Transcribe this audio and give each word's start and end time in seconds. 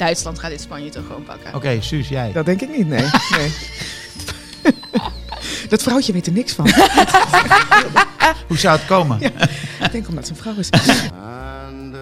Duitsland 0.00 0.38
gaat 0.38 0.50
dit 0.50 0.60
Spanje 0.60 0.90
toch 0.90 1.06
gewoon 1.06 1.22
pakken. 1.22 1.54
Oké, 1.54 1.80
Suus, 1.80 2.08
jij. 2.08 2.32
Dat 2.32 2.44
denk 2.44 2.60
ik 2.60 2.76
niet, 2.76 2.86
nee. 2.86 3.04
nee. 3.36 3.52
dat 5.68 5.82
vrouwtje 5.82 6.12
weet 6.12 6.26
er 6.26 6.32
niks 6.32 6.52
van. 6.52 6.68
Hoe 8.48 8.58
zou 8.58 8.78
het 8.78 8.86
komen? 8.86 9.20
Ja, 9.20 9.30
ik 9.84 9.92
denk 9.92 10.08
omdat 10.08 10.26
ze 10.26 10.32
een 10.32 10.38
vrouw 10.38 10.54
is. 10.56 10.70
And 10.70 11.94
uh, 11.94 12.00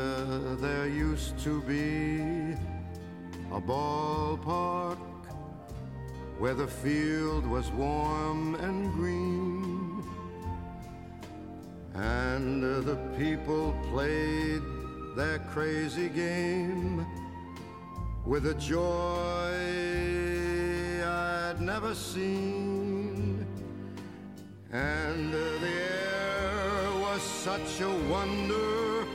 there 0.61 1.13
used 1.13 1.43
to 1.43 1.63
be 1.67 2.55
a 3.53 3.61
ballpark 3.61 4.99
where 6.39 6.55
the 6.57 6.69
field 6.83 7.47
was 7.47 7.65
warm 7.77 8.55
and 8.55 8.95
green. 8.99 10.03
And 11.95 12.65
uh, 12.65 12.79
the 12.85 12.97
people 13.17 13.75
played 13.93 14.63
their 15.17 15.41
crazy 15.53 16.11
game 16.15 17.07
with 18.29 18.45
a 18.45 18.55
joy 18.59 19.55
I'd 21.03 21.61
never 21.61 21.95
seen. 21.95 23.47
And 24.71 25.33
the 25.33 25.57
air 25.65 27.01
was 27.01 27.23
such 27.43 27.81
a 27.81 27.91
wonder. 28.09 29.07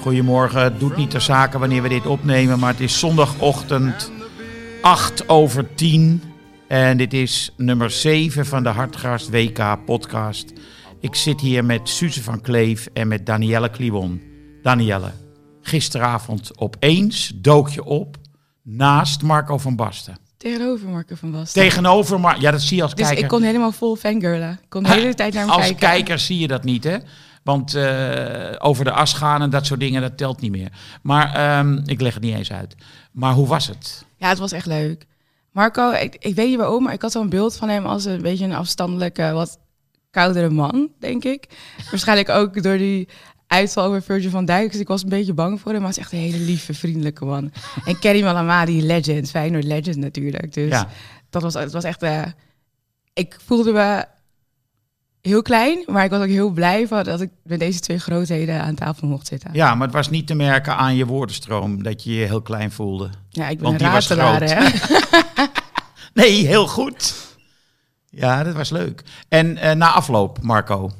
Goedemorgen, 0.00 0.62
het 0.62 0.80
doet 0.80 0.96
niet 0.96 1.10
ter 1.10 1.20
zake 1.20 1.58
wanneer 1.58 1.82
we 1.82 1.88
dit 1.88 2.06
opnemen, 2.06 2.58
maar 2.58 2.72
het 2.72 2.80
is 2.80 2.98
zondagochtend 2.98 4.12
8 4.80 5.28
over 5.28 5.74
10. 5.74 6.22
En 6.68 6.96
dit 6.96 7.12
is 7.12 7.52
nummer 7.56 7.90
7 7.90 8.46
van 8.46 8.62
de 8.62 8.68
Hartgast 8.68 9.30
WK 9.30 9.84
podcast. 9.84 10.52
Ik 11.00 11.14
zit 11.14 11.40
hier 11.40 11.64
met 11.64 11.88
Suze 11.88 12.22
van 12.22 12.40
Kleef 12.40 12.88
en 12.92 13.08
met 13.08 13.26
Danielle 13.26 13.70
Kliwon. 13.70 14.22
Danielle, 14.62 15.12
gisteravond 15.60 16.58
opeens 16.58 17.32
dook 17.34 17.68
je 17.68 17.84
op 17.84 18.16
naast 18.66 19.22
Marco 19.22 19.58
van 19.58 19.76
Basten. 19.76 20.16
Tegenover 20.36 20.88
Marco 20.88 21.14
van 21.14 21.30
Basten. 21.32 21.62
Tegenover, 21.62 22.20
maar 22.20 22.40
ja, 22.40 22.50
dat 22.50 22.60
zie 22.62 22.76
je 22.76 22.82
als 22.82 22.94
dus 22.94 23.06
kijker. 23.06 23.24
ik 23.24 23.30
kon 23.30 23.42
helemaal 23.42 23.72
vol 23.72 23.96
fangirlen. 23.96 24.52
Ik 24.62 24.68
kon 24.68 24.82
de 24.82 24.88
hele 24.88 25.14
tijd 25.14 25.32
naar 25.32 25.42
hem 25.42 25.52
Als 25.52 25.60
kijken. 25.60 25.88
kijker 25.88 26.18
zie 26.18 26.38
je 26.38 26.48
dat 26.48 26.64
niet, 26.64 26.84
hè? 26.84 26.96
Want 27.42 27.74
eh, 27.74 28.54
over 28.58 28.84
de 28.84 28.90
as 28.90 29.12
gaan 29.12 29.42
en 29.42 29.50
dat 29.50 29.66
soort 29.66 29.80
dingen, 29.80 30.02
dat 30.02 30.16
telt 30.16 30.40
niet 30.40 30.50
meer. 30.50 30.72
Maar 31.02 31.34
ehm, 31.34 31.80
ik 31.84 32.00
leg 32.00 32.14
het 32.14 32.22
niet 32.22 32.34
eens 32.34 32.52
uit. 32.52 32.74
Maar 33.12 33.32
hoe 33.32 33.46
was 33.46 33.66
het? 33.66 34.04
Ja, 34.16 34.28
het 34.28 34.38
was 34.38 34.52
echt 34.52 34.66
leuk. 34.66 35.06
Marco, 35.52 35.90
ik, 35.90 36.16
ik 36.18 36.34
weet 36.34 36.48
niet 36.48 36.56
waarom, 36.56 36.82
maar 36.82 36.92
ik 36.92 37.02
had 37.02 37.12
zo'n 37.12 37.28
beeld 37.28 37.56
van 37.56 37.68
hem 37.68 37.86
als 37.86 38.04
een 38.04 38.22
beetje 38.22 38.44
een 38.44 38.54
afstandelijke, 38.54 39.32
wat 39.32 39.58
koudere 40.10 40.48
man, 40.50 40.88
denk 40.98 41.24
ik. 41.24 41.48
Waarschijnlijk 41.90 42.28
ook 42.28 42.62
door 42.62 42.76
die 42.78 43.08
uitval 43.46 43.84
over 43.84 44.02
Virgil 44.02 44.30
van 44.30 44.44
Dijk. 44.44 44.72
Dus 44.72 44.80
ik 44.80 44.88
was 44.88 45.02
een 45.02 45.08
beetje 45.08 45.32
bang 45.34 45.60
voor 45.60 45.72
hem, 45.72 45.80
maar 45.82 45.90
hij 45.90 45.98
is 45.98 46.04
echt 46.04 46.12
een 46.12 46.30
hele 46.32 46.44
lieve, 46.44 46.74
vriendelijke 46.74 47.24
man. 47.24 47.52
En 47.84 47.98
Kerry 47.98 48.22
Malamadi, 48.22 48.82
legend, 48.86 49.30
Feyenoord 49.30 49.64
legend 49.64 49.96
natuurlijk. 49.96 50.52
Dus 50.52 50.70
Ja. 50.70 50.88
dat 51.30 51.42
was, 51.42 51.54
het 51.54 51.72
was 51.72 51.84
echt... 51.84 52.02
eh, 52.02 52.22
ik 53.12 53.36
voelde 53.44 53.72
me 53.72 54.04
heel 55.20 55.42
klein, 55.42 55.82
maar 55.86 56.04
ik 56.04 56.10
was 56.10 56.20
ook 56.20 56.26
heel 56.28 56.50
blij 56.50 56.86
van 56.86 57.04
dat 57.04 57.20
ik 57.20 57.30
met 57.42 57.58
deze 57.58 57.80
twee 57.80 57.98
grootheden 57.98 58.62
aan 58.62 58.74
tafel 58.74 59.08
mocht 59.08 59.26
zitten. 59.26 59.50
Ja, 59.52 59.74
maar 59.74 59.86
het 59.86 59.96
was 59.96 60.10
niet 60.10 60.26
te 60.26 60.34
merken 60.34 60.76
aan 60.76 60.96
je 60.96 61.06
woordenstroom 61.06 61.82
dat 61.82 62.02
je 62.04 62.14
je 62.14 62.26
heel 62.26 62.42
klein 62.42 62.70
voelde. 62.72 63.10
Ja, 63.28 63.48
ik 63.48 63.58
ben 63.58 63.66
Want 63.66 63.80
een 63.80 63.90
ratelaar, 63.90 64.42
hè. 64.42 64.68
Nee, 66.14 66.46
heel 66.46 66.66
goed. 66.68 67.14
Ja, 68.10 68.42
dat 68.42 68.54
was 68.54 68.70
leuk. 68.70 69.02
En 69.28 69.56
eh, 69.56 69.74
na 69.74 69.92
afloop, 69.92 70.42
Marco. 70.42 70.90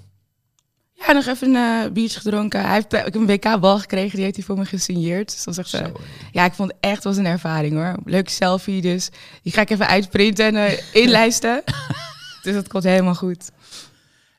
Ja, 1.06 1.12
nog 1.12 1.27
even 1.27 1.55
een 1.55 1.84
eh, 1.84 1.93
biertje 1.93 2.21
gedronken. 2.21 2.61
Hij 2.61 2.72
heeft, 2.75 2.93
ik 2.93 3.05
heb 3.05 3.15
een 3.15 3.27
WK-bal 3.27 3.78
gekregen, 3.78 4.15
die 4.15 4.25
heeft 4.25 4.37
hij 4.37 4.44
voor 4.44 4.59
me 4.59 4.65
gesigneerd. 4.65 5.33
Dus 5.33 5.44
dat 5.44 5.59
echt, 5.59 5.75
eh, 5.75 5.84
Zo. 5.84 5.93
ja, 6.33 6.44
ik 6.44 6.53
vond 6.53 6.71
het 6.71 6.78
echt 6.81 7.05
was 7.05 7.17
een 7.17 7.27
ervaring 7.27 7.75
hoor. 7.75 7.94
Leuke 8.05 8.31
selfie, 8.31 8.83
dus 8.83 9.09
die 9.43 9.53
ga 9.53 9.61
ik 9.61 9.71
even 9.71 9.87
uitprinten 9.89 10.44
en 10.47 10.56
eh, 10.56 10.78
inlijsten. 10.93 11.62
dus 12.43 12.55
dat 12.55 12.69
komt 12.69 12.84
helemaal 12.84 13.15
goed. 13.15 13.50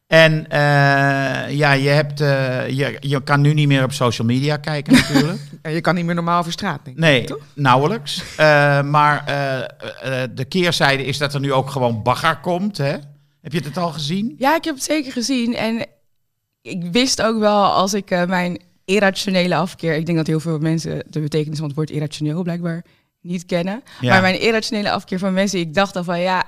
En 0.08 0.50
eh, 0.50 0.60
ja, 1.58 1.72
je, 1.72 1.90
hebt, 1.90 2.22
eh, 2.22 2.70
je, 2.70 2.98
je 3.00 3.24
kan 3.24 3.42
nu 3.42 3.54
niet 3.54 3.68
meer 3.68 3.84
op 3.84 3.92
social 3.92 4.28
media 4.28 4.58
kijken 4.58 4.94
natuurlijk. 5.02 5.40
En 5.62 5.72
je 5.72 5.82
kan 5.82 5.96
niet 5.96 6.06
meer 6.06 6.16
normaal 6.16 6.40
over 6.40 6.52
straat. 6.52 6.80
Nee, 6.96 7.24
toch? 7.24 7.40
nauwelijks. 7.54 8.24
Eh, 8.38 8.82
maar 8.82 9.26
de 10.34 10.46
keerzijde 10.46 11.06
is 11.06 11.18
dat 11.18 11.34
er 11.34 11.40
nu 11.40 11.54
ook 11.54 11.70
gewoon 11.70 12.04
bagger 12.04 12.38
komt. 12.40 12.78
Hè? 12.78 12.96
Heb 13.42 13.54
je 13.54 13.62
het 13.64 13.78
al 13.78 13.92
gezien? 13.92 14.36
Ja, 14.38 14.56
ik 14.56 14.64
heb 14.64 14.76
het 14.76 14.84
zeker 14.84 15.12
gezien. 15.12 15.56
En 15.56 15.86
ik 16.68 16.84
wist 16.92 17.22
ook 17.22 17.40
wel 17.40 17.64
als 17.64 17.94
ik 17.94 18.12
eh, 18.12 18.26
mijn 18.26 18.62
irrationele 18.86 19.56
afkeer... 19.56 19.96
Ik 19.96 20.06
denk 20.06 20.18
dat 20.18 20.28
heel 20.28 20.40
veel 20.40 20.60
mensen 20.60 21.04
de 21.10 21.20
betekenis 21.20 21.58
van 21.58 21.68
het 21.68 21.76
woord 21.76 21.90
irrationeel 21.90 22.44
blijkbaar 22.44 22.84
niet 23.22 23.46
kennen. 23.46 23.84
Ja. 24.02 24.10
Maar 24.10 24.22
mijn 24.22 24.42
irrationele 24.42 24.92
afkeer 24.92 25.20
van 25.20 25.34
mensen, 25.34 25.60
ik 25.60 25.74
dacht 25.74 25.96
al 25.96 26.04
van 26.04 26.20
ja... 26.20 26.44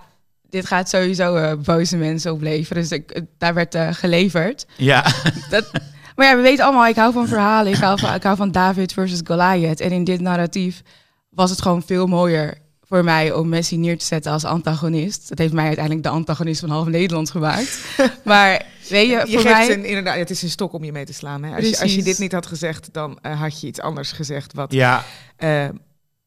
Dit 0.49 0.65
gaat 0.65 0.89
sowieso 0.89 1.35
eh, 1.35 1.57
boze 1.57 1.97
mensen 1.97 2.33
opleveren. 2.33 2.81
Dus 2.81 2.91
ik, 2.91 3.21
daar 3.37 3.53
werd 3.53 3.75
eh, 3.75 3.87
geleverd. 3.91 4.65
Ja, 4.77 5.05
Dat, 5.49 5.71
maar 6.15 6.27
ja, 6.27 6.35
we 6.35 6.41
weten 6.41 6.65
allemaal, 6.65 6.87
ik 6.87 6.95
hou 6.95 7.13
van 7.13 7.27
verhalen. 7.27 7.73
Ik 7.73 7.79
hou 7.79 7.99
van, 7.99 8.13
ik 8.13 8.23
hou 8.23 8.35
van 8.35 8.51
David 8.51 8.93
versus 8.93 9.21
Goliath. 9.23 9.79
En 9.79 9.91
in 9.91 10.03
dit 10.03 10.21
narratief 10.21 10.81
was 11.29 11.49
het 11.49 11.61
gewoon 11.61 11.83
veel 11.85 12.07
mooier 12.07 12.57
voor 12.89 13.03
mij 13.03 13.33
om 13.33 13.49
Messi 13.49 13.77
neer 13.77 13.97
te 13.97 14.05
zetten 14.05 14.31
als 14.31 14.43
antagonist. 14.43 15.29
Dat 15.29 15.37
heeft 15.37 15.53
mij 15.53 15.65
uiteindelijk 15.65 16.05
de 16.05 16.11
antagonist 16.11 16.59
van 16.59 16.69
half 16.69 16.87
Nederland 16.87 17.31
gemaakt. 17.31 17.79
maar 18.23 18.65
weet 18.89 19.07
je, 19.07 19.15
Je 19.15 19.33
voor 19.33 19.41
geeft 19.41 19.53
mij... 19.53 19.73
een, 19.73 19.85
inderdaad, 19.85 20.15
het 20.15 20.29
is 20.29 20.41
een 20.41 20.49
stok 20.49 20.73
om 20.73 20.83
je 20.83 20.91
mee 20.91 21.05
te 21.05 21.13
slaan. 21.13 21.43
Hè? 21.43 21.55
Als, 21.55 21.69
je, 21.69 21.79
als 21.79 21.95
je 21.95 22.03
dit 22.03 22.19
niet 22.19 22.31
had 22.31 22.45
gezegd, 22.45 22.93
dan 22.93 23.19
eh, 23.21 23.41
had 23.41 23.61
je 23.61 23.67
iets 23.67 23.79
anders 23.79 24.11
gezegd. 24.11 24.53
Wat 24.53 24.73
ja, 24.73 25.03
eh, 25.35 25.69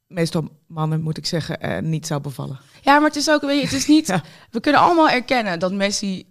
meestal 0.07 0.49
mannen, 0.67 1.03
moet 1.03 1.17
ik 1.17 1.27
zeggen, 1.27 1.61
eh, 1.61 1.83
niet 1.83 2.07
zou 2.07 2.21
bevallen. 2.21 2.59
Ja, 2.81 2.99
maar 2.99 3.09
het 3.09 3.17
is 3.17 3.31
ook, 3.31 3.41
weet 3.41 3.59
je, 3.59 3.65
het 3.65 3.75
is 3.75 3.87
niet... 3.87 4.07
Ja. 4.13 4.23
We 4.51 4.61
kunnen 4.61 4.81
allemaal 4.81 5.11
erkennen 5.11 5.59
dat 5.59 5.73
Messi 5.73 6.25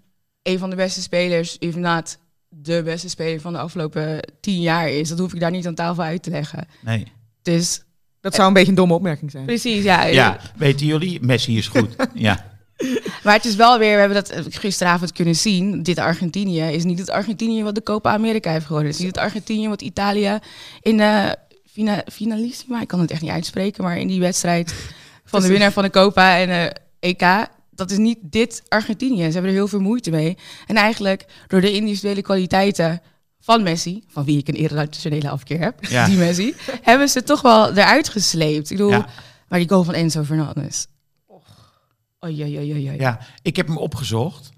een 0.44 0.59
van 0.59 0.69
de 0.69 0.75
beste 0.75 1.02
spelers, 1.02 1.58
if 1.58 1.75
not 1.75 2.18
de 2.50 2.81
beste 2.84 3.09
speler 3.09 3.42
van 3.42 3.53
de 3.53 3.59
afgelopen 3.59 4.19
tien 4.40 4.62
jaar 4.62 4.90
is. 4.90 5.09
Dat 5.09 5.19
hoef 5.19 5.34
ik 5.34 5.40
daar 5.40 5.52
niet 5.52 5.68
aan 5.68 5.75
tafel 5.75 6.03
uit 6.03 6.24
te 6.24 6.30
leggen. 6.30 6.68
nee. 6.81 7.12
Dus 7.42 7.81
Dat 8.19 8.36
zou 8.36 8.48
een 8.48 8.53
beetje 8.53 8.69
een 8.69 8.75
domme 8.75 8.94
opmerking 8.94 9.31
zijn. 9.31 9.45
precies, 9.45 9.83
ja. 9.83 10.06
Ja, 10.06 10.39
weten 10.57 10.86
jullie? 10.86 11.22
Messi 11.22 11.57
is 11.57 11.68
goed. 11.68 11.95
Ja, 12.13 12.50
Maar 13.24 13.33
het 13.33 13.45
is 13.45 13.56
wel 13.56 13.80
weer, 13.80 13.94
we 13.94 14.00
hebben 14.00 14.24
dat 14.24 14.30
eh, 14.30 14.44
gisteravond 14.50 15.12
kunnen 15.12 15.36
zien. 15.36 15.83
Dit 15.83 16.00
Argentinië 16.00 16.62
is 16.62 16.83
niet 16.83 17.00
het 17.00 17.10
Argentinië 17.10 17.63
wat 17.63 17.75
de 17.75 17.83
Copa 17.83 18.12
America 18.13 18.51
heeft 18.51 18.66
gewonnen. 18.66 18.88
Het 18.92 19.00
is 19.00 19.06
niet 19.06 19.16
het 19.16 19.24
Argentinië 19.25 19.68
wat 19.68 19.81
Italië 19.81 20.39
in 20.81 20.98
de 20.98 21.36
fina, 21.72 22.04
finalissima, 22.12 22.81
ik 22.81 22.88
kan 22.88 23.00
het 23.00 23.12
echt 23.12 23.22
niet 23.22 23.31
uitspreken, 23.31 23.83
maar 23.83 23.98
in 23.98 24.07
die 24.07 24.19
wedstrijd 24.19 24.74
van 25.25 25.42
de 25.42 25.48
winnaar 25.48 25.72
van 25.72 25.83
de 25.83 25.89
Copa 25.89 26.38
en 26.38 26.48
de 26.48 26.75
EK. 27.00 27.48
Dat 27.72 27.92
is 27.92 27.98
niet 27.98 28.18
dit 28.22 28.63
Argentinië. 28.68 29.18
Ze 29.25 29.31
hebben 29.31 29.44
er 29.51 29.57
heel 29.57 29.68
veel 29.68 29.80
moeite 29.80 30.10
mee. 30.10 30.38
En 30.68 30.75
eigenlijk 30.75 31.25
door 31.48 31.62
de 31.62 31.72
individuele 31.72 32.22
kwaliteiten 32.22 33.01
van 33.39 33.63
Messi, 33.63 34.04
van 34.07 34.25
wie 34.25 34.38
ik 34.38 34.48
een 34.48 34.56
irrationele 34.56 35.30
afkeer 35.30 35.60
heb, 35.60 35.86
Ja. 35.86 36.06
die 36.10 36.18
Messi, 36.18 36.56
hebben 36.81 37.10
ze 37.10 37.24
toch 37.24 37.42
wel 37.42 37.72
eruit 37.72 38.10
gesleept. 38.10 38.69
Ik 38.72 38.78
bedoel, 38.78 38.92
Ja. 38.92 39.07
maar 39.48 39.60
die 39.60 39.69
goal 39.69 39.83
van 39.83 39.94
Enzo 39.94 40.24
Fernandez. 40.24 40.86
Oei, 42.25 42.44
oei, 42.44 42.57
oei, 42.57 42.71
oei, 42.73 42.88
oei. 42.89 43.00
ja, 43.00 43.19
ik 43.41 43.56
heb 43.56 43.68
hem 43.68 43.77
opgezocht. 43.77 44.50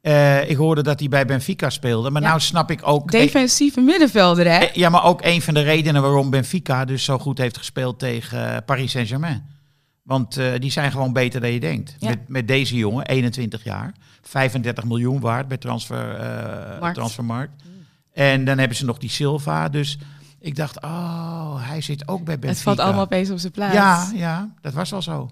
Eh, 0.00 0.50
ik 0.50 0.56
hoorde 0.56 0.82
dat 0.82 0.98
hij 1.00 1.08
bij 1.08 1.26
Benfica 1.26 1.70
speelde. 1.70 2.10
Maar 2.10 2.22
Ja. 2.22 2.28
nou 2.28 2.40
snap 2.40 2.70
ik 2.70 2.80
ook... 2.82 3.10
Defensieve 3.10 3.80
middenvelder, 3.80 4.44
hè? 4.44 4.58
Eh, 4.58 4.74
Ja, 4.74 4.88
maar 4.88 5.04
ook 5.04 5.20
een 5.24 5.42
van 5.42 5.54
de 5.54 5.60
redenen 5.60 6.02
waarom 6.02 6.30
Benfica 6.30 6.84
dus 6.84 7.04
zo 7.04 7.18
goed 7.18 7.38
heeft 7.38 7.56
gespeeld 7.56 7.98
tegen 7.98 8.50
eh, 8.54 8.56
Paris 8.66 8.90
Saint-Germain. 8.90 9.44
Want 10.02 10.40
die 10.58 10.70
zijn 10.70 10.90
gewoon 10.90 11.12
beter 11.12 11.40
dan 11.40 11.50
je 11.52 11.60
denkt. 11.60 11.96
Ja. 11.98 12.08
Met, 12.08 12.28
met 12.28 12.48
deze 12.48 12.76
jongen, 12.76 13.06
21 13.06 13.64
jaar, 13.64 13.92
35 14.22 14.84
miljoen 14.84 15.20
waard 15.20 15.48
bij 15.48 15.56
transfer, 15.56 16.16
Markt. 16.80 16.94
transfermarkt. 16.94 17.62
En 18.12 18.44
dan 18.44 18.58
hebben 18.58 18.76
ze 18.76 18.84
nog 18.84 18.98
die 18.98 19.10
Silva. 19.10 19.68
Dus 19.68 19.98
ik 20.40 20.56
dacht, 20.56 20.82
oh, 20.82 21.54
hij 21.68 21.80
zit 21.80 22.08
ook 22.08 22.24
bij 22.24 22.38
Benfica. 22.38 22.48
Het 22.52 22.62
valt 22.62 22.78
allemaal 22.78 23.04
opeens 23.04 23.30
op 23.30 23.38
zijn 23.38 23.52
plaats. 23.52 23.74
Ja, 23.74 24.10
ja, 24.14 24.50
dat 24.60 24.72
was 24.72 24.90
wel 24.90 25.02
zo. 25.02 25.30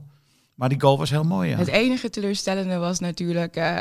Maar 0.57 0.69
die 0.69 0.81
goal 0.81 0.99
was 0.99 1.11
heel 1.11 1.25
mooi, 1.25 1.49
ja. 1.51 1.57
Het 1.57 1.69
enige 1.69 2.11
teleurstellende 2.11 2.77
was 2.77 2.99
natuurlijk 2.99 3.57
eh, 3.57 3.77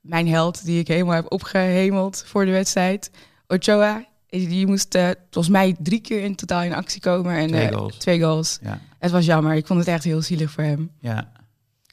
mijn 0.00 0.28
held, 0.28 0.64
die 0.64 0.78
ik 0.80 0.88
helemaal 0.88 1.14
heb 1.14 1.32
opgehemeld 1.32 2.22
voor 2.26 2.44
de 2.44 2.50
wedstrijd. 2.50 3.10
Ochoa, 3.46 4.04
die 4.28 4.66
moest 4.66 4.94
eh, 4.94 5.08
volgens 5.30 5.54
mij 5.54 5.76
drie 5.78 6.00
keer 6.00 6.22
in 6.22 6.34
totaal 6.34 6.62
in 6.62 6.74
actie 6.74 7.00
komen. 7.00 7.34
En, 7.36 7.48
Twee 7.48 7.68
eh, 7.68 7.76
goals. 7.76 7.96
Twee 7.96 8.20
goals. 8.20 8.58
Ja, 8.62 8.80
Het 8.98 9.10
was 9.10 9.24
jammer. 9.24 9.54
Ik 9.54 9.66
vond 9.66 9.78
het 9.78 9.88
echt 9.88 10.04
heel 10.04 10.22
zielig 10.22 10.50
voor 10.50 10.64
hem. 10.64 10.90
ja. 11.00 11.32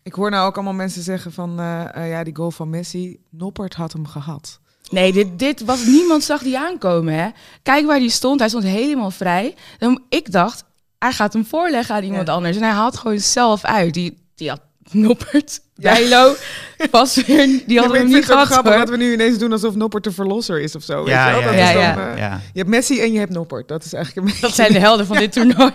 Ik 0.04 0.14
hoor 0.14 0.30
nou 0.30 0.48
ook 0.48 0.56
allemaal 0.56 0.74
mensen 0.74 1.02
zeggen 1.02 1.34
van, 1.34 1.60
eh, 1.60 1.96
eh, 1.96 2.10
ja, 2.10 2.24
die 2.24 2.36
goal 2.36 2.52
van 2.52 2.70
Messi, 2.70 3.20
Noppert 3.30 3.74
had 3.74 3.94
hem 3.94 4.08
gehad. 4.08 4.60
Nee, 4.90 5.12
dit, 5.14 5.40
dit 5.40 5.66
was 5.66 5.86
niemand 5.86 6.24
zag 6.24 6.42
die 6.44 6.60
aankomen. 6.60 7.14
Hè? 7.14 7.30
Kijk 7.64 7.86
waar 7.86 7.98
hij 7.98 8.08
stond. 8.08 8.40
Hij 8.40 8.50
stond 8.50 8.64
helemaal 8.64 9.12
vrij. 9.12 9.56
Dan, 9.78 10.02
ik 10.10 10.32
dacht, 10.32 10.64
hij 10.98 11.12
gaat 11.12 11.34
hem 11.34 11.46
voorleggen 11.46 11.96
aan 11.96 12.04
iemand 12.04 12.28
Ja. 12.28 12.34
anders. 12.34 12.56
En 12.56 12.62
hij 12.64 12.72
haalt 12.72 12.98
gewoon 12.98 13.20
zelf 13.20 13.64
uit. 13.64 13.94
Die, 13.94 14.18
die 14.38 14.50
had 14.50 14.62
Noppert, 14.92 15.60
Ja. 15.76 15.94
Bijlo, 15.94 16.34
was 16.92 17.16
weer, 17.26 17.46
die 17.68 17.80
hadden 17.80 17.88
maar 17.98 18.06
hem 18.06 18.16
niet 18.16 18.26
gehad. 18.26 18.46
grappig 18.48 18.72
hoor. 18.72 18.80
dat 18.80 18.90
we 18.90 18.98
nu 18.98 19.14
ineens 19.14 19.38
doen 19.38 19.52
alsof 19.52 19.76
Noppert 19.76 20.04
de 20.04 20.12
verlosser 20.12 20.62
is 20.62 20.76
of 20.76 20.84
zo. 20.84 21.04
weet 21.04 21.14
Ja, 21.14 21.28
je 21.28 21.32
wel? 21.32 21.42
ja, 21.42 21.48
Dat 21.48 21.56
ja. 21.58 21.68
is 21.68 21.74
dan, 21.74 21.82
Ja, 22.06 22.12
eh, 22.12 22.18
ja. 22.18 22.40
Je 22.54 22.60
hebt 22.60 22.70
Messi 22.70 23.02
en 23.02 23.12
je 23.12 23.20
hebt 23.20 23.32
Noppert. 23.32 23.68
Dat 23.68 23.84
is 23.86 23.94
eigenlijk 23.94 24.26
een 24.28 24.32
beetje... 24.34 24.48
Dat 24.48 24.56
zijn 24.56 24.74
de 24.74 24.80
helden 24.80 25.06
van 25.06 25.18
dit 25.18 25.32
toernooi. 25.34 25.72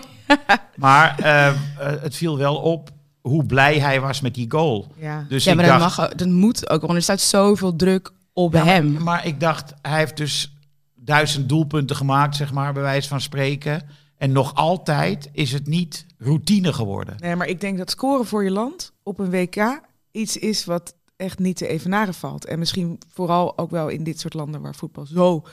Maar 0.75 1.19
eh, 1.19 1.47
eh, 1.47 1.55
het 1.79 2.15
viel 2.15 2.37
wel 2.37 2.55
op 2.55 2.89
hoe 3.21 3.45
blij 3.45 3.79
hij 3.79 4.01
was 4.01 4.21
met 4.21 4.33
die 4.33 4.45
goal. 4.51 4.93
Ja. 4.99 5.25
Dus 5.29 5.43
Ja, 5.43 5.51
ik 5.51 5.57
maar 5.57 5.65
dat, 5.67 5.79
dacht, 5.79 5.97
mag, 5.97 6.09
dat 6.09 6.27
moet 6.27 6.69
ook, 6.69 6.81
want 6.81 6.93
er 6.93 7.01
staat 7.01 7.21
zoveel 7.21 7.75
druk 7.75 8.11
op 8.33 8.53
Ja, 8.53 8.63
hem. 8.65 8.91
Maar, 8.93 9.03
maar 9.03 9.25
ik 9.25 9.39
dacht, 9.39 9.73
hij 9.81 9.97
heeft 9.97 10.17
dus 10.17 10.53
duizend 10.95 11.49
doelpunten 11.49 11.95
gemaakt, 11.95 12.35
zeg 12.35 12.51
maar, 12.53 12.73
bij 12.73 12.81
wijze 12.83 13.07
van 13.07 13.21
spreken. 13.21 13.81
En 14.23 14.31
nog 14.31 14.55
altijd 14.55 15.29
is 15.31 15.51
het 15.51 15.67
niet 15.67 16.05
routine 16.17 16.73
geworden. 16.73 17.15
Nee, 17.19 17.35
maar 17.35 17.47
ik 17.47 17.61
denk 17.61 17.77
dat 17.77 17.89
scoren 17.89 18.25
voor 18.25 18.43
je 18.43 18.51
land 18.51 18.93
op 19.03 19.19
een 19.19 19.29
WK 19.29 19.81
iets 20.11 20.37
is 20.37 20.65
wat 20.65 20.95
echt 21.15 21.39
niet 21.39 21.57
te 21.57 21.67
evenaren 21.67 22.13
valt. 22.13 22.45
En 22.45 22.59
misschien 22.59 22.99
vooral 23.07 23.57
ook 23.57 23.71
wel 23.71 23.87
in 23.87 24.03
dit 24.03 24.19
soort 24.19 24.33
landen 24.33 24.61
waar 24.61 24.75
voetbal 24.75 25.05
zo 25.05 25.43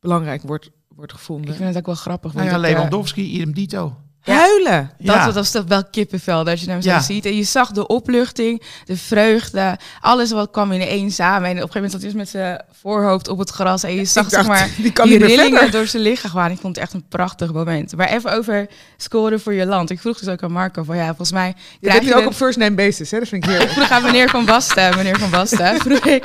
belangrijk 0.00 0.42
wordt, 0.42 0.70
wordt 0.88 1.12
gevonden. 1.12 1.50
Ik 1.50 1.56
vind 1.56 1.68
het 1.68 1.78
ook 1.78 1.86
wel 1.86 1.94
grappig. 1.94 2.34
Nou 2.34 2.50
want 2.50 2.62
ja, 2.62 2.68
eh, 2.68 2.74
Lewandowski, 2.74 3.22
idem 3.22 3.52
dito. 3.54 3.96
Huilen! 4.22 4.90
Dat, 4.98 5.14
Ja. 5.16 5.24
dat 5.24 5.34
was 5.34 5.50
toch 5.50 5.64
wel 5.68 5.84
kippenvel 5.90 6.44
dat 6.44 6.60
je 6.60 6.70
hem 6.70 6.82
zo 6.82 6.98
ziet. 7.00 7.24
En 7.26 7.36
je 7.36 7.42
zag 7.42 7.70
de 7.70 7.86
opluchting, 7.86 8.62
de 8.84 8.96
vreugde, 8.96 9.78
alles 10.00 10.30
wat 10.30 10.50
kwam 10.50 10.72
in 10.72 10.80
één 10.80 11.10
samen. 11.10 11.48
En 11.48 11.56
op 11.56 11.62
een 11.62 11.72
gegeven 11.72 11.74
moment 11.74 11.92
zat 11.92 12.00
hij 12.00 12.10
dus 12.10 12.20
met 12.20 12.28
zijn 12.28 12.62
voorhoofd 12.80 13.28
op 13.28 13.38
het 13.38 13.50
gras. 13.50 13.82
En 13.82 13.94
je 13.94 14.04
zag 14.04 14.24
Ik 14.24 14.30
zeg 14.30 14.46
maar 14.46 14.68
die 14.76 14.92
kan 14.92 15.08
die 15.08 15.18
rillingen 15.18 15.50
verder. 15.58 15.70
door 15.70 15.86
zijn 15.86 16.02
lichaam 16.02 16.30
gaan. 16.30 16.50
Ik 16.50 16.58
vond 16.60 16.74
het 16.76 16.84
echt 16.84 16.94
een 16.94 17.04
prachtig 17.08 17.52
moment. 17.52 17.96
Maar 17.96 18.08
even 18.08 18.32
over 18.32 18.66
scoren 18.96 19.40
voor 19.40 19.52
je 19.54 19.66
land. 19.66 19.90
Ik 19.90 20.00
vroeg 20.00 20.18
dus 20.18 20.28
ook 20.28 20.42
aan 20.42 20.52
Marco 20.52 20.82
van 20.82 20.96
ja, 20.96 21.06
volgens 21.06 21.32
mij 21.32 21.46
Je 21.48 21.54
krijg 21.80 21.92
hebt 21.94 22.04
je 22.04 22.10
je 22.10 22.16
ook 22.16 22.22
de- 22.22 22.28
op 22.28 22.34
first 22.34 22.58
name 22.58 22.74
basis, 22.74 23.10
hè? 23.10 23.18
Dat 23.18 23.28
vind 23.28 23.44
ik 23.44 23.50
Ik 23.50 23.56
heerlijk. 23.56 23.76
vroeg 23.78 23.90
aan 23.90 24.02
meneer 24.02 24.28
Van 24.30 24.44
Basten, 24.44 24.96
meneer 24.96 25.18
Van 25.18 25.30
Basten, 25.30 25.76
vroeg 25.86 26.06
ik 26.06 26.24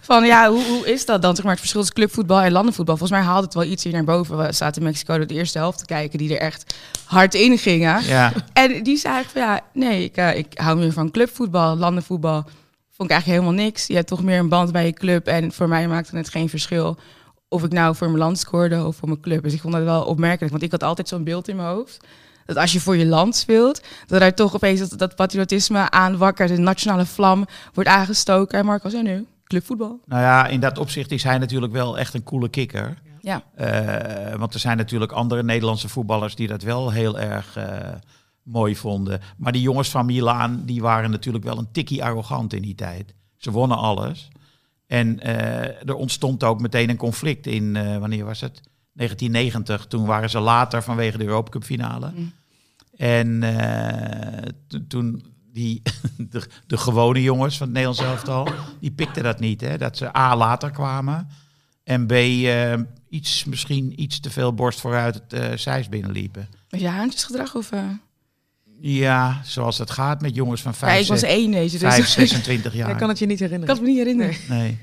van 0.00 0.24
ja, 0.24 0.50
hoe, 0.50 0.64
hoe 0.64 0.92
is 0.92 1.04
dat 1.06 1.22
dan? 1.22 1.30
Zeg 1.34 1.42
maar 1.44 1.50
het 1.52 1.60
verschil 1.60 1.80
tussen 1.80 1.98
clubvoetbal 1.98 2.40
en 2.40 2.52
landenvoetbal. 2.52 2.96
Volgens 2.96 3.18
mij 3.18 3.28
haalde 3.28 3.44
het 3.44 3.54
wel 3.54 3.64
iets 3.64 3.84
hier 3.84 3.92
naar 3.92 4.04
boven. 4.04 4.36
We 4.36 4.52
zaten 4.52 4.82
in 4.82 4.88
Mexico 4.88 5.26
de 5.26 5.34
eerste 5.34 5.58
helft 5.58 5.78
te 5.78 5.84
kijken 5.84 6.18
die 6.18 6.34
er 6.34 6.40
echt 6.40 6.74
hard 7.04 7.34
in 7.42 7.58
gingen. 7.58 8.04
Ja, 8.04 8.32
En 8.52 8.82
die 8.82 8.96
zei 8.96 9.24
van 9.32 9.42
ja, 9.42 9.60
nee, 9.72 10.04
ik, 10.04 10.16
eh, 10.16 10.36
ik 10.36 10.46
hou 10.54 10.78
meer 10.78 10.92
van 10.92 11.10
clubvoetbal, 11.10 11.76
landenvoetbal. 11.76 12.42
Vond 12.90 13.10
ik 13.10 13.14
eigenlijk 13.14 13.40
helemaal 13.42 13.64
niks. 13.64 13.86
Je 13.86 13.94
hebt 13.94 14.06
toch 14.06 14.22
meer 14.22 14.38
een 14.38 14.48
band 14.48 14.72
bij 14.72 14.86
je 14.86 14.92
club. 14.92 15.26
En 15.26 15.52
voor 15.52 15.68
mij 15.68 15.88
maakte 15.88 16.16
het 16.16 16.28
geen 16.28 16.48
verschil 16.48 16.98
of 17.48 17.64
ik 17.64 17.72
nou 17.72 17.96
voor 17.96 18.06
mijn 18.06 18.18
land 18.18 18.38
scoorde 18.38 18.84
of 18.84 18.96
voor 18.96 19.08
mijn 19.08 19.20
club. 19.20 19.42
Dus 19.42 19.52
ik 19.52 19.60
vond 19.60 19.74
dat 19.74 19.82
wel 19.82 20.04
opmerkelijk. 20.04 20.50
Want 20.50 20.62
ik 20.62 20.70
had 20.70 20.82
altijd 20.82 21.08
zo'n 21.08 21.24
beeld 21.24 21.48
in 21.48 21.56
mijn 21.56 21.68
hoofd. 21.68 22.04
Dat 22.46 22.56
als 22.56 22.72
je 22.72 22.80
voor 22.80 22.96
je 22.96 23.06
land 23.06 23.36
speelt, 23.36 23.80
dat 24.06 24.20
er 24.20 24.34
toch 24.34 24.54
opeens 24.54 24.80
dat, 24.80 24.98
dat 24.98 25.16
patriotisme 25.16 25.90
aanwakkert. 25.90 26.48
De 26.48 26.56
nationale 26.56 27.06
vlam 27.06 27.46
wordt 27.74 27.90
aangestoken. 27.90 28.58
En 28.58 28.64
Marco 28.64 28.88
zei 28.88 29.02
nu, 29.02 29.26
clubvoetbal. 29.44 30.00
nou 30.04 30.22
ja, 30.22 30.46
in 30.46 30.60
dat 30.60 30.78
opzicht 30.78 31.10
is 31.10 31.22
hij 31.22 31.38
natuurlijk 31.38 31.72
wel 31.72 31.98
echt 31.98 32.14
een 32.14 32.22
coole 32.22 32.48
kikker. 32.48 32.98
Ja. 33.26 33.42
Eh, 33.54 34.38
want 34.38 34.54
er 34.54 34.60
zijn 34.60 34.76
natuurlijk 34.76 35.12
andere 35.12 35.42
Nederlandse 35.42 35.88
voetballers 35.88 36.34
die 36.34 36.48
dat 36.48 36.62
wel 36.62 36.90
heel 36.90 37.18
erg 37.18 37.56
eh, 37.56 37.92
mooi 38.42 38.76
vonden. 38.76 39.20
Maar 39.36 39.52
die 39.52 39.62
jongens 39.62 39.90
van 39.90 40.06
Milaan, 40.06 40.62
die 40.64 40.80
waren 40.82 41.10
natuurlijk 41.10 41.44
wel 41.44 41.58
een 41.58 41.70
tikkie 41.72 42.04
arrogant 42.04 42.52
in 42.52 42.62
die 42.62 42.74
tijd. 42.74 43.14
Ze 43.36 43.50
wonnen 43.50 43.76
alles. 43.76 44.28
En 44.86 45.20
eh, 45.20 45.88
er 45.88 45.94
ontstond 45.94 46.44
ook 46.44 46.60
meteen 46.60 46.90
een 46.90 46.96
conflict 46.96 47.46
in, 47.46 47.72
wanneer 48.00 48.24
was 48.24 48.40
het? 48.40 48.60
1990. 48.92 49.86
Toen 49.86 50.06
waren 50.06 50.30
ze 50.30 50.38
later 50.40 50.82
vanwege 50.82 51.18
de 51.18 51.24
Europa 51.24 51.50
Cup 51.50 51.64
finale. 51.64 52.12
Mm. 52.14 52.32
En 52.96 53.40
to- 54.68 54.86
toen 54.88 55.24
die, 55.52 55.82
de, 56.30 56.48
de 56.66 56.76
gewone 56.76 57.22
jongens 57.22 57.56
van 57.56 57.66
het 57.66 57.76
Nederlands 57.76 58.10
elftal, 58.10 58.48
die 58.80 58.90
pikten 58.90 59.22
dat 59.22 59.40
niet. 59.40 59.60
Hè? 59.60 59.78
Dat 59.78 59.96
ze 59.96 60.16
A, 60.16 60.36
later 60.36 60.70
kwamen. 60.70 61.28
En 61.84 62.06
B, 62.06 62.12
iets, 63.08 63.44
misschien 63.44 64.02
iets 64.02 64.20
te 64.20 64.30
veel 64.30 64.54
borst 64.54 64.80
vooruit 64.80 65.14
het 65.14 65.32
eh 65.32 65.56
Zeist 65.56 65.90
binnenliepen. 65.90 66.48
Was 66.68 66.80
je 66.80 66.88
haantjesgedrag 66.88 67.54
of... 67.54 67.72
eh? 67.72 67.82
Ja, 68.80 69.40
zoals 69.44 69.78
het 69.78 69.90
gaat 69.90 70.20
met 70.20 70.34
jongens 70.34 70.62
van 70.62 70.72
Ja, 70.72 70.78
5, 70.78 71.00
ik 71.02 71.08
was 71.08 71.22
één 71.22 71.50
deze, 71.50 71.78
dus 71.78 71.94
5 71.94 72.06
26 72.08 72.74
jaar. 72.76 72.90
Ik 72.90 72.96
kan 72.96 73.08
het 73.08 73.18
je 73.18 73.26
niet 73.26 73.40
ik 73.40 73.46
herinneren. 73.50 73.74
kan 73.76 73.84
het 73.84 73.94
me 73.94 74.00
niet 74.00 74.06
herinneren. 74.06 74.36
Nee. 74.48 74.78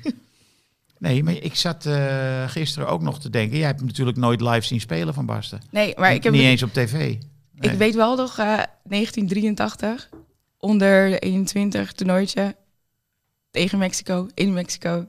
Nee, 0.99 1.23
maar 1.23 1.33
ik 1.33 1.55
zat 1.55 1.85
eh, 1.85 2.49
gisteren 2.49 2.87
ook 2.87 3.01
nog 3.01 3.19
te 3.19 3.29
denken. 3.29 3.57
Jij 3.57 3.65
hebt 3.65 3.79
hem 3.79 3.87
natuurlijk 3.87 4.17
nooit 4.17 4.41
live 4.41 4.61
zien 4.61 4.79
spelen 4.79 5.13
van 5.13 5.25
Basten. 5.25 5.61
Nee, 5.71 5.93
maar 5.97 6.13
ik 6.13 6.23
heb 6.23 6.33
Niet 6.33 6.41
eens 6.41 6.63
op 6.63 6.73
tv. 6.73 7.15
Ik 7.59 7.71
weet 7.71 7.95
wel 7.95 8.15
nog, 8.15 8.37
eh, 8.37 8.45
1983, 8.83 10.09
onder 10.57 11.09
de 11.09 11.19
21 11.19 11.91
toernooitje 11.91 12.55
tegen 13.51 13.77
Mexico, 13.77 14.27
in 14.33 14.53
Mexico. 14.53 15.05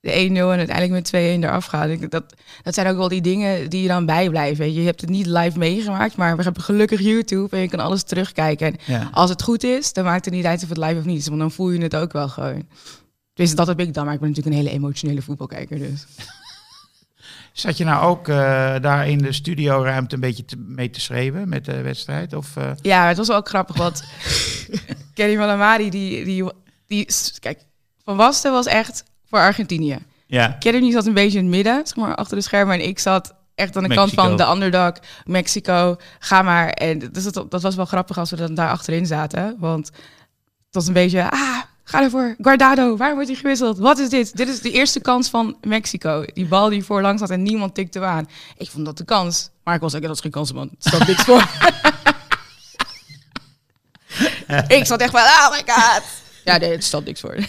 De 0.00 0.10
1-0 0.10 0.32
en 0.32 0.58
uiteindelijk 0.58 0.90
met 0.92 1.06
2-1 1.06 1.44
eraf 1.44 1.64
gaan. 1.64 1.90
Ik- 1.90 2.10
Dat, 2.10 2.34
dat 2.62 2.74
zijn 2.74 2.86
ook 2.86 2.96
wel 2.96 3.08
die 3.08 3.20
dingen 3.20 3.70
die 3.70 3.82
je 3.82 3.88
dan 3.88 4.06
bijblijven. 4.06 4.58
weet 4.64 4.74
Je 4.74 4.80
Je 4.80 4.86
hebt 4.86 5.00
het 5.00 5.10
niet 5.10 5.26
live 5.26 5.58
meegemaakt, 5.58 6.16
maar 6.16 6.36
we 6.36 6.42
hebben 6.42 6.62
gelukkig 6.62 7.00
YouTube 7.00 7.56
en 7.56 7.62
je 7.62 7.68
kan 7.68 7.80
alles 7.80 8.02
terugkijken. 8.02 8.66
En 8.66 8.76
Ja. 8.84 9.08
als 9.12 9.30
het 9.30 9.42
goed 9.42 9.64
is, 9.64 9.92
dan 9.92 10.04
maakt 10.04 10.24
het 10.24 10.34
niet 10.34 10.44
uit 10.44 10.62
of 10.62 10.68
het 10.68 10.78
live 10.78 10.98
of 10.98 11.04
niet 11.04 11.18
is, 11.18 11.26
want 11.28 11.40
dan 11.40 11.50
voel 11.50 11.70
je 11.70 11.82
het 11.82 11.96
ook 11.96 12.12
wel 12.12 12.28
gewoon. 12.28 12.68
Dus 13.34 13.54
dat 13.54 13.66
heb 13.66 13.80
ik 13.80 13.94
dan, 13.94 14.04
maar 14.04 14.14
ik 14.14 14.20
ben 14.20 14.28
natuurlijk 14.28 14.56
een 14.56 14.62
hele 14.62 14.74
emotionele 14.76 15.22
voetbalkijker. 15.22 15.78
Dus. 15.78 16.06
Zat 17.52 17.76
je 17.76 17.84
nou 17.84 18.04
ook 18.06 18.28
eh, 18.28 18.34
daar 18.80 19.08
in 19.08 19.18
de 19.18 19.32
studioruimte 19.32 20.14
een 20.14 20.20
beetje 20.20 20.44
te- 20.44 20.56
mee 20.56 20.90
te 20.90 21.00
schreeuwen 21.00 21.48
met 21.48 21.64
de 21.64 21.80
wedstrijd? 21.82 22.32
Of, 22.34 22.56
eh, 22.56 22.70
Ja, 22.82 23.08
het 23.08 23.16
was 23.16 23.26
wel 23.28 23.36
ook 23.36 23.48
grappig, 23.48 23.76
want 23.76 24.02
Kenny 25.14 25.36
Malamari, 25.36 25.90
die, 25.90 26.24
die, 26.24 26.44
die, 26.86 27.06
kijk, 27.40 27.60
Van 28.04 28.16
Basten 28.16 28.52
was 28.52 28.66
echt 28.66 29.04
voor 29.30 29.38
Argentinië. 29.38 29.98
ja. 30.26 30.56
Zat 30.90 31.06
een 31.06 31.14
beetje 31.14 31.38
in 31.38 31.44
het 31.44 31.54
midden, 31.54 31.86
zeg 31.86 31.96
maar, 31.96 32.14
achter 32.14 32.36
de 32.36 32.42
schermen. 32.42 32.74
En 32.74 32.88
ik 32.88 32.98
zat 32.98 33.34
echt 33.54 33.76
aan 33.76 33.82
de 33.82 33.94
kant 33.94 34.12
van 34.12 34.36
de 34.36 34.48
underdog, 34.48 34.92
Mexico, 35.24 35.96
ga 36.18 36.42
maar. 36.42 36.68
En 36.68 36.98
dus 36.98 37.32
dat, 37.32 37.50
dat 37.50 37.62
was 37.62 37.74
wel 37.74 37.84
grappig 37.84 38.18
als 38.18 38.30
we 38.30 38.36
dan 38.36 38.54
daar 38.54 38.70
achterin 38.70 39.06
zaten. 39.06 39.56
Want 39.58 39.86
het 39.86 40.74
was 40.74 40.86
een 40.86 40.92
beetje, 40.92 41.30
ah, 41.30 41.58
ga 41.84 42.02
ervoor. 42.02 42.36
Guardado, 42.40 42.96
waar 42.96 43.14
wordt 43.14 43.28
hij 43.28 43.36
gewisseld? 43.36 43.78
Wat 43.78 43.98
is 43.98 44.08
dit? 44.08 44.36
Dit 44.36 44.48
is 44.48 44.60
de 44.60 44.70
eerste 44.70 45.00
kans 45.00 45.28
van 45.28 45.56
Mexico. 45.60 46.24
Die 46.32 46.46
bal 46.46 46.68
die 46.68 46.84
voorlangs 46.84 47.20
zat 47.20 47.30
en 47.30 47.42
niemand 47.42 47.74
tikte 47.74 47.98
hem 47.98 48.08
aan. 48.08 48.28
Ik 48.56 48.70
vond 48.70 48.84
dat 48.84 48.98
de 48.98 49.04
kans. 49.04 49.50
Maar 49.64 49.74
ik 49.74 49.80
was 49.80 49.94
ook, 49.94 50.02
dat 50.02 50.14
is 50.14 50.20
geen 50.20 50.30
kans, 50.30 50.52
man. 50.52 50.68
Het 50.78 50.86
staat 50.86 51.06
niks 51.06 51.22
voor. 51.22 51.48
ik 54.78 54.86
zat 54.86 55.00
echt 55.00 55.10
van, 55.10 55.20
oh 55.20 55.50
my 55.50 55.62
god. 55.66 56.02
Ja, 56.44 56.56
nee, 56.56 56.70
het 56.70 56.84
stond 56.84 57.04
niks 57.04 57.20
voor. 57.20 57.36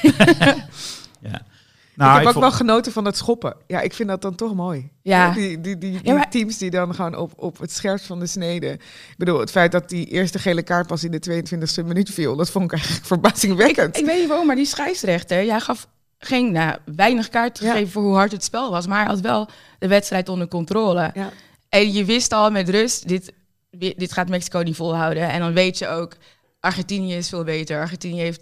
ja. 1.99 2.05
ik 2.05 2.11
Nou, 2.11 2.17
heb 2.17 2.27
ook 2.27 2.31
vond- 2.33 2.45
wel 2.45 2.67
genoten 2.67 2.91
van 2.91 3.05
het 3.05 3.17
schoppen. 3.17 3.55
Ja, 3.67 3.81
ik 3.81 3.93
vind 3.93 4.09
dat 4.09 4.21
dan 4.21 4.35
toch 4.35 4.53
mooi. 4.55 4.89
Ja. 5.01 5.31
Die, 5.31 5.61
die, 5.61 5.77
die, 5.77 5.77
die 5.77 5.99
Ja, 6.03 6.13
maar- 6.13 6.29
teams 6.29 6.57
die 6.57 6.69
dan 6.69 6.95
gewoon 6.95 7.15
op, 7.17 7.31
op 7.35 7.59
het 7.59 7.71
scherpst 7.71 8.05
van 8.05 8.19
de 8.19 8.27
snede. 8.27 8.67
Ik 8.71 9.15
bedoel, 9.17 9.39
het 9.39 9.51
feit 9.51 9.71
dat 9.71 9.89
die 9.89 10.05
eerste 10.05 10.39
gele 10.39 10.61
kaart 10.63 10.87
pas 10.87 11.03
in 11.03 11.11
de 11.11 11.19
22e 11.19 11.85
minuut 11.87 12.09
viel, 12.09 12.35
dat 12.35 12.49
vond 12.49 12.65
ik 12.65 12.71
eigenlijk 12.71 13.05
verbazingwekkend. 13.13 13.97
Ik 13.97 14.05
weet 14.05 14.19
niet 14.19 14.27
waarom, 14.27 14.47
maar 14.47 14.55
die 14.55 14.65
scheidsrechter, 14.65 15.45
jij 15.45 15.59
gaf 15.59 15.87
geen, 16.17 16.51
nou, 16.51 16.77
weinig 16.95 17.29
kaart 17.29 17.59
Ja. 17.59 17.71
gegeven 17.71 17.91
voor 17.91 18.03
hoe 18.03 18.15
hard 18.15 18.31
het 18.31 18.43
spel 18.43 18.71
was, 18.71 18.87
maar 18.87 18.99
hij 18.99 19.07
had 19.07 19.19
wel 19.19 19.47
de 19.79 19.87
wedstrijd 19.87 20.29
onder 20.29 20.47
controle. 20.47 21.11
Ja. 21.13 21.29
En 21.69 21.93
je 21.93 22.05
wist 22.05 22.31
al 22.33 22.51
met 22.51 22.69
rust, 22.69 23.07
dit, 23.07 23.33
dit 23.69 24.11
gaat 24.11 24.29
Mexico 24.29 24.59
niet 24.59 24.75
volhouden. 24.75 25.29
En 25.29 25.39
dan 25.39 25.53
weet 25.53 25.77
je 25.77 25.87
ook, 25.87 26.15
Argentinië 26.59 27.13
is 27.15 27.29
veel 27.29 27.43
beter. 27.43 27.79
Argentinië 27.79 28.19
heeft 28.19 28.41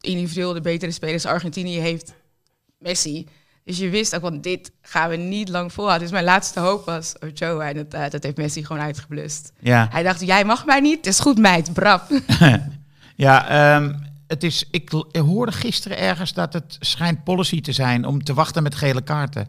individueel 0.00 0.52
de 0.52 0.60
betere 0.60 0.92
spelers. 0.92 1.26
Argentinië 1.26 1.78
heeft 1.78 2.12
Messi. 2.78 3.26
Dus 3.64 3.78
je 3.78 3.88
wist 3.88 4.14
ook, 4.14 4.22
want 4.22 4.42
dit 4.42 4.70
gaan 4.82 5.10
we 5.10 5.16
niet 5.16 5.48
lang 5.48 5.72
volhouden. 5.72 6.06
Dus 6.08 6.16
mijn 6.16 6.28
laatste 6.28 6.60
hoop 6.60 6.84
was 6.84 7.14
Ochoa. 7.20 7.68
En 7.68 7.74
dat, 7.74 7.94
eh, 7.94 8.10
dat 8.10 8.22
heeft 8.22 8.36
Messi 8.36 8.64
gewoon 8.64 8.82
uitgeblust. 8.82 9.52
Ja, 9.60 9.88
Hij 9.90 10.02
dacht, 10.02 10.20
jij 10.20 10.44
mag 10.44 10.66
mij 10.66 10.80
niet. 10.80 10.96
Het 10.96 11.06
is 11.06 11.20
goed, 11.20 11.38
meid. 11.38 11.72
Brap. 11.72 12.10
ja 13.16 13.48
ehm, 13.48 13.94
het 14.26 14.42
is, 14.44 14.68
ik, 14.70 14.90
hoorde 15.12 15.52
gisteren 15.52 15.98
ergens 15.98 16.32
dat 16.32 16.52
het 16.52 16.76
schijnt 16.80 17.24
policy 17.24 17.60
te 17.60 17.72
zijn 17.72 18.04
om 18.04 18.24
te 18.24 18.34
wachten 18.34 18.62
met 18.62 18.74
gele 18.74 19.02
kaarten. 19.02 19.48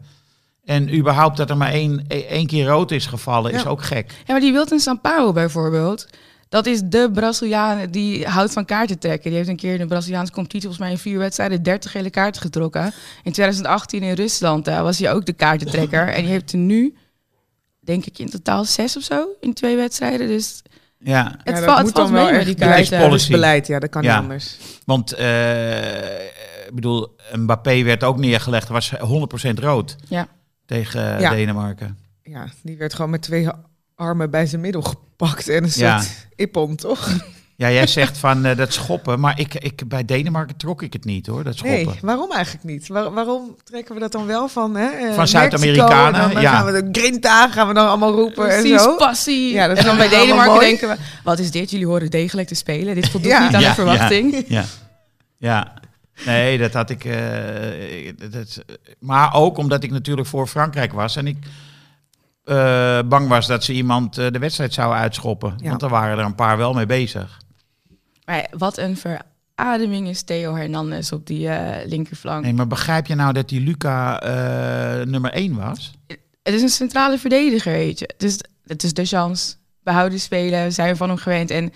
En 0.64 0.94
überhaupt 0.94 1.36
dat 1.36 1.50
er 1.50 1.56
maar 1.56 1.72
één, 1.72 2.04
e- 2.08 2.20
één 2.20 2.46
keer 2.46 2.66
rood 2.66 2.90
is 2.90 3.06
gevallen, 3.06 3.52
is 3.52 3.66
ook 3.66 3.82
gek. 3.82 4.10
Ja, 4.10 4.32
maar 4.32 4.40
die 4.40 4.52
Wilton 4.52 4.78
Sampaio 4.78 5.32
bijvoorbeeld. 5.32 6.06
Dat 6.50 6.66
is 6.66 6.80
de 6.84 7.10
Braziliaan 7.12 7.90
die 7.90 8.26
houdt 8.26 8.52
van 8.52 8.64
kaarten 8.64 8.98
trekken. 8.98 9.28
Die 9.28 9.38
heeft 9.38 9.48
een 9.48 9.56
keer 9.56 9.72
in 9.72 9.78
de 9.78 9.86
Braziliaanse 9.86 10.32
competitie 10.32 10.68
volgens 10.68 10.82
mij 10.88 10.92
in 10.96 11.02
vier 11.02 11.18
wedstrijden 11.18 11.62
30 11.62 11.90
gele 11.90 12.10
kaarten 12.10 12.42
getrokken. 12.42 12.92
In 13.22 13.32
2018 13.32 14.02
in 14.02 14.14
Rusland 14.14 14.68
eh, 14.68 14.82
was 14.82 14.98
hij 14.98 15.12
ook 15.12 15.26
de 15.26 15.32
kaartentrekker. 15.32 16.08
En 16.08 16.22
die 16.22 16.30
heeft 16.30 16.52
er 16.52 16.58
nu, 16.58 16.94
denk 17.80 18.04
ik, 18.06 18.18
in 18.18 18.30
totaal 18.30 18.64
zes 18.64 18.96
of 18.96 19.02
zo 19.02 19.28
in 19.40 19.54
twee 19.54 19.76
wedstrijden. 19.76 20.26
Dus 20.26 20.62
Ja, 20.98 21.34
het, 21.44 21.58
Ja, 21.58 21.64
valt, 21.64 21.76
het 21.76 21.86
moet 21.86 21.94
valt 21.94 22.06
dan 22.06 22.12
wel 22.12 22.30
mee 22.32 22.44
die 22.44 22.54
beleid- 22.54 23.28
beleid, 23.28 23.66
ja, 23.66 23.78
dat 23.78 23.90
kan 23.90 24.02
Ja. 24.02 24.12
niet 24.14 24.22
anders. 24.22 24.56
want 24.84 25.12
eh, 25.12 26.24
ik 26.66 26.74
bedoel, 26.74 27.16
Mbappé 27.32 27.82
werd 27.82 28.04
ook 28.04 28.18
neergelegd, 28.18 28.68
was 28.68 28.92
100% 28.98 29.58
rood 29.58 29.96
Ja. 30.08 30.28
tegen 30.66 31.20
Ja. 31.20 31.30
Denemarken. 31.30 31.98
Ja, 32.22 32.46
die 32.62 32.76
werd 32.76 32.94
gewoon 32.94 33.10
met 33.10 33.22
twee 33.22 33.48
armen 34.00 34.30
bij 34.30 34.46
zijn 34.46 34.60
middel 34.60 34.82
gepakt 34.82 35.48
en 35.48 35.64
een 35.64 35.70
Ja. 35.74 36.00
soort 36.00 36.26
ippon, 36.36 36.76
toch? 36.76 37.08
Ja, 37.56 37.70
jij 37.70 37.86
zegt 38.00 38.18
van 38.18 38.44
eh, 38.44 38.56
dat 38.56 38.72
schoppen, 38.72 39.20
maar 39.20 39.38
ik, 39.40 39.54
ik, 39.54 39.88
bij 39.88 40.04
Denemarken 40.04 40.56
trok 40.56 40.82
ik 40.82 40.92
het 40.92 41.04
niet 41.04 41.26
hoor, 41.26 41.44
dat 41.44 41.56
schoppen. 41.56 41.84
Nee, 41.86 41.98
waarom 42.02 42.32
eigenlijk 42.32 42.64
niet? 42.64 42.88
Waar- 42.88 43.12
waarom 43.12 43.56
trekken 43.64 43.94
we 43.94 44.00
dat 44.00 44.12
dan 44.12 44.26
wel 44.26 44.48
van? 44.48 44.76
Hè? 44.76 44.86
eh, 44.88 45.14
Van 45.14 45.28
Zuid-Amerikanen, 45.28 46.40
ja. 46.40 46.52
gaan 46.52 46.72
we 46.72 46.82
de 46.82 47.00
grinta, 47.00 47.48
gaan 47.48 47.68
we 47.68 47.74
dan 47.74 47.88
allemaal 47.88 48.12
roepen 48.14 48.48
en 48.50 48.60
Precies, 48.60 48.82
zo. 48.82 48.96
passie. 48.96 49.52
Ja, 49.52 49.66
dat 49.68 49.78
en 49.78 49.84
dan 49.84 49.96
bij 49.96 50.08
Denemarken 50.08 50.60
denken 50.60 50.88
we, 50.88 50.96
wat 51.24 51.38
is 51.38 51.50
dit? 51.50 51.70
Jullie 51.70 51.86
horen 51.86 52.10
degelijk 52.10 52.48
te 52.48 52.54
spelen. 52.54 52.94
Dit 52.94 53.08
voldoet 53.10 53.30
Ja. 53.30 53.44
niet 53.46 53.54
aan 53.54 53.60
Ja, 53.60 53.68
de 53.68 53.74
verwachting. 53.74 54.44
Ja, 54.48 54.64
ja. 55.38 55.72
Nee, 56.26 56.58
dat 56.58 56.72
had 56.72 56.90
ik. 56.90 57.04
eh, 57.04 57.18
dat, 58.30 58.64
maar 58.98 59.34
ook 59.34 59.56
omdat 59.56 59.82
ik 59.84 59.90
natuurlijk 59.90 60.28
voor 60.28 60.46
Frankrijk 60.46 60.92
was 60.92 61.16
en 61.16 61.26
ik 61.26 61.36
eh, 62.50 62.98
bang 63.08 63.28
was 63.28 63.46
dat 63.46 63.64
ze 63.64 63.72
iemand 63.72 64.18
eh, 64.18 64.30
de 64.30 64.38
wedstrijd 64.38 64.74
zouden 64.74 64.98
uitschoppen. 64.98 65.54
Ja. 65.56 65.68
Want 65.68 65.82
er 65.82 65.88
waren 65.88 66.18
er 66.18 66.24
een 66.24 66.34
paar 66.34 66.56
wel 66.56 66.72
mee 66.72 66.86
bezig. 66.86 67.40
Maar 68.24 68.46
wat 68.56 68.78
een 68.78 68.96
verademing 68.96 70.08
is 70.08 70.22
Theo 70.22 70.54
Hernandez 70.54 71.12
op 71.12 71.26
die 71.26 71.48
eh, 71.48 71.86
linkerflank. 71.86 72.44
Nee, 72.44 72.52
maar 72.52 72.66
begrijp 72.66 73.06
je 73.06 73.14
nou 73.14 73.32
dat 73.32 73.48
die 73.48 73.60
Luca 73.60 74.18
nummer 75.04 75.32
1 75.32 75.56
was? 75.56 75.92
Het 76.42 76.54
is 76.54 76.62
een 76.62 76.68
centrale 76.68 77.18
verdediger, 77.18 77.72
weet 77.72 77.98
je. 77.98 78.14
Dus 78.16 78.38
het 78.66 78.82
is 78.82 78.94
de 78.94 79.04
chance. 79.04 79.54
Behouden 79.82 80.20
spelen, 80.20 80.72
zijn 80.72 80.90
we 80.90 80.96
van 80.96 81.08
hem 81.08 81.18
gewend. 81.18 81.50
En 81.50 81.72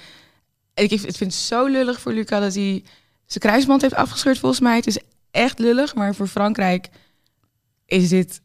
ik, 0.75 0.91
ik 0.91 1.01
vind 1.01 1.19
het 1.19 1.35
zo 1.35 1.67
lullig 1.67 2.01
voor 2.01 2.13
Luca 2.13 2.41
dat 2.41 2.55
hij 2.55 2.85
zijn 3.27 3.45
kruisband 3.45 3.83
heeft 3.83 3.95
afgescheurd 3.95 4.39
volgens 4.39 4.61
mij. 4.61 4.77
Het 4.77 4.87
is 4.87 4.99
echt 5.31 5.59
lullig, 5.59 5.95
maar 5.95 6.15
voor 6.15 6.27
Frankrijk 6.27 6.89
is 7.87 8.09
dit, 8.09 8.41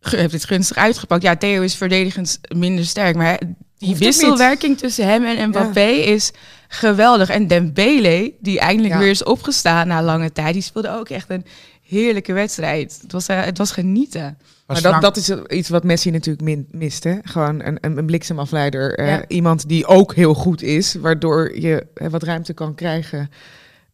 heeft 0.00 0.30
dit 0.32 0.44
gunstig 0.44 0.76
uitgepakt. 0.76 1.22
Ja, 1.22 1.36
Theo 1.36 1.62
is 1.62 1.74
verdedigend 1.74 2.40
minder 2.56 2.84
sterk, 2.84 3.16
maar 3.16 3.40
die 3.78 3.96
wisselwerking 3.96 4.78
tussen 4.78 5.06
hem 5.06 5.24
en 5.24 5.48
Mbappé 5.48 5.86
is 5.90 6.30
geweldig. 6.68 7.28
En 7.30 7.46
Dembele, 7.46 8.32
die 8.40 8.60
eindelijk 8.60 8.94
Ja. 8.94 9.00
weer 9.00 9.10
is 9.10 9.22
opgestaan 9.24 9.86
na 9.88 10.02
lange 10.02 10.32
tijd, 10.32 10.52
die 10.52 10.62
speelde 10.62 10.90
ook 10.98 11.08
echt 11.08 11.30
een 11.30 11.44
heerlijke 11.82 12.32
wedstrijd. 12.32 12.98
Het 13.02 13.12
was, 13.12 13.26
eh, 13.26 13.44
het 13.44 13.58
was 13.58 13.70
genieten. 13.72 14.38
Was 14.66 14.80
Maar 14.82 14.92
dat, 14.92 15.02
dat 15.02 15.16
is 15.16 15.30
iets 15.58 15.68
wat 15.68 15.84
Messi 15.84 16.10
natuurlijk 16.10 16.44
min, 16.44 16.66
mist. 16.70 17.04
Hè? 17.04 17.16
Gewoon 17.22 17.64
een, 17.64 17.78
een, 17.80 17.98
een 17.98 18.06
bliksemafleider. 18.06 18.94
eh, 18.98 19.06
Ja. 19.08 19.24
iemand 19.28 19.68
die 19.68 19.86
ook 19.86 20.14
heel 20.14 20.34
goed 20.34 20.62
is, 20.62 20.94
waardoor 20.94 21.60
je 21.60 21.86
eh, 21.94 22.08
wat 22.08 22.22
ruimte 22.22 22.52
kan 22.52 22.74
krijgen. 22.74 23.30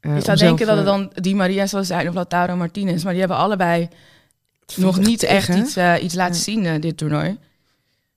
eh, 0.01 0.11
Je 0.11 0.17
om 0.17 0.23
zou 0.25 0.37
denken 0.39 0.67
dat 0.67 0.77
het 0.77 0.87
dan 0.87 1.13
Di 1.15 1.35
Maria 1.35 1.67
zou 1.67 1.85
zijn 1.85 2.09
of 2.09 2.15
Lautaro 2.15 2.57
Martinez. 2.57 3.03
Maar 3.03 3.13
die 3.13 3.21
hebben 3.21 3.39
allebei 3.39 3.81
het 3.83 3.91
nog 4.77 4.99
niet 4.99 5.23
echt 5.23 5.49
iets, 5.55 5.77
eh, 5.77 5.95
iets 6.03 6.15
laten 6.15 6.35
Ja. 6.37 6.41
zien, 6.41 6.67
eh, 6.67 6.81
dit 6.81 6.97
toernooi. 6.97 7.39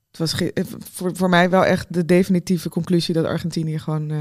Het 0.08 0.18
was 0.18 0.34
eh, 0.42 0.64
voor, 0.92 1.16
voor 1.16 1.30
mij 1.30 1.50
wel 1.50 1.66
echt 1.66 1.86
de 1.94 2.06
definitieve 2.06 2.70
conclusie 2.70 3.14
dat 3.14 3.26
Argentinië 3.26 3.80
gewoon... 3.80 4.10
eh, 4.12 4.18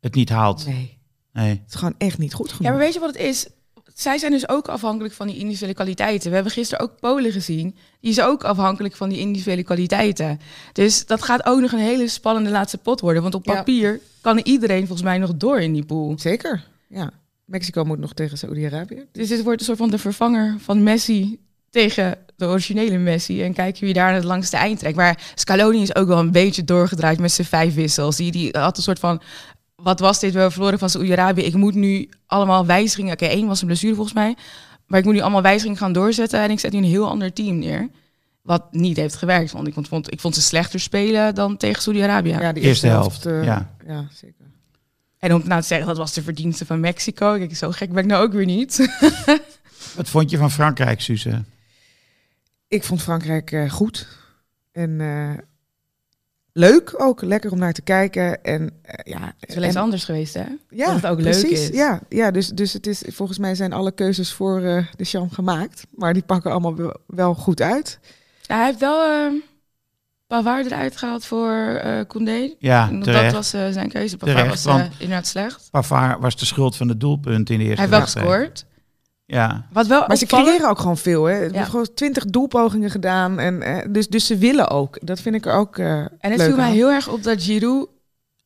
het 0.00 0.14
niet 0.14 0.28
haalt. 0.28 0.66
nee, 0.66 0.98
Nee. 1.32 1.48
het 1.50 1.60
is 1.68 1.74
gewoon 1.74 1.94
echt 1.98 2.18
niet 2.18 2.34
goed 2.34 2.48
Ja, 2.50 2.54
genoeg. 2.56 2.70
maar 2.72 2.80
weet 2.80 2.92
je 2.94 3.00
wat 3.00 3.12
het 3.14 3.22
is? 3.22 3.46
Zij 3.94 4.18
zijn 4.18 4.32
dus 4.32 4.48
ook 4.48 4.68
afhankelijk 4.68 5.14
van 5.14 5.26
die 5.26 5.36
individuele 5.38 5.74
kwaliteiten. 5.74 6.28
We 6.28 6.34
hebben 6.34 6.52
gisteren 6.52 6.84
ook 6.84 7.00
Polen 7.00 7.32
gezien. 7.32 7.76
Die 8.00 8.10
is 8.10 8.20
ook 8.20 8.44
afhankelijk 8.44 8.96
van 8.96 9.08
die 9.08 9.18
individuele 9.18 9.62
kwaliteiten. 9.62 10.40
Dus 10.72 11.06
dat 11.06 11.22
gaat 11.22 11.46
ook 11.46 11.60
nog 11.60 11.72
een 11.72 11.78
hele 11.78 12.08
spannende 12.08 12.50
laatste 12.50 12.78
pot 12.78 13.00
worden. 13.00 13.22
Want 13.22 13.34
op 13.34 13.46
Ja. 13.46 13.54
papier 13.54 14.00
kan 14.20 14.38
iedereen 14.38 14.80
volgens 14.86 15.02
mij 15.02 15.18
nog 15.18 15.34
door 15.36 15.60
in 15.60 15.72
die 15.72 15.84
pool. 15.84 16.14
Zeker, 16.18 16.66
ja. 16.88 17.10
Mexico 17.44 17.84
moet 17.84 17.98
nog 17.98 18.12
tegen 18.12 18.38
Saudi-Arabië. 18.38 19.06
Dus 19.12 19.28
dit 19.28 19.42
wordt 19.42 19.60
een 19.60 19.66
soort 19.66 19.78
van 19.78 19.90
de 19.90 19.98
vervanger 19.98 20.56
van 20.58 20.82
Messi 20.82 21.40
tegen 21.70 22.18
de 22.36 22.46
originele 22.46 22.98
Messi. 22.98 23.42
En 23.42 23.52
kijken 23.52 23.84
wie 23.84 23.94
daar 23.94 24.14
het 24.14 24.24
langste 24.24 24.56
eind 24.56 24.78
trekt. 24.78 24.96
Maar 24.96 25.32
Scaloni 25.34 25.82
is 25.82 25.94
ook 25.94 26.06
wel 26.06 26.18
een 26.18 26.32
beetje 26.32 26.64
doorgedraaid 26.64 27.18
met 27.18 27.32
zijn 27.32 27.46
vijf 27.46 27.74
wissels. 27.74 28.16
Die, 28.16 28.30
die 28.30 28.48
had 28.58 28.76
een 28.76 28.82
soort 28.82 28.98
van... 28.98 29.22
Wat 29.74 30.00
was 30.00 30.20
dit? 30.20 30.30
We 30.30 30.36
hebben 30.36 30.54
verloren 30.54 30.78
van 30.78 30.90
Saoedi-Arabië. 30.90 31.42
Ik 31.42 31.54
moet 31.54 31.74
nu 31.74 32.08
allemaal 32.26 32.66
wijzigingen... 32.66 33.12
Oké, 33.12 33.24
één 33.24 33.46
was 33.46 33.60
een 33.60 33.66
blessure 33.66 33.94
volgens 33.94 34.14
mij. 34.14 34.36
Maar 34.86 34.98
ik 34.98 35.04
moet 35.04 35.14
nu 35.14 35.20
allemaal 35.20 35.42
wijzigingen 35.42 35.78
gaan 35.78 35.92
doorzetten. 35.92 36.40
En 36.40 36.50
ik 36.50 36.60
zet 36.60 36.72
nu 36.72 36.78
een 36.78 36.84
heel 36.84 37.08
ander 37.08 37.32
team 37.32 37.58
neer. 37.58 37.88
Wat 38.42 38.72
niet 38.72 38.96
heeft 38.96 39.14
gewerkt. 39.14 39.52
Want 39.52 39.66
ik 39.66 39.74
vond, 39.88 40.12
ik 40.12 40.20
vond 40.20 40.34
ze 40.34 40.40
slechter 40.40 40.80
spelen 40.80 41.34
dan 41.34 41.56
tegen 41.56 41.82
Saoedi-Arabië. 41.82 42.28
Ja, 42.28 42.52
de 42.52 42.60
Eerste 42.60 42.86
helft, 42.86 43.26
eh, 43.26 43.44
ja. 43.44 43.74
ja, 43.86 44.06
zeker. 44.12 44.44
En 45.24 45.34
om 45.34 45.42
nou 45.44 45.60
te 45.60 45.66
zeggen, 45.66 45.86
dat 45.86 45.96
was 45.96 46.12
de 46.12 46.22
verdienste 46.22 46.66
van 46.66 46.80
Mexico. 46.80 47.36
Kijk, 47.36 47.56
zo 47.56 47.70
gek 47.70 47.92
ben 47.92 48.02
ik 48.02 48.10
nou 48.10 48.24
ook 48.24 48.32
weer 48.32 48.44
niet. 48.44 48.76
Wat 49.96 50.08
vond 50.08 50.30
je 50.30 50.36
van 50.36 50.50
Frankrijk, 50.50 51.00
Suze? 51.00 51.44
Ik 52.68 52.84
vond 52.84 53.02
Frankrijk 53.02 53.52
eh, 53.52 53.70
goed. 53.70 54.06
En 54.72 55.00
eh, 55.00 55.44
leuk 56.52 56.94
ook. 56.96 57.22
Lekker 57.22 57.52
om 57.52 57.58
naar 57.58 57.72
te 57.72 57.82
kijken. 57.82 58.42
En 58.44 58.70
eh, 58.82 59.12
ja, 59.12 59.34
Het 59.38 59.48
is 59.48 59.54
wel 59.54 59.64
eens 59.64 59.74
en- 59.74 59.80
anders 59.80 60.04
geweest, 60.04 60.34
hè? 60.34 60.44
ja, 60.70 60.86
dat 60.86 60.94
het 60.94 61.06
ook 61.06 61.20
leuk 61.20 61.40
precies. 61.40 61.68
is. 61.68 61.76
Ja, 61.76 62.00
ja 62.08 62.30
dus, 62.30 62.48
dus 62.48 62.72
het 62.72 62.86
is, 62.86 63.02
volgens 63.06 63.38
mij 63.38 63.54
zijn 63.54 63.72
alle 63.72 63.92
keuzes 63.92 64.32
voor 64.32 64.62
eh, 64.62 64.86
de 64.96 65.04
Champ 65.04 65.32
gemaakt. 65.32 65.86
Maar 65.90 66.12
die 66.12 66.22
pakken 66.22 66.50
allemaal 66.50 66.94
wel, 67.06 67.34
goed 67.34 67.60
uit. 67.60 67.98
Ja, 68.42 68.56
hij 68.56 68.66
heeft 68.66 68.80
wel 68.80 69.02
eh 69.04 69.32
Pavard 70.26 70.66
eruit 70.66 70.96
gehaald 70.96 71.24
voor 71.24 71.52
eh 71.52 72.00
Koundé. 72.06 72.54
Ja, 72.58 72.90
dat 72.92 73.32
was 73.32 73.52
eh, 73.52 73.68
zijn 73.70 73.88
keuze. 73.88 74.16
Pavard 74.16 74.38
Terecht, 74.38 74.64
was 74.64 74.80
eh, 74.80 74.86
inderdaad 74.98 75.26
slecht. 75.26 75.68
Pavard 75.70 76.20
was 76.20 76.36
de 76.36 76.46
schuld 76.46 76.76
van 76.76 76.86
de 76.86 76.96
doelpunt 76.96 77.50
in 77.50 77.58
de 77.58 77.64
eerste 77.64 77.82
Hij 77.82 77.90
heeft 77.90 77.90
wel 77.90 78.00
wedstrijd. 78.00 78.26
gescoord. 78.26 78.64
Ja, 79.26 79.66
Wat 79.72 79.86
wel 79.86 80.04
Maar 80.06 80.16
ze 80.16 80.26
creëren 80.26 80.68
ook 80.68 80.78
gewoon 80.78 80.96
veel. 80.98 81.24
Hè. 81.24 81.36
Ja. 81.36 81.64
gewoon 81.64 81.88
twintig 81.94 82.24
doelpogingen 82.24 82.90
gedaan. 82.90 83.38
En, 83.38 83.88
dus, 83.92 84.08
dus 84.08 84.26
ze 84.26 84.36
willen 84.36 84.68
ook. 84.68 84.98
Dat 85.06 85.20
vind 85.20 85.34
ik 85.34 85.46
er 85.46 85.52
ook 85.52 85.78
eh 85.78 85.98
En 85.98 86.10
het 86.18 86.36
leuk 86.36 86.46
viel 86.46 86.56
mij 86.56 86.72
heel 86.72 86.90
erg 86.90 87.08
op 87.08 87.22
dat 87.22 87.42
Giroud 87.42 87.88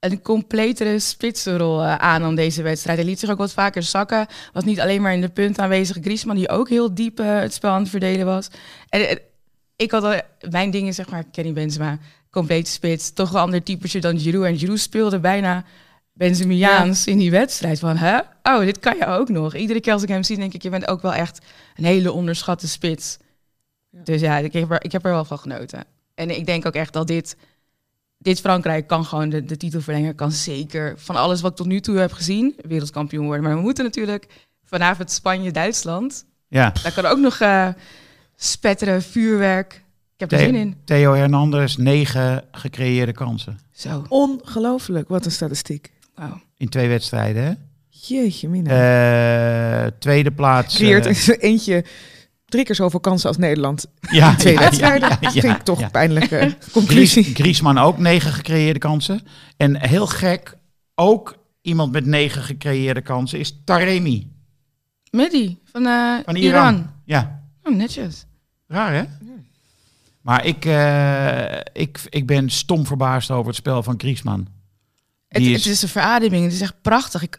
een 0.00 0.22
completere 0.22 0.98
spitsenrol 0.98 1.82
eh, 1.82 1.94
aan 1.94 2.22
aan 2.22 2.34
deze 2.34 2.62
wedstrijd. 2.62 2.98
Hij 2.98 3.06
liet 3.06 3.18
zich 3.18 3.30
ook 3.30 3.38
wat 3.38 3.52
vaker 3.52 3.82
zakken. 3.82 4.26
Was 4.52 4.64
niet 4.64 4.80
alleen 4.80 5.02
maar 5.02 5.12
in 5.12 5.20
de 5.20 5.28
punt 5.28 5.58
aanwezig. 5.58 5.96
Griezmann, 6.00 6.38
die 6.38 6.48
ook 6.48 6.68
heel 6.68 6.94
diep 6.94 7.18
het 7.18 7.54
spel 7.54 7.70
aan 7.70 7.80
het 7.80 7.90
verdelen 7.90 8.26
was. 8.26 8.48
En, 8.88 9.20
ik 9.78 9.90
had 9.90 10.04
al, 10.04 10.20
mijn 10.50 10.70
dingen, 10.70 10.94
zeg 10.94 11.10
maar, 11.10 11.24
Kenny 11.32 11.52
Benzema, 11.52 11.98
complete 12.30 12.70
spits. 12.70 13.12
Toch 13.12 13.30
wel 13.30 13.38
een 13.38 13.44
ander 13.44 13.62
typetje 13.62 14.00
dan 14.00 14.18
Giroud. 14.18 14.44
En 14.44 14.58
Giroud 14.58 14.78
speelde 14.78 15.18
bijna 15.18 15.64
Benzemiaans 16.12 17.06
in 17.06 17.18
die 17.18 17.30
wedstrijd. 17.30 17.78
Van, 17.78 17.96
hè? 17.96 18.18
Oh, 18.42 18.60
dit 18.60 18.78
kan 18.78 18.96
je 18.96 19.06
ook 19.06 19.28
nog. 19.28 19.54
Iedere 19.54 19.80
keer 19.80 19.92
als 19.92 20.02
ik 20.02 20.08
hem 20.08 20.22
zie, 20.22 20.36
denk 20.36 20.54
ik, 20.54 20.62
je 20.62 20.70
bent 20.70 20.88
ook 20.88 21.02
wel 21.02 21.14
echt 21.14 21.46
een 21.76 21.84
hele 21.84 22.12
onderschatte 22.12 22.68
spits. 22.68 23.18
Ja. 23.90 24.00
Dus 24.02 24.20
ja, 24.20 24.38
ik 24.38 24.52
heb, 24.52 24.70
er, 24.70 24.84
ik 24.84 24.92
heb 24.92 25.04
er 25.04 25.10
wel 25.10 25.24
van 25.24 25.38
genoten. 25.38 25.84
En 26.14 26.30
ik 26.36 26.46
denk 26.46 26.66
ook 26.66 26.74
echt 26.74 26.92
dat 26.92 27.06
dit, 27.06 27.36
dit 28.18 28.40
Frankrijk 28.40 28.86
kan 28.86 29.04
gewoon 29.04 29.28
de, 29.28 29.44
de 29.44 29.56
titel 29.56 29.80
verlengen. 29.80 30.14
Kan 30.14 30.32
zeker 30.32 30.94
van 30.96 31.16
alles 31.16 31.40
wat 31.40 31.50
ik 31.50 31.56
tot 31.56 31.66
nu 31.66 31.80
toe 31.80 31.98
heb 31.98 32.12
gezien, 32.12 32.56
wereldkampioen 32.66 33.26
worden. 33.26 33.44
Maar 33.44 33.54
we 33.54 33.60
moeten 33.60 33.84
natuurlijk 33.84 34.26
vanavond 34.64 35.10
Spanje-Duitsland. 35.10 36.24
ja. 36.48 36.72
Daar 36.82 36.92
kan 36.92 37.06
ook 37.06 37.18
nog 37.18 37.40
eh, 37.40 37.68
spetteren, 38.42 39.02
vuurwerk. 39.02 39.72
Ik 40.14 40.20
heb 40.20 40.32
er 40.32 40.38
Theo- 40.38 40.46
zin 40.46 40.54
in. 40.56 40.76
Theo 40.84 41.12
Hernandez, 41.14 41.76
negen 41.76 42.44
gecreëerde 42.52 43.12
kansen. 43.12 43.58
Zo, 43.72 44.04
Ongelooflijk, 44.08 45.08
wat 45.08 45.24
een 45.24 45.30
statistiek. 45.30 45.92
wauw. 46.14 46.40
In 46.56 46.68
twee 46.68 46.88
wedstrijden, 46.88 47.42
hè? 47.44 47.52
Jeetje, 47.88 48.48
mina. 48.48 48.70
Eh, 49.84 49.90
tweede 49.98 50.30
plaats. 50.32 50.76
creëert 50.76 51.06
er 51.28 51.38
eentje 51.40 51.84
drie 52.44 52.64
keer 52.64 52.74
zoveel 52.74 53.00
kansen 53.00 53.28
als 53.28 53.36
Nederland. 53.38 53.86
ja, 54.10 54.34
Twee 54.34 54.52
ja, 54.52 54.58
wedstrijden. 54.60 55.08
ja, 55.20 55.30
vind 55.30 55.44
ik 55.56 55.62
toch 55.62 55.80
een 55.80 55.90
pijnlijke 55.90 56.36
Gries, 56.38 56.70
conclusie. 56.72 57.24
Griezmann 57.24 57.78
ook 57.78 57.98
negen 57.98 58.32
gecreëerde 58.32 58.78
kansen. 58.78 59.20
En 59.56 59.86
heel 59.88 60.06
gek, 60.06 60.54
ook 60.94 61.36
iemand 61.62 61.92
met 61.92 62.06
negen 62.06 62.42
gecreëerde 62.42 63.00
kansen 63.02 63.38
is 63.38 63.60
Taremi. 63.64 64.30
Mehdi 65.10 65.58
van, 65.64 65.86
eh, 65.86 66.14
Van 66.24 66.36
Iran. 66.36 66.74
Iran. 66.74 66.90
Ja, 67.04 67.36
Oh, 67.62 67.74
netjes. 67.74 68.26
Raar 68.68 68.92
hè? 68.94 69.02
Maar 70.20 70.44
ik, 70.44 70.64
eh, 70.64 71.60
ik, 71.82 72.00
ik 72.08 72.26
ben 72.26 72.50
stom 72.50 72.86
verbaasd 72.86 73.30
over 73.30 73.46
het 73.46 73.56
spel 73.56 73.82
van 73.82 73.94
Griezmann. 73.98 74.48
Het, 75.28 75.42
Die 75.42 75.54
het 75.54 75.66
is 75.66 75.82
een 75.82 75.88
verademing. 75.88 76.44
Het 76.44 76.52
is 76.52 76.60
echt 76.60 76.82
prachtig. 76.82 77.22
Ik, 77.22 77.38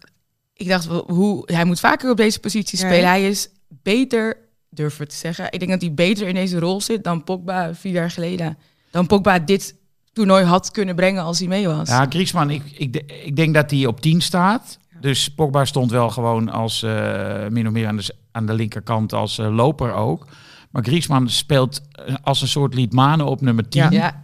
ik 0.54 0.68
dacht, 0.68 0.86
wel, 0.86 1.04
hoe, 1.12 1.44
hij 1.54 1.66
moet 1.66 1.80
vaker 1.80 2.12
op 2.12 2.18
deze 2.18 2.40
positie 2.40 2.80
Ja. 2.80 2.86
spelen. 2.86 3.10
Hij 3.10 3.28
is 3.28 3.50
beter, 3.68 4.38
durf 4.70 5.00
ik 5.00 5.10
te 5.10 5.16
zeggen. 5.16 5.46
Ik 5.52 5.60
denk 5.60 5.72
dat 5.72 5.82
hij 5.82 5.94
beter 5.94 6.28
in 6.28 6.34
deze 6.34 6.60
rol 6.60 6.82
zit 6.82 7.04
dan 7.04 7.24
Pogba 7.24 7.74
vier 7.76 7.92
jaar 7.94 8.12
geleden. 8.12 8.58
Dan 8.92 9.08
Pogba 9.08 9.40
dit 9.40 9.76
toernooi 10.14 10.44
had 10.44 10.72
kunnen 10.72 10.96
brengen 10.96 11.24
als 11.24 11.40
hij 11.40 11.48
mee 11.48 11.68
was. 11.68 11.90
Ja, 11.90 12.06
Griezmann, 12.10 12.50
ik, 12.50 12.64
ik, 12.78 12.96
ik 13.24 13.36
denk 13.36 13.54
dat 13.54 13.72
hij 13.72 13.86
op 13.86 14.02
10 14.02 14.22
staat. 14.22 14.78
Dus 15.02 15.30
Pogba 15.30 15.66
stond 15.66 15.92
wel 15.92 16.10
gewoon 16.10 16.50
als 16.50 16.84
eh, 16.84 17.48
min 17.48 17.68
of 17.68 17.74
meer 17.74 17.88
aan 17.88 17.98
de, 17.98 18.16
aan 18.32 18.46
de 18.46 18.54
linkerkant 18.54 19.14
als 19.14 19.38
eh, 19.38 19.56
loper 19.56 19.94
ook. 19.94 20.28
Maar 20.70 20.84
Griezmann 20.84 21.30
speelt 21.30 21.82
eh, 21.92 22.16
als 22.24 22.42
een 22.42 22.48
soort 22.48 22.74
Liedmanen 22.74 23.26
op 23.26 23.42
nummer 23.42 23.70
10. 23.70 23.92
Ja. 23.92 24.24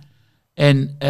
En 0.56 0.96
eh, 0.98 1.10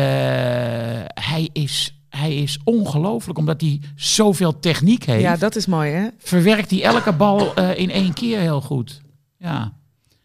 hij 1.14 1.50
is, 1.54 2.00
hij 2.10 2.36
is 2.36 2.60
ongelooflijk, 2.64 3.38
omdat 3.40 3.62
hij 3.62 3.82
zoveel 3.96 4.60
techniek 4.60 5.04
heeft. 5.04 5.22
Ja, 5.22 5.38
dat 5.38 5.56
is 5.56 5.66
mooi, 5.66 5.92
hè? 5.92 6.08
Verwerkt 6.18 6.72
hij 6.72 6.84
elke 6.84 7.12
bal 7.12 7.56
eh, 7.56 7.78
in 7.78 7.92
één 7.92 8.14
keer 8.14 8.40
heel 8.40 8.62
goed. 8.62 9.02
Ja. 9.38 9.74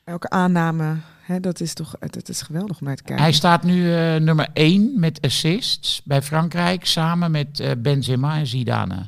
Elke 0.04 0.30
aanname, 0.30 0.96
hè, 1.22 1.40
dat 1.40 1.60
is 1.60 1.74
toch 1.74 1.94
dat 1.98 2.28
is 2.28 2.42
geweldig 2.42 2.80
om 2.80 2.86
naar 2.86 2.96
te 2.96 3.02
kijken. 3.02 3.24
Hij 3.24 3.32
staat 3.32 3.62
nu 3.62 3.94
eh, 3.94 4.16
nummer 4.20 4.48
1 4.52 4.92
met 4.96 5.20
assists 5.20 6.02
bij 6.04 6.22
Frankrijk, 6.22 6.86
samen 6.86 7.30
met 7.30 7.76
Benzema 7.78 8.36
en 8.36 8.46
Zidane. 8.46 9.06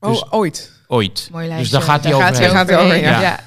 oh, 0.00 0.10
dus- 0.10 0.32
ooit. 0.32 0.72
Ooit. 0.86 1.28
Mooi 1.32 1.44
dus 1.46 1.54
lijstje. 1.54 1.78
daar 1.78 1.86
gaat 1.86 2.04
hij. 2.04 2.12
Gaat 2.12 2.68
hij 2.68 3.00
ja. 3.00 3.20
ja. 3.20 3.40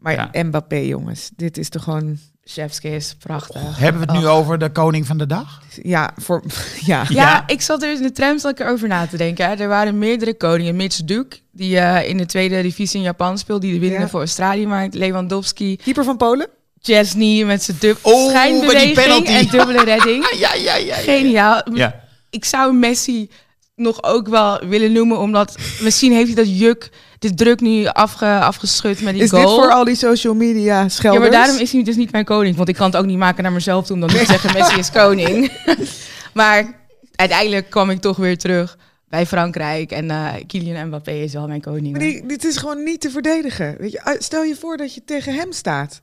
Maar 0.00 0.12
Ja. 0.12 0.42
Mbappé, 0.42 0.76
jongens, 0.76 1.30
dit 1.36 1.58
is 1.58 1.68
toch 1.68 1.82
gewoon... 1.82 2.18
Chef's 2.44 2.80
kiss, 2.80 3.14
prachtig. 3.14 3.78
Hebben 3.78 4.06
we 4.06 4.12
het 4.12 4.20
nu 4.22 4.26
over 4.28 4.58
de 4.58 4.70
koning 4.70 5.06
van 5.06 5.18
de 5.18 5.26
dag? 5.26 5.62
Ja, 5.82 6.10
voor, 6.16 6.42
ja. 6.84 7.00
Ja, 7.08 7.08
Ja. 7.08 7.44
ik 7.46 7.60
zat 7.60 7.82
er 7.82 7.92
in 7.92 8.02
de 8.02 8.12
tram 8.12 8.38
zat 8.38 8.50
ik 8.50 8.60
erover 8.60 8.88
na 8.88 9.06
te 9.06 9.16
denken. 9.16 9.48
Hè. 9.48 9.54
Er 9.54 9.68
waren 9.68 9.98
meerdere 9.98 10.34
koningen. 10.36 10.76
Mitch 10.76 10.96
Duke, 11.04 11.36
die 11.52 11.78
eh, 11.78 12.08
in 12.08 12.16
de 12.16 12.26
tweede 12.26 12.62
divisie 12.62 12.98
in 12.98 13.04
Japan 13.04 13.38
speelt, 13.38 13.60
die 13.60 13.72
de 13.72 13.78
winnende 13.78 14.04
Ja. 14.04 14.10
voor 14.10 14.20
Australië 14.20 14.66
maakt. 14.66 14.94
Lewandowski, 14.94 15.76
Keeper 15.76 16.04
van 16.04 16.16
Polen? 16.16 16.48
Chesney 16.82 17.44
met 17.44 17.62
zijn 17.62 17.76
dub 17.80 17.98
Oh, 18.02 18.28
schijnbeweging 18.28 19.26
en 19.26 19.46
dubbele 19.46 19.84
redding. 19.94 20.34
Ja, 20.38 20.54
ja, 20.54 20.76
ja. 20.76 20.94
Geniaal. 20.96 21.62
Ja. 21.74 22.00
Ik 22.30 22.44
zou 22.44 22.74
Messi 22.74 23.30
nog 23.76 24.02
ook 24.02 24.28
wel 24.28 24.58
willen 24.66 24.92
noemen, 24.92 25.18
omdat 25.18 25.56
misschien 25.82 26.12
heeft 26.12 26.26
hij 26.26 26.44
dat 26.44 26.58
juk, 26.58 26.90
de 27.20 27.34
druk 27.34 27.60
nu 27.60 27.86
afge, 27.86 28.26
afgeschud 28.26 29.00
met 29.02 29.14
die 29.14 29.22
Is 29.22 29.30
goal. 29.30 29.42
dit 29.46 29.50
voor 29.54 29.70
al 29.72 29.84
die 29.84 29.94
social 29.94 30.34
media 30.34 30.80
ja, 30.82 30.88
schelders? 30.88 31.22
maar 31.22 31.30
daarom 31.30 31.56
is 31.58 31.72
hij 31.72 31.82
dus 31.82 31.96
niet 31.96 32.12
mijn 32.12 32.24
koning. 32.24 32.56
Want 32.56 32.68
ik 32.68 32.74
kan 32.74 32.86
het 32.86 32.96
ook 32.96 33.06
niet 33.06 33.18
maken 33.18 33.42
naar 33.42 33.52
mezelf 33.52 33.86
toe 33.86 33.94
om 33.94 34.00
dan 34.00 34.10
niet 34.10 34.18
te 34.18 34.26
zeggen 34.26 34.52
Messi 34.52 34.78
is 34.78 34.90
koning. 34.90 35.52
maar 36.34 36.74
uiteindelijk 37.14 37.70
kwam 37.70 37.90
ik 37.90 38.00
toch 38.00 38.16
weer 38.16 38.38
terug 38.38 38.78
bij 39.08 39.26
Frankrijk. 39.26 39.90
En 39.90 40.10
eh 40.10 40.26
Kylian 40.46 40.86
Mbappé 40.86 41.10
is 41.12 41.32
wel 41.32 41.46
mijn 41.48 41.60
koning. 41.60 41.90
Maar 41.90 42.00
die, 42.00 42.26
dit 42.26 42.44
is 42.44 42.56
gewoon 42.56 42.82
niet 42.84 43.00
te 43.00 43.10
verdedigen. 43.10 43.74
Weet 43.78 43.92
je, 43.92 44.04
Ah, 44.04 44.20
stel 44.20 44.42
je 44.42 44.56
voor 44.56 44.76
dat 44.76 44.94
je 44.94 45.04
tegen 45.04 45.34
hem 45.34 45.52
staat. 45.52 46.00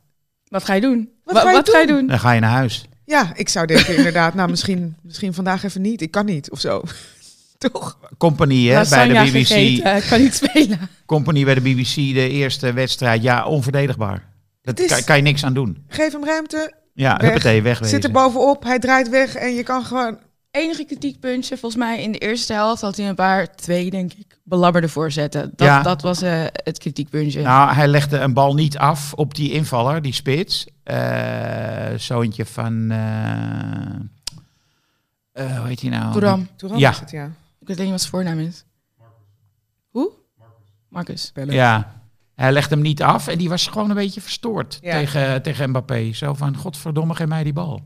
Wat 0.48 0.64
ga 0.64 0.74
je 0.74 0.82
doen? 0.82 1.10
Wat 1.24 1.34
Wa- 1.36 1.42
ga 1.42 1.50
je 1.50 1.56
wat 1.56 1.70
ga 1.70 1.80
je 1.80 1.88
doen? 1.88 1.98
doen? 1.98 2.08
Dan 2.08 2.20
ga 2.20 2.32
je 2.32 2.40
naar 2.40 2.50
huis. 2.52 2.86
Ja, 3.06 3.32
ik 3.36 3.50
zou 3.50 3.66
denken 3.66 3.96
inderdaad, 3.98 4.34
nou 4.34 4.50
misschien, 4.50 4.96
misschien 5.02 5.34
vandaag 5.34 5.64
even 5.64 5.82
niet. 5.82 6.02
Ik 6.02 6.12
kan 6.12 6.26
niet, 6.26 6.52
of 6.52 6.60
zo. 6.60 6.82
Toch? 7.72 7.98
Compagnie 8.18 8.72
hè, 8.72 8.84
bij 8.90 9.08
de 9.08 9.14
BBC. 9.32 9.48
gegeten, 9.48 9.96
ik 9.96 10.04
kan 10.10 10.22
niet 10.22 10.34
spelen. 10.36 10.80
Compagnie 11.06 11.46
bij 11.46 11.54
de 11.54 11.62
BBC, 11.62 11.96
de 11.96 12.30
eerste 12.30 12.74
wedstrijd. 12.74 13.22
Ja, 13.22 13.46
onverdedigbaar. 13.46 14.24
Dat 14.62 14.80
is- 14.80 14.90
kan, 14.90 15.04
kan 15.04 15.16
je 15.16 15.22
niks 15.22 15.44
aan 15.46 15.54
doen. 15.54 15.84
Geef 15.88 16.12
hem 16.12 16.26
ruimte, 16.26 16.74
Ja, 16.94 17.18
Weg. 17.18 17.22
huppatee, 17.30 17.62
wegwezen. 17.62 17.96
zit 17.96 18.04
er 18.04 18.12
bovenop, 18.12 18.64
hij 18.64 18.80
draait 18.80 19.10
weg 19.10 19.36
en 19.36 19.54
je 19.54 19.64
kan 19.64 19.84
gewoon... 19.86 20.18
Enige 20.52 20.86
kritiekpuntje, 20.86 21.58
volgens 21.58 21.82
mij 21.82 22.02
in 22.04 22.12
de 22.12 22.18
eerste 22.18 22.54
helft 22.54 22.82
had 22.82 22.98
hij 22.98 23.08
een 23.10 23.16
paar, 23.16 23.56
twee 23.56 23.90
denk 23.90 24.14
ik, 24.14 24.40
belabberde 24.44 24.90
voorzetten. 24.90 25.52
Dat, 25.56 25.68
Ja. 25.68 25.82
dat 25.82 26.02
was 26.02 26.22
eh, 26.22 26.44
het 26.51 26.77
kritiekpuntje. 26.77 27.42
Nou, 27.42 27.74
hij 27.74 27.88
legde 27.88 28.18
een 28.18 28.34
bal 28.34 28.53
niet 28.53 28.77
af 28.77 29.14
op 29.14 29.36
die 29.36 29.51
invaller, 29.51 30.01
die 30.01 30.14
spits. 30.14 30.68
Eh 30.84 31.94
zoontje 31.98 32.46
van... 32.46 32.92
eh 32.92 32.98
eh, 35.31 35.58
hoe 35.60 35.68
heet 35.68 35.81
hij 35.81 35.90
nou? 35.90 36.25
Ja. 36.77 36.90
is 36.92 37.00
het, 37.00 37.12
ja. 37.12 37.31
Ik 37.68 37.75
weet 37.75 37.77
niet 37.77 37.90
wat 37.90 38.00
zijn 38.00 38.12
voornaam 38.12 38.40
is. 38.40 38.66
Hoe? 39.90 40.12
Marcus. 40.90 41.32
Ja, 41.46 42.01
hij 42.36 42.51
legde 42.51 42.74
hem 42.75 42.84
niet 42.84 43.03
af 43.03 43.27
en 43.27 43.38
die 43.38 43.50
was 43.50 43.68
gewoon 43.68 43.90
een 43.90 43.96
beetje 43.96 44.22
verstoord 44.22 44.77
Ja. 44.82 44.92
tegen, 45.00 45.42
tegen 45.42 45.70
Mbappé. 45.70 46.14
Zo 46.14 46.34
van, 46.34 46.58
godverdomme, 46.58 47.16
geef 47.16 47.27
mij 47.27 47.44
die 47.44 47.53
bal. 47.53 47.82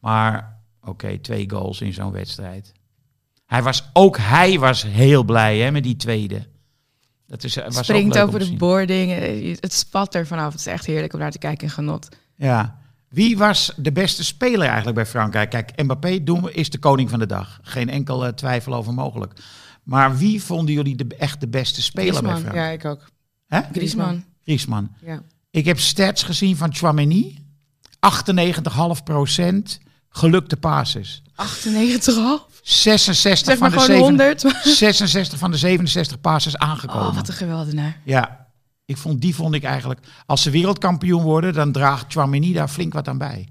Maar, 0.00 0.60
oké, 0.82 1.18
twee 1.18 1.50
goals 1.50 1.80
in 1.80 1.92
zo'n 1.92 2.12
wedstrijd. 2.12 2.72
Hij 3.46 3.62
was, 3.62 3.90
ook 3.92 4.16
hij 4.18 4.58
was 4.58 4.82
heel 4.82 5.24
blij 5.24 5.58
hè, 5.58 5.70
met 5.70 5.82
die 5.82 5.96
tweede. 5.96 6.46
Dat 7.26 7.44
is, 7.44 7.54
was 7.54 7.76
ook 7.76 7.84
Springt 7.84 8.18
over 8.18 8.32
te 8.32 8.38
de 8.38 8.44
zien. 8.44 8.58
boarding. 8.58 9.12
eh, 9.12 9.56
Het 9.60 9.72
spat 9.72 10.14
er 10.14 10.26
vanaf. 10.26 10.50
Het 10.52 10.60
is 10.60 10.66
echt 10.66 10.86
heerlijk 10.86 11.12
om 11.12 11.18
naar 11.18 11.30
te 11.30 11.38
kijken 11.38 11.66
en 11.66 11.72
genot. 11.72 12.08
Ja. 12.36 12.78
Wie 13.16 13.36
was 13.36 13.72
de 13.76 13.92
beste 13.92 14.24
speler 14.24 14.66
eigenlijk 14.66 14.94
bij 14.94 15.06
Frankrijk? 15.06 15.50
Kijk, 15.50 15.82
Mbappé 15.82 16.22
doen 16.22 16.50
is 16.50 16.70
de 16.70 16.78
koning 16.78 17.10
van 17.10 17.18
de 17.18 17.26
dag. 17.26 17.60
Geen 17.62 17.88
enkele 17.88 18.34
twijfel 18.34 18.74
over 18.74 18.94
mogelijk. 18.94 19.32
Maar 19.82 20.16
wie 20.16 20.42
vonden 20.42 20.74
jullie 20.74 20.96
de, 20.96 21.06
echt 21.18 21.40
de 21.40 21.48
beste 21.48 21.82
speler 21.82 22.22
bij. 22.22 22.30
Frankrijk? 22.30 22.54
Ja, 22.54 22.68
ik 22.68 22.84
ook. 22.84 23.10
Hè? 23.46 23.60
Griezmann. 23.72 24.24
Griezmann. 24.42 24.96
Ja. 25.00 25.22
Ik 25.50 25.64
heb 25.64 25.78
stats 25.78 26.22
gezien 26.22 26.56
van 26.56 26.74
Chouameni. 26.74 27.38
98,5% 27.80 27.90
gelukte 30.08 30.56
passes. 30.56 31.22
98,5. 31.22 31.26
66 32.62 33.46
Zeg 33.46 33.58
van 33.58 33.70
de 33.70 33.80
gewoon 33.80 33.86
7 33.86 34.02
100. 34.02 34.40
66 34.64 35.38
van 35.38 35.50
de 35.50 35.56
67 35.56 36.20
passes 36.20 36.56
aangekomen. 36.56 37.08
Oh, 37.08 37.14
wat 37.14 37.28
een 37.28 37.34
geweldenaar. 37.34 38.00
Ja, 38.04 38.45
ik 38.86 38.96
vond, 38.96 39.20
die 39.20 39.34
vond 39.34 39.54
ik 39.54 39.64
eigenlijk... 39.64 40.00
Als 40.26 40.42
ze 40.42 40.50
wereldkampioen 40.50 41.22
worden, 41.22 41.52
dan 41.54 41.72
draagt 41.72 42.12
Chouameni 42.12 42.52
daar 42.52 42.68
flink 42.68 42.92
wat 42.92 43.08
aan 43.08 43.18
bij. 43.18 43.48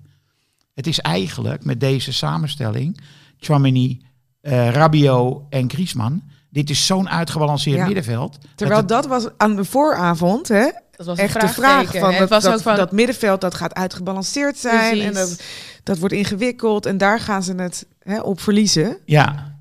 Het 0.73 0.87
is 0.87 0.99
eigenlijk 0.99 1.63
met 1.65 1.79
deze 1.79 2.13
samenstelling... 2.13 2.99
Chouameni, 3.39 4.01
eh 4.41 4.69
Rabiot 4.71 5.41
en 5.49 5.69
Griezmann... 5.69 6.33
Dit 6.49 6.69
is 6.69 6.85
zo'n 6.85 7.09
uitgebalanceerd 7.09 7.77
Ja. 7.77 7.85
middenveld. 7.85 8.37
Terwijl 8.55 8.79
het- 8.79 8.89
dat 8.89 9.05
was 9.05 9.27
aan 9.37 9.55
de 9.55 9.65
vooravond, 9.65 10.47
hè? 10.47 10.69
Dat 10.91 11.05
was 11.05 11.17
Echt 11.17 11.35
een 11.35 11.47
de 11.47 11.47
vraag 11.47 11.55
vraagteken. 11.71 11.99
van 11.99 12.09
dat, 12.11 12.19
het 12.19 12.29
was 12.29 12.43
dat, 12.43 12.53
ook 12.53 12.61
van, 12.61 12.75
dat 12.75 12.91
middenveld 12.91 13.41
dat 13.41 13.55
gaat 13.55 13.73
uitgebalanceerd 13.73 14.57
zijn 14.57 14.99
en 15.01 15.13
dat, 15.13 15.41
dat 15.83 15.97
wordt 15.97 16.13
ingewikkeld 16.13 16.85
en 16.85 16.97
daar 16.97 17.19
gaan 17.19 17.43
ze 17.43 17.53
het 17.55 17.85
hè, 17.99 18.21
op 18.21 18.39
verliezen. 18.41 18.97
Ja. 19.05 19.57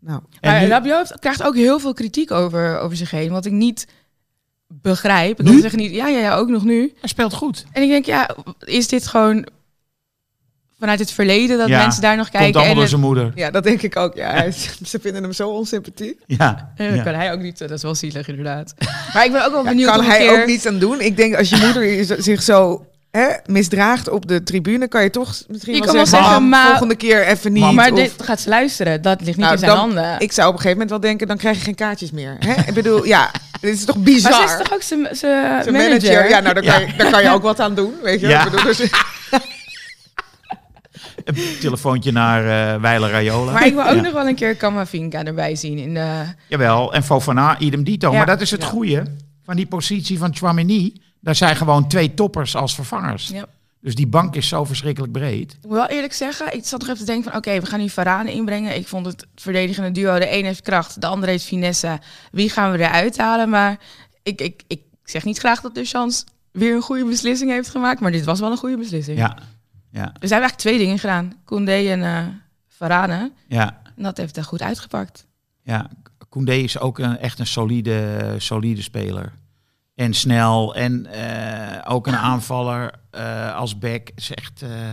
Nou, 0.00 0.20
En 0.40 0.50
maar 0.50 0.60
nu- 0.60 0.66
Rabiot 0.68 1.18
krijgt 1.18 1.42
ook 1.42 1.54
heel 1.54 1.78
veel 1.80 1.92
kritiek 1.94 2.30
over, 2.30 2.78
over 2.78 2.96
zich 2.96 3.10
heen. 3.10 3.30
Wat 3.30 3.44
ik 3.46 3.52
niet 3.52 3.86
begrijp. 4.82 5.38
Ik 5.40 5.44
Nu? 5.46 5.50
wil 5.52 5.60
zeggen 5.60 5.78
niet, 5.78 5.90
ja, 5.94 6.08
ja, 6.08 6.18
ja, 6.18 6.34
ook 6.36 6.48
nog 6.48 6.64
nu. 6.64 6.92
hij 7.00 7.08
speelt 7.08 7.34
goed. 7.34 7.64
En 7.72 7.82
ik 7.82 7.88
denk, 7.88 8.04
ja, 8.04 8.30
is 8.64 8.88
dit 8.88 9.06
gewoon 9.06 9.46
vanuit 10.78 10.98
het 10.98 11.12
verleden 11.12 11.58
dat 11.58 11.68
Ja, 11.68 11.82
mensen 11.82 12.02
daar 12.02 12.16
nog 12.16 12.28
Komt 12.30 12.36
kijken? 12.42 12.54
allemaal 12.54 12.72
En 12.74 12.80
door 12.80 12.88
zijn 12.88 13.00
moeder. 13.00 13.32
ja, 13.34 13.50
dat 13.50 13.64
denk 13.64 13.82
ik 13.82 13.96
ook. 13.96 14.14
Ja, 14.14 14.30
Hij- 14.30 14.52
ze 14.86 14.98
vinden 15.00 15.22
hem 15.22 15.32
zo 15.32 15.48
onsympathiek. 15.48 16.20
Ja. 16.26 16.72
Eh, 16.76 16.86
dat 16.88 16.96
ja. 16.96 17.02
kan 17.02 17.14
hij 17.14 17.32
ook 17.32 17.40
niet. 17.40 17.58
Dat 17.58 17.70
is 17.70 17.82
wel 17.82 17.94
zielig, 17.94 18.28
inderdaad. 18.28 18.74
Maar 19.14 19.24
ik 19.24 19.32
ben 19.32 19.44
ook 19.46 19.52
wel 19.52 19.64
benieuwd 19.64 19.90
kan 19.90 19.98
of 19.98 20.06
hij 20.06 20.18
keer... 20.18 20.40
ook 20.40 20.46
niets 20.46 20.66
aan 20.66 20.78
doen. 20.78 21.00
Ik 21.00 21.16
denk 21.16 21.34
als 21.36 21.48
je 21.48 21.56
moeder 21.56 22.04
zich 22.22 22.42
zo 22.42 22.86
hè, 23.12 23.26
misdraagt 23.46 24.08
op 24.08 24.28
de 24.28 24.42
tribune, 24.42 24.88
kan 24.88 25.02
je 25.02 25.10
toch 25.10 25.28
misschien 25.48 25.72
Je 25.74 25.78
wel 25.78 25.86
kan 25.88 25.96
wel 25.96 26.06
zeggen, 26.06 26.24
zeggen, 26.28 26.42
"Mam, 26.42 26.48
maar- 26.50 26.66
volgende 26.68 26.94
keer 26.96 27.26
even 27.26 27.52
niet. 27.52 27.72
maar 27.72 27.90
of- 27.90 27.96
dit 27.98 28.12
gaat 28.22 28.40
ze 28.40 28.48
luisteren. 28.48 29.02
Dat 29.02 29.20
ligt 29.20 29.36
niet 29.36 29.38
Nou, 29.46 29.52
in 29.52 29.58
zijn 29.58 29.70
dan- 29.70 29.80
handen. 29.80 30.20
Ik 30.20 30.32
zou 30.32 30.48
op 30.48 30.54
een 30.54 30.60
gegeven 30.60 30.70
moment 30.78 30.90
wel 30.90 31.00
denken, 31.10 31.26
dan 31.26 31.36
krijg 31.36 31.56
je 31.56 31.62
geen 31.64 31.74
kaartjes 31.74 32.10
meer. 32.10 32.36
Hè? 32.38 32.52
Ik 32.68 32.74
bedoel, 32.74 33.04
ja, 33.06 33.30
dit 33.60 33.74
is 33.74 33.84
toch 33.84 33.96
bizar. 33.98 34.30
maar 34.30 34.48
ze 34.48 34.54
is 34.54 34.62
toch 34.62 34.72
ook 34.74 34.82
zijn 34.82 35.00
manager? 35.02 35.72
manager, 35.72 36.28
ja, 36.28 36.40
nou, 36.40 36.54
daar, 36.54 36.62
Ja. 36.64 36.72
Kan 36.72 36.86
je, 36.86 36.96
daar 36.96 37.10
kan 37.10 37.22
je 37.22 37.30
ook 37.30 37.42
wat 37.42 37.60
aan 37.60 37.74
doen, 37.74 37.92
weet 38.02 38.20
je. 38.20 38.26
Ja. 38.28 38.44
Ik 38.44 38.50
bedoel, 38.50 38.64
dus, 38.64 38.80
Een 41.24 41.36
telefoontje 41.60 42.12
naar 42.12 42.72
eh 42.74 42.80
Weiler 42.80 43.10
Rayola. 43.10 43.52
Maar 43.52 43.66
ik 43.66 43.74
wil 43.74 43.82
ook 43.88 43.94
Ja. 43.94 44.00
nog 44.00 44.12
wel 44.12 44.26
een 44.28 44.34
keer 44.34 44.54
Kamavinga 44.56 45.24
erbij 45.24 45.54
zien. 45.56 45.78
In 45.78 45.94
de... 45.94 46.22
Jawel, 46.48 46.94
en 46.94 47.02
Fofana, 47.02 47.58
idem 47.58 47.84
dito. 47.84 48.10
Ja. 48.10 48.16
Maar 48.16 48.26
dat 48.26 48.40
is 48.40 48.50
het 48.50 48.62
Ja. 48.62 48.68
goede 48.68 49.02
van 49.44 49.56
die 49.56 49.66
positie 49.66 50.18
van 50.18 50.34
Chouameni. 50.36 50.92
Daar 51.22 51.34
zijn 51.34 51.56
gewoon 51.56 51.88
twee 51.88 52.14
toppers 52.14 52.56
als 52.56 52.74
vervangers. 52.74 53.28
Ja. 53.28 53.44
Dus 53.80 53.94
die 53.94 54.06
bank 54.06 54.34
is 54.36 54.48
zo 54.48 54.64
verschrikkelijk 54.64 55.12
breed. 55.12 55.52
Ik 55.52 55.58
moet 55.62 55.72
wel 55.72 55.86
eerlijk 55.86 56.12
zeggen, 56.12 56.54
ik 56.54 56.64
zat 56.64 56.80
nog 56.80 56.88
even 56.88 57.00
te 57.00 57.04
denken 57.12 57.30
van... 57.30 57.38
oké, 57.38 57.60
we 57.60 57.66
gaan 57.66 57.80
nu 57.80 57.88
Varane 57.88 58.32
inbrengen. 58.32 58.76
Ik 58.76 58.88
vond 58.88 59.06
het 59.06 59.26
verdedigende 59.34 59.90
duo, 59.90 60.18
de 60.18 60.36
een 60.36 60.44
heeft 60.44 60.60
kracht, 60.62 61.00
de 61.00 61.06
ander 61.06 61.28
heeft 61.28 61.44
finesse. 61.44 61.98
Wie 62.32 62.50
gaan 62.50 62.72
we 62.72 62.78
eruit 62.78 63.18
halen? 63.18 63.48
Maar 63.48 63.78
ik, 64.22 64.40
ik, 64.40 64.62
ik 64.66 64.82
zeg 65.04 65.24
niet 65.24 65.38
graag 65.38 65.60
dat 65.60 65.74
Deschamps 65.74 66.24
weer 66.52 66.74
een 66.74 66.82
goede 66.82 67.04
beslissing 67.04 67.50
heeft 67.50 67.68
gemaakt... 67.68 68.00
maar 68.00 68.10
dit 68.10 68.24
was 68.24 68.40
wel 68.40 68.50
een 68.50 68.56
goede 68.56 68.76
beslissing. 68.76 69.18
Ja, 69.18 69.38
ja, 69.90 70.02
Er 70.04 70.28
zijn 70.28 70.40
eigenlijk 70.40 70.60
twee 70.60 70.78
dingen 70.78 70.98
gedaan. 70.98 71.32
Koundé 71.44 71.90
en 71.90 72.42
Varane. 72.68 73.32
ja. 73.48 73.80
En 73.96 74.02
dat 74.02 74.16
heeft 74.16 74.36
er 74.36 74.44
goed 74.44 74.62
uitgepakt. 74.62 75.26
ja. 75.62 75.90
Koundé 76.28 76.52
is 76.54 76.78
ook 76.78 76.98
een, 76.98 77.18
echt 77.18 77.38
een 77.38 77.46
solide, 77.46 78.34
solide 78.38 78.82
speler. 78.82 79.32
En 79.94 80.14
snel. 80.14 80.74
En 80.74 81.06
eh, 81.06 81.92
ook 81.92 82.06
een 82.06 82.16
aanvaller 82.16 82.92
eh, 83.10 83.54
als 83.56 83.78
back. 83.78 84.10
Is 84.14 84.30
echt... 84.34 84.62
eh, 84.62 84.90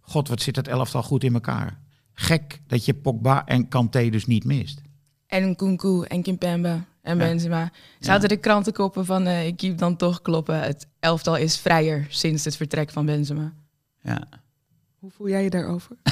God, 0.00 0.28
wat 0.28 0.42
zit 0.42 0.54
dat 0.54 0.68
elftal 0.68 1.02
goed 1.02 1.24
in 1.24 1.34
elkaar. 1.34 1.78
Gek 2.14 2.60
dat 2.66 2.84
je 2.84 2.94
Pogba 2.94 3.46
en 3.46 3.68
Kanté 3.68 4.08
dus 4.10 4.26
niet 4.26 4.44
mist. 4.44 4.80
En 5.26 5.56
Kunku 5.56 6.02
en 6.02 6.22
Kimpembe 6.22 6.80
en 7.02 7.18
Ja. 7.18 7.24
Benzema. 7.26 7.70
Zaten 8.00 8.28
de 8.28 8.36
krantenkoppen 8.36 9.04
van 9.04 9.26
eh, 9.26 9.46
ik 9.46 9.56
keep 9.56 9.78
dan 9.78 9.96
toch 9.96 10.22
kloppen. 10.22 10.60
Het 10.60 10.86
elftal 11.00 11.36
is 11.36 11.58
vrijer 11.58 12.06
sinds 12.08 12.44
het 12.44 12.56
vertrek 12.56 12.90
van 12.90 13.06
Benzema. 13.06 13.52
Ja. 14.02 14.28
Hoe 14.98 15.10
voel 15.10 15.28
jij 15.28 15.42
je 15.42 15.50
daarover? 15.50 15.96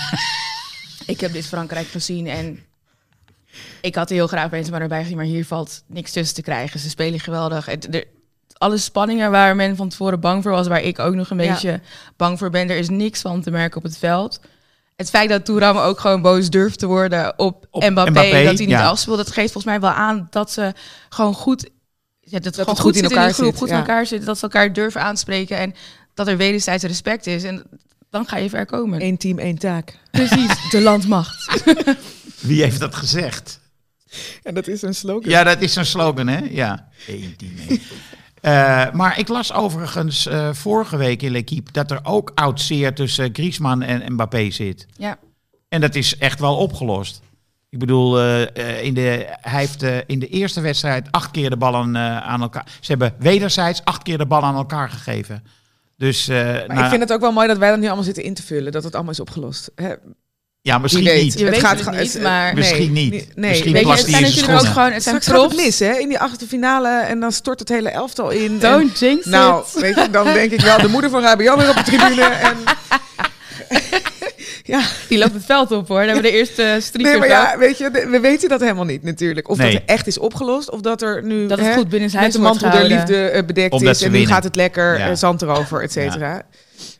Ik 1.06 1.20
heb 1.20 1.32
dit 1.32 1.46
Frankrijk 1.46 1.86
gezien 1.86 2.26
en 2.26 2.58
ik 3.80 3.94
had 3.94 4.08
heel 4.08 4.26
graag 4.26 4.50
Benzema 4.50 4.80
erbij 4.80 5.00
gezien, 5.02 5.16
maar 5.16 5.24
hier 5.26 5.46
valt 5.46 5.84
niks 5.86 6.12
tussen 6.12 6.34
te 6.34 6.42
krijgen. 6.42 6.80
Ze 6.80 6.88
spelen 6.88 7.20
geweldig. 7.20 7.66
Het, 7.66 7.94
er, 7.94 8.04
alle 8.66 8.78
spanningen 8.78 9.30
waar 9.30 9.56
men 9.56 9.76
van 9.76 9.88
tevoren 9.88 10.20
bang 10.20 10.42
voor 10.42 10.52
was, 10.52 10.66
waar 10.66 10.82
ik 10.82 10.98
ook 10.98 11.14
nog 11.14 11.30
een 11.30 11.42
Ja. 11.42 11.52
beetje 11.52 11.80
bang 12.16 12.38
voor 12.38 12.50
ben, 12.50 12.70
er 12.70 12.76
is 12.76 12.88
niks 12.88 13.20
van 13.20 13.42
te 13.42 13.50
merken 13.50 13.76
op 13.76 13.82
het 13.82 13.98
veld. 13.98 14.40
Het 14.96 15.10
feit 15.10 15.28
dat 15.28 15.44
Touram 15.44 15.76
ook 15.76 16.00
gewoon 16.00 16.22
boos 16.22 16.50
durft 16.50 16.78
te 16.78 16.86
worden 16.86 17.38
op, 17.38 17.66
Op 17.70 17.82
Mbappé, 17.90 18.10
Mbappé, 18.10 18.30
dat 18.30 18.58
hij 18.58 18.66
niet 18.66 18.68
ja. 18.68 18.88
afspeelt, 18.88 19.16
dat 19.16 19.32
geeft 19.32 19.52
volgens 19.52 19.64
mij 19.64 19.80
wel 19.80 19.90
aan 19.90 20.26
dat 20.30 20.50
ze 20.50 20.72
gewoon 21.08 21.34
goed, 21.34 21.70
ja, 22.20 22.38
dat 22.38 22.44
het 22.44 22.54
gewoon 22.54 22.68
het 22.74 22.78
goed, 22.80 22.92
goed 22.92 22.94
in 22.94 23.02
zit 23.02 23.10
in 23.10 23.16
elkaar 23.16 23.28
de 23.28 23.34
groep, 23.34 23.50
zit, 23.50 23.58
goed 23.58 23.68
ja. 23.68 23.74
in 23.74 23.80
elkaar 23.80 24.06
zit, 24.06 24.24
dat 24.24 24.36
ze 24.36 24.42
elkaar 24.42 24.72
durven 24.72 25.02
aanspreken 25.02 25.56
en 25.56 25.74
dat 26.14 26.28
er 26.28 26.36
wederzijds 26.36 26.84
respect 26.84 27.26
is. 27.26 27.44
En 27.44 27.64
dan 28.10 28.26
ga 28.26 28.36
je 28.36 28.48
ver 28.48 28.66
komen. 28.66 29.02
Eén 29.02 29.16
team, 29.16 29.38
één 29.38 29.58
taak. 29.58 29.98
Precies, 30.10 30.50
de 30.70 30.80
landmacht. 30.80 31.62
Wie 32.48 32.62
heeft 32.62 32.80
dat 32.80 32.94
gezegd? 32.94 33.60
En 34.42 34.54
dat 34.54 34.66
is 34.66 34.82
een 34.82 34.94
slogan. 34.94 35.30
Ja, 35.30 35.44
dat 35.44 35.60
is 35.60 35.76
een 35.76 35.86
slogan, 35.86 36.26
hè? 36.26 36.38
Ja. 36.50 36.88
Eén 37.06 37.34
team, 37.36 37.52
één. 37.68 37.80
Eh, 38.46 38.92
maar 38.92 39.18
ik 39.18 39.28
las 39.28 39.52
overigens 39.52 40.26
eh, 40.26 40.52
vorige 40.52 40.96
week 40.96 41.22
in 41.22 41.30
L'Equipe 41.30 41.72
dat 41.72 41.90
er 41.90 42.00
ook 42.02 42.32
oud 42.34 42.60
zeer 42.60 42.94
tussen 42.94 43.30
Griezmann 43.32 43.82
en 43.82 44.12
Mbappé 44.12 44.50
zit. 44.50 44.86
Ja. 44.96 45.18
En 45.68 45.80
dat 45.80 45.94
is 45.94 46.18
echt 46.18 46.40
wel 46.40 46.56
opgelost. 46.56 47.20
Ik 47.70 47.78
bedoel, 47.78 48.20
eh, 48.20 48.84
in 48.84 48.94
de, 48.94 49.26
hij 49.40 49.60
heeft 49.60 49.82
in 50.06 50.18
de 50.18 50.28
eerste 50.28 50.60
wedstrijd 50.60 51.08
acht 51.10 51.30
keer 51.30 51.50
de 51.50 51.56
ballen 51.56 51.96
aan 52.22 52.42
elkaar. 52.42 52.66
Ze 52.80 52.90
hebben 52.90 53.14
wederzijds 53.18 53.84
acht 53.84 54.02
keer 54.02 54.18
de 54.18 54.26
bal 54.26 54.42
aan 54.42 54.56
elkaar 54.56 54.90
gegeven. 54.90 55.42
Dus, 55.96 56.26
Maar 56.26 56.64
nou, 56.66 56.82
ik 56.82 56.88
vind 56.88 57.00
het 57.00 57.12
ook 57.12 57.20
wel 57.20 57.32
mooi 57.32 57.48
dat 57.48 57.58
wij 57.58 57.70
dat 57.70 57.78
nu 57.78 57.86
allemaal 57.86 58.04
zitten 58.04 58.22
in 58.22 58.34
te 58.34 58.42
vullen. 58.42 58.72
Dat 58.72 58.84
het 58.84 58.94
allemaal 58.94 59.12
is 59.12 59.20
opgelost. 59.20 59.70
Hè? 59.74 59.94
Ja, 60.66 60.78
misschien 60.78 61.04
weet. 61.04 61.22
niet. 61.22 61.38
Je 61.38 61.44
weet 61.50 61.62
het 61.68 61.80
gewoon- 61.82 62.00
niet, 62.00 62.20
maar- 62.22 62.54
Misschien 62.54 62.92
nee, 62.92 63.02
niet. 63.02 63.10
nee, 63.12 63.28
nee. 63.34 63.50
Misschien 63.50 63.72
Weet 63.72 63.80
je, 63.80 63.86
plast 63.86 64.02
het 64.02 64.10
zijn 64.10 64.22
natuurlijk 64.22 64.52
ook 64.60 64.66
gewoon, 64.66 64.92
het 64.92 65.02
zijn 65.02 65.22
gaat 65.22 65.54
mis, 65.56 65.78
hè? 65.78 65.92
In 65.98 66.08
die 66.08 66.18
achtste 66.18 66.46
finale. 66.46 66.88
En 66.88 67.20
dan 67.20 67.32
stort 67.32 67.58
het 67.60 67.68
hele 67.68 67.88
elftal 67.88 68.30
in. 68.30 68.44
En- 68.44 68.58
Don't 68.58 68.98
jinx 68.98 69.24
nou, 69.26 69.64
it. 69.74 69.80
weet 69.80 69.94
je, 69.94 70.10
dan 70.10 70.24
denk 70.24 70.52
ik 70.52 70.60
wel, 70.60 70.78
de 70.78 70.88
moeder 70.88 71.10
van 71.10 71.22
Rabian 71.22 71.58
weer 71.58 71.68
op 71.68 71.76
de 71.76 71.82
tribune. 71.82 72.22
En, 72.22 72.56
ja, 74.66 74.88
Die 75.08 75.18
loopt 75.18 75.32
het 75.32 75.44
veld 75.44 75.70
op 75.70 75.88
hoor. 75.88 75.96
Dan 75.98 76.06
hebben 76.06 76.22
we 76.24 76.30
de 76.30 76.36
eerste 76.36 76.76
striker. 76.80 77.10
nee, 77.10 77.18
maar 77.18 77.28
ja, 77.28 77.58
weet 77.58 77.78
je, 77.78 77.90
we 77.90 78.20
weten 78.20 78.48
dat 78.48 78.60
helemaal 78.60 78.84
niet 78.84 79.02
natuurlijk. 79.02 79.48
Of 79.48 79.58
Nee. 79.58 79.72
dat 79.72 79.82
er 79.82 79.88
echt 79.88 80.06
is 80.06 80.18
opgelost, 80.18 80.70
of 80.70 80.80
dat 80.80 81.02
er 81.02 81.24
nu 81.24 81.46
Dat 81.46 81.58
het 81.58 81.66
hè, 81.68 81.74
goed 81.74 81.88
binnen 81.88 82.10
met 82.10 82.18
huis 82.20 82.32
de 82.32 82.40
mantel 82.40 82.70
der 82.70 82.84
liefde 82.84 83.16
eh, 83.28 83.44
bedekt 83.46 83.72
Omdat 83.72 83.94
is. 83.94 84.02
En 84.02 84.12
nu 84.12 84.26
gaat 84.26 84.44
het 84.44 84.56
lekker, 84.56 84.98
Ja. 84.98 85.08
eh, 85.08 85.14
zand 85.14 85.42
erover, 85.42 85.82
et 85.82 85.92
cetera. 85.92 86.42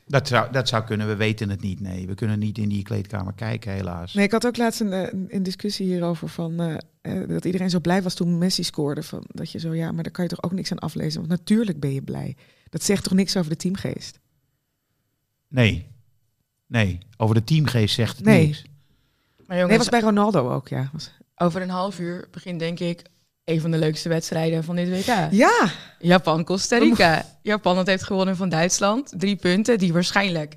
Dat 0.08 0.28
zou, 0.28 0.52
dat 0.52 0.68
zou 0.68 0.84
kunnen, 0.84 1.06
we 1.06 1.16
weten 1.16 1.50
het 1.50 1.60
niet. 1.62 1.80
Nee, 1.80 2.06
we 2.06 2.14
kunnen 2.14 2.38
niet 2.38 2.58
in 2.58 2.68
die 2.68 2.82
kleedkamer 2.82 3.32
kijken, 3.32 3.72
helaas. 3.72 4.14
Nee, 4.14 4.24
ik 4.24 4.32
had 4.32 4.46
ook 4.46 4.56
laatst 4.56 4.80
een, 4.80 4.92
eh, 4.92 5.12
een 5.28 5.42
discussie 5.42 5.86
hierover 5.86 6.28
van 6.28 6.60
eh, 6.60 6.74
eh, 7.00 7.28
dat 7.28 7.44
iedereen 7.44 7.70
zo 7.70 7.80
blij 7.80 8.02
was 8.02 8.14
toen 8.14 8.38
Messi 8.38 8.62
scoorde. 8.64 9.02
Van, 9.02 9.24
dat 9.28 9.50
je 9.50 9.58
zo, 9.58 9.74
ja, 9.74 9.92
maar 9.92 10.02
daar 10.02 10.12
kan 10.12 10.24
je 10.24 10.30
toch 10.30 10.42
ook 10.42 10.52
niks 10.52 10.70
aan 10.72 10.78
aflezen. 10.78 11.18
Want 11.18 11.40
natuurlijk 11.40 11.80
ben 11.80 11.92
je 11.94 12.02
blij. 12.02 12.36
Dat 12.70 12.82
zegt 12.82 13.02
toch 13.04 13.12
niks 13.12 13.36
over 13.36 13.50
de 13.50 13.56
teamgeest? 13.56 14.18
Nee. 15.48 15.94
Nee, 16.66 16.98
over 17.16 17.34
de 17.34 17.44
teamgeest 17.44 17.94
zegt 17.94 18.16
het 18.16 18.24
Nee. 18.26 18.46
niks. 18.46 18.62
Maar 19.36 19.46
Nee, 19.46 19.58
jongens, 19.58 19.76
was 19.78 19.88
bij 19.88 20.00
Ronaldo 20.00 20.52
ook, 20.52 20.68
ja. 20.68 20.90
Over 21.36 21.62
een 21.62 21.70
half 21.70 21.98
uur 21.98 22.28
begint 22.30 22.58
denk 22.58 22.78
ik 22.80 23.02
een 23.44 23.60
van 23.60 23.70
de 23.70 23.78
leukste 23.78 24.08
wedstrijden 24.08 24.64
van 24.64 24.76
dit 24.76 24.88
WK. 24.88 25.28
Ja, 25.30 25.70
Japan-Costa 25.98 26.78
Rica. 26.78 27.24
Japan 27.42 27.74
dat 27.76 27.86
heeft 27.86 28.02
gewonnen 28.02 28.36
van 28.36 28.48
Duitsland. 28.48 29.12
Drie 29.16 29.36
punten 29.36 29.78
die 29.78 29.92
waarschijnlijk 29.92 30.56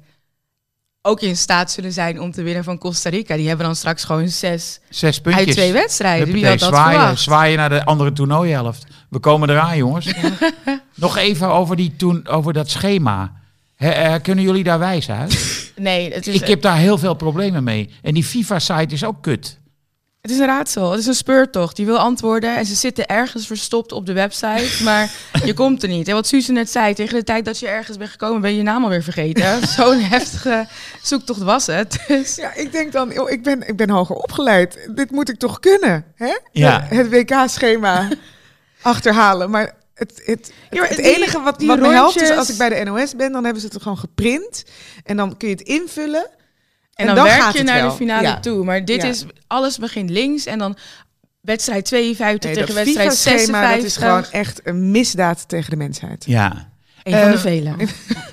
ook 1.01 1.21
in 1.21 1.37
staat 1.37 1.71
zullen 1.71 1.91
zijn 1.93 2.19
om 2.21 2.31
te 2.31 2.41
winnen 2.43 2.63
van 2.63 2.77
Costa 2.77 3.09
Rica. 3.09 3.35
Die 3.35 3.47
hebben 3.47 3.65
dan 3.65 3.75
straks 3.75 4.03
gewoon 4.03 4.27
zes 4.29 4.79
Zes 4.89 5.21
puntjes. 5.21 5.45
uit 5.47 5.55
twee 5.55 5.71
wedstrijden. 5.73 6.25
Wie 6.25 6.33
Huppatee, 6.33 6.59
had 6.59 6.69
dat 6.69 6.79
zwaaien, 6.79 6.99
verwacht? 6.99 7.21
zwaaien 7.21 7.57
naar 7.57 7.69
de 7.69 7.85
andere 7.85 8.11
toernooihelft. 8.13 8.85
We 9.09 9.19
komen 9.19 9.49
eraan, 9.49 9.77
jongens. 9.77 10.13
Nog 10.95 11.17
even 11.17 11.47
over, 11.47 11.75
die 11.75 11.95
toen, 11.95 12.27
over 12.27 12.53
dat 12.53 12.69
schema. 12.69 13.33
Hè, 13.75 13.89
eh, 13.89 14.21
kunnen 14.21 14.43
jullie 14.43 14.63
daar 14.63 14.79
wijs 14.79 15.09
uit? 15.09 15.31
Nee, 15.79 16.13
het 16.13 16.27
is, 16.27 16.35
Ik 16.35 16.47
heb 16.47 16.61
daar 16.61 16.77
heel 16.77 16.97
veel 16.97 17.13
problemen 17.13 17.63
mee. 17.63 17.89
En 18.01 18.13
die 18.13 18.23
FIFA-site 18.23 18.93
is 18.93 19.03
ook 19.03 19.21
kut. 19.21 19.59
het 20.21 20.31
is 20.31 20.37
een 20.39 20.45
raadsel. 20.45 20.91
Het 20.91 20.99
is 20.99 21.05
een 21.05 21.13
speurtocht. 21.13 21.77
Je 21.77 21.85
wil 21.85 21.97
antwoorden 21.97 22.57
en 22.57 22.65
ze 22.65 22.75
zitten 22.75 23.05
ergens 23.07 23.47
verstopt 23.47 23.91
op 23.91 24.05
de 24.05 24.13
website, 24.13 24.83
maar 24.83 25.11
je 25.45 25.53
komt 25.53 25.83
er 25.83 25.89
niet. 25.89 26.07
En 26.07 26.13
wat 26.13 26.27
Suze 26.27 26.51
net 26.51 26.69
zei, 26.69 26.93
tegen 26.93 27.17
de 27.17 27.23
tijd 27.23 27.45
dat 27.45 27.59
je 27.59 27.67
ergens 27.67 27.97
bent 27.97 28.09
gekomen, 28.09 28.41
ben 28.41 28.51
je 28.51 28.57
je 28.57 28.63
naam 28.63 28.83
alweer 28.83 29.03
vergeten. 29.03 29.67
Zo'n 29.77 29.99
heftige 29.99 30.67
zoektocht 31.01 31.41
was 31.41 31.65
het. 31.65 32.03
Dus 32.07 32.35
ja 32.35 32.53
ik 32.53 32.71
denk 32.71 32.91
dan, 32.91 33.09
joh, 33.13 33.29
ik, 33.29 33.43
ben, 33.43 33.67
ik 33.67 33.75
ben 33.77 33.89
hoger 33.89 34.15
opgeleid. 34.15 34.89
Dit 34.95 35.11
moet 35.11 35.29
ik 35.29 35.37
toch 35.37 35.59
kunnen, 35.59 36.05
hè? 36.15 36.37
Ja. 36.51 36.85
Het 36.89 37.09
WK-schema 37.09 38.07
achterhalen. 38.81 39.49
Maar 39.49 39.77
het, 39.99 40.21
het, 40.25 40.53
Ja, 40.69 40.83
het 40.85 40.95
die- 40.97 41.15
enige 41.15 41.39
wat, 41.41 41.59
die 41.59 41.67
wat 41.67 41.79
me 41.79 41.87
helpt 41.87 42.21
is 42.21 42.29
als 42.31 42.49
ik 42.49 42.57
bij 42.57 42.69
de 42.69 42.83
NOS 42.91 43.15
ben, 43.15 43.31
dan 43.31 43.43
hebben 43.43 43.61
ze 43.61 43.67
het 43.67 43.81
gewoon 43.81 43.97
geprint. 43.97 44.63
En 45.03 45.17
dan 45.17 45.37
kun 45.37 45.47
je 45.49 45.53
het 45.55 45.63
invullen. 45.67 46.25
En, 46.29 46.35
En 46.93 47.05
dan, 47.05 47.15
dan 47.15 47.23
werk 47.25 47.41
gaat 47.41 47.57
je 47.57 47.63
naar 47.63 47.81
wel. 47.81 47.89
de 47.89 47.95
finale 47.95 48.27
Ja. 48.27 48.39
toe. 48.39 48.63
Maar 48.65 48.85
dit 48.85 49.01
Ja. 49.01 49.07
is, 49.07 49.25
alles 49.47 49.77
begint 49.77 50.09
links 50.09 50.45
en 50.45 50.59
dan 50.59 50.77
wedstrijd 51.41 51.85
52 51.85 52.49
Nee, 52.49 52.59
tegen 52.59 52.75
wedstrijd 52.75 53.09
FIFA-schema, 53.17 53.59
56. 53.61 53.75
dat 53.75 53.85
is 53.85 53.97
gewoon 53.97 54.41
echt 54.41 54.59
een 54.63 54.91
misdaad 54.91 55.47
tegen 55.47 55.69
de 55.69 55.75
mensheid. 55.75 56.25
Ja. 56.27 56.69
Een 57.03 57.13
van 57.19 57.29
de 57.29 57.35
Eh, 57.35 57.39
vele. 57.41 57.73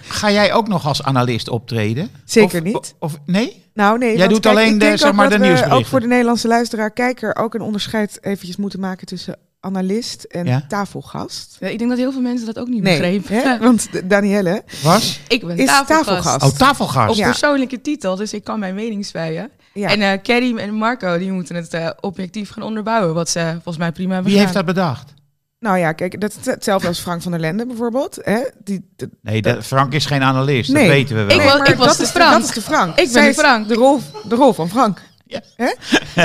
Ga 0.09 0.31
jij 0.31 0.53
ook 0.53 0.69
nog 0.69 0.87
als 0.87 1.03
analist 1.03 1.49
optreden? 1.49 2.11
Zeker 2.25 2.59
Of- 2.59 2.65
niet. 2.65 2.95
Of, 2.99 3.19
nee? 3.27 3.65
Nou 3.75 3.99
nee, 3.99 4.09
Jij 4.09 4.19
want 4.19 4.31
doet 4.31 4.41
kijk, 4.41 4.55
alleen 4.57 4.75
ik 4.75 4.81
de, 4.81 4.97
zeg 4.97 5.13
maar, 5.13 5.25
dat 5.29 5.33
de 5.33 5.39
we 5.39 5.45
nieuwsberichten. 5.45 5.79
ook 5.85 5.87
voor 5.87 6.01
de 6.01 6.07
Nederlandse 6.07 6.49
luisteraar, 6.49 6.91
kijker, 6.91 7.37
ook 7.37 7.55
een 7.55 7.61
onderscheid 7.61 8.19
eventjes 8.21 8.57
moeten 8.57 8.81
maken 8.81 9.07
tussen 9.07 9.37
analist 9.61 10.23
en 10.25 10.45
Ja. 10.47 10.65
tafelgast. 10.69 11.57
Ja, 11.61 11.69
ik 11.69 11.79
denk 11.79 11.91
dat 11.91 11.99
heel 11.99 12.13
veel 12.13 12.21
mensen 12.21 12.47
dat 12.47 12.59
ook 12.59 12.69
niet 12.69 12.83
Nee, 12.83 12.99
begrepen. 13.21 13.51
hè? 13.51 13.59
want 13.67 13.93
de- 13.93 14.07
Danielle 14.07 14.63
Was? 14.83 15.21
Ik 15.29 15.47
ben 15.47 15.57
is 15.57 15.67
tafelgast. 15.67 16.05
tafelgast. 16.07 16.43
Oh, 16.53 16.59
tafelgast. 16.59 17.11
Op 17.11 17.17
Ja. 17.17 17.27
persoonlijke 17.27 17.81
titel, 17.81 18.17
dus 18.17 18.33
ik 18.33 18.45
kan 18.45 18.59
mijn 18.59 18.75
mening 18.75 19.07
spuien. 19.07 19.51
Ja. 19.73 19.89
En 19.89 20.01
eh 20.01 20.23
Kerim 20.23 20.59
en 20.59 20.75
Marco 20.75 21.19
die 21.19 21.33
moeten 21.33 21.57
het 21.57 21.75
eh, 21.75 21.91
objectief 22.01 22.51
gaan 22.51 22.63
onderbouwen. 22.63 23.15
Wat 23.15 23.29
ze 23.29 23.51
volgens 23.53 23.77
mij 23.77 23.93
prima 23.93 24.15
hebben 24.15 24.33
Wie 24.33 24.41
heeft 24.41 24.53
dat 24.55 24.65
bedacht? 24.65 25.15
Nou 25.59 25.79
ja, 25.79 25.93
kijk, 25.93 26.21
dat 26.21 26.37
is 26.41 26.47
hetzelfde 26.47 26.89
als 26.89 26.99
Frank 26.99 27.23
van 27.23 27.31
der 27.31 27.41
Lende 27.41 27.67
bijvoorbeeld. 27.67 28.19
Hè? 28.23 28.39
Die, 28.65 28.89
de- 28.97 29.11
Nee, 29.23 29.43
dat, 29.43 29.65
Frank 29.65 29.93
is 29.93 30.07
geen 30.07 30.23
analist. 30.23 30.71
Nee. 30.73 30.83
Dat 30.87 30.93
weten 30.93 31.17
we 31.17 31.23
wel. 31.23 31.31
Ik 31.31 31.37
Nee, 31.43 31.47
was- 31.51 31.59
maar 31.59 31.69
ik 31.71 31.77
was 31.77 31.87
dat 31.87 31.97
de 31.97 32.03
is 32.03 32.11
Frank. 32.11 32.33
dat 32.33 32.43
is 32.49 32.55
de 32.55 32.61
Frank. 32.63 32.89
Ik 32.91 32.95
ben 32.97 33.09
Zij 33.09 33.29
de 33.29 33.35
Frank. 33.35 33.69
De 33.69 33.75
rol, 33.75 34.01
de 34.29 34.35
rol 34.35 34.53
van 34.53 34.69
Frank. 34.69 35.03
Ja. 35.29 35.41
Hè? 35.57 35.73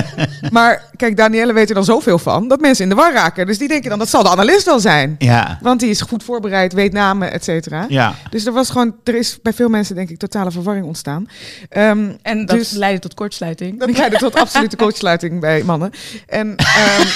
maar 0.57 0.89
kijk, 0.95 1.17
Danielle 1.17 1.53
weet 1.53 1.69
er 1.69 1.75
dan 1.75 1.83
zoveel 1.85 2.19
van 2.19 2.47
dat 2.47 2.59
mensen 2.59 2.83
in 2.83 2.89
de 2.89 2.95
war 2.95 3.13
raken. 3.13 3.45
Dus 3.45 3.57
die 3.57 3.67
denken 3.67 3.89
dan, 3.89 3.99
dat 3.99 4.09
zal 4.09 4.23
de 4.23 4.29
analist 4.29 4.65
wel 4.65 4.79
zijn. 4.79 5.15
Ja. 5.19 5.57
Want 5.61 5.79
die 5.79 5.89
is 5.89 6.01
goed 6.01 6.23
voorbereid, 6.23 6.73
weet 6.73 6.93
namen, 6.93 7.31
et 7.31 7.43
cetera. 7.43 7.85
Ja. 7.89 8.15
Dus 8.29 8.45
er 8.45 8.53
was 8.53 8.69
gewoon, 8.69 8.95
er 9.03 9.15
is 9.15 9.39
bij 9.41 9.53
veel 9.53 9.69
mensen 9.69 9.95
denk 9.95 10.09
ik 10.09 10.17
totale 10.17 10.51
verwarring 10.51 10.85
ontstaan. 10.85 11.25
Ehm, 11.69 12.11
En 12.21 12.45
dat 12.45 12.57
Dus- 12.57 12.71
leidde 12.71 12.99
tot 12.99 13.13
kortsluiting. 13.13 13.79
dat 13.79 13.97
leidde 13.97 14.17
tot 14.17 14.35
absolute 14.45 14.75
coachsluiting 14.75 15.39
bij 15.39 15.63
mannen. 15.63 15.91
En, 16.27 16.55
ehm, 16.55 17.07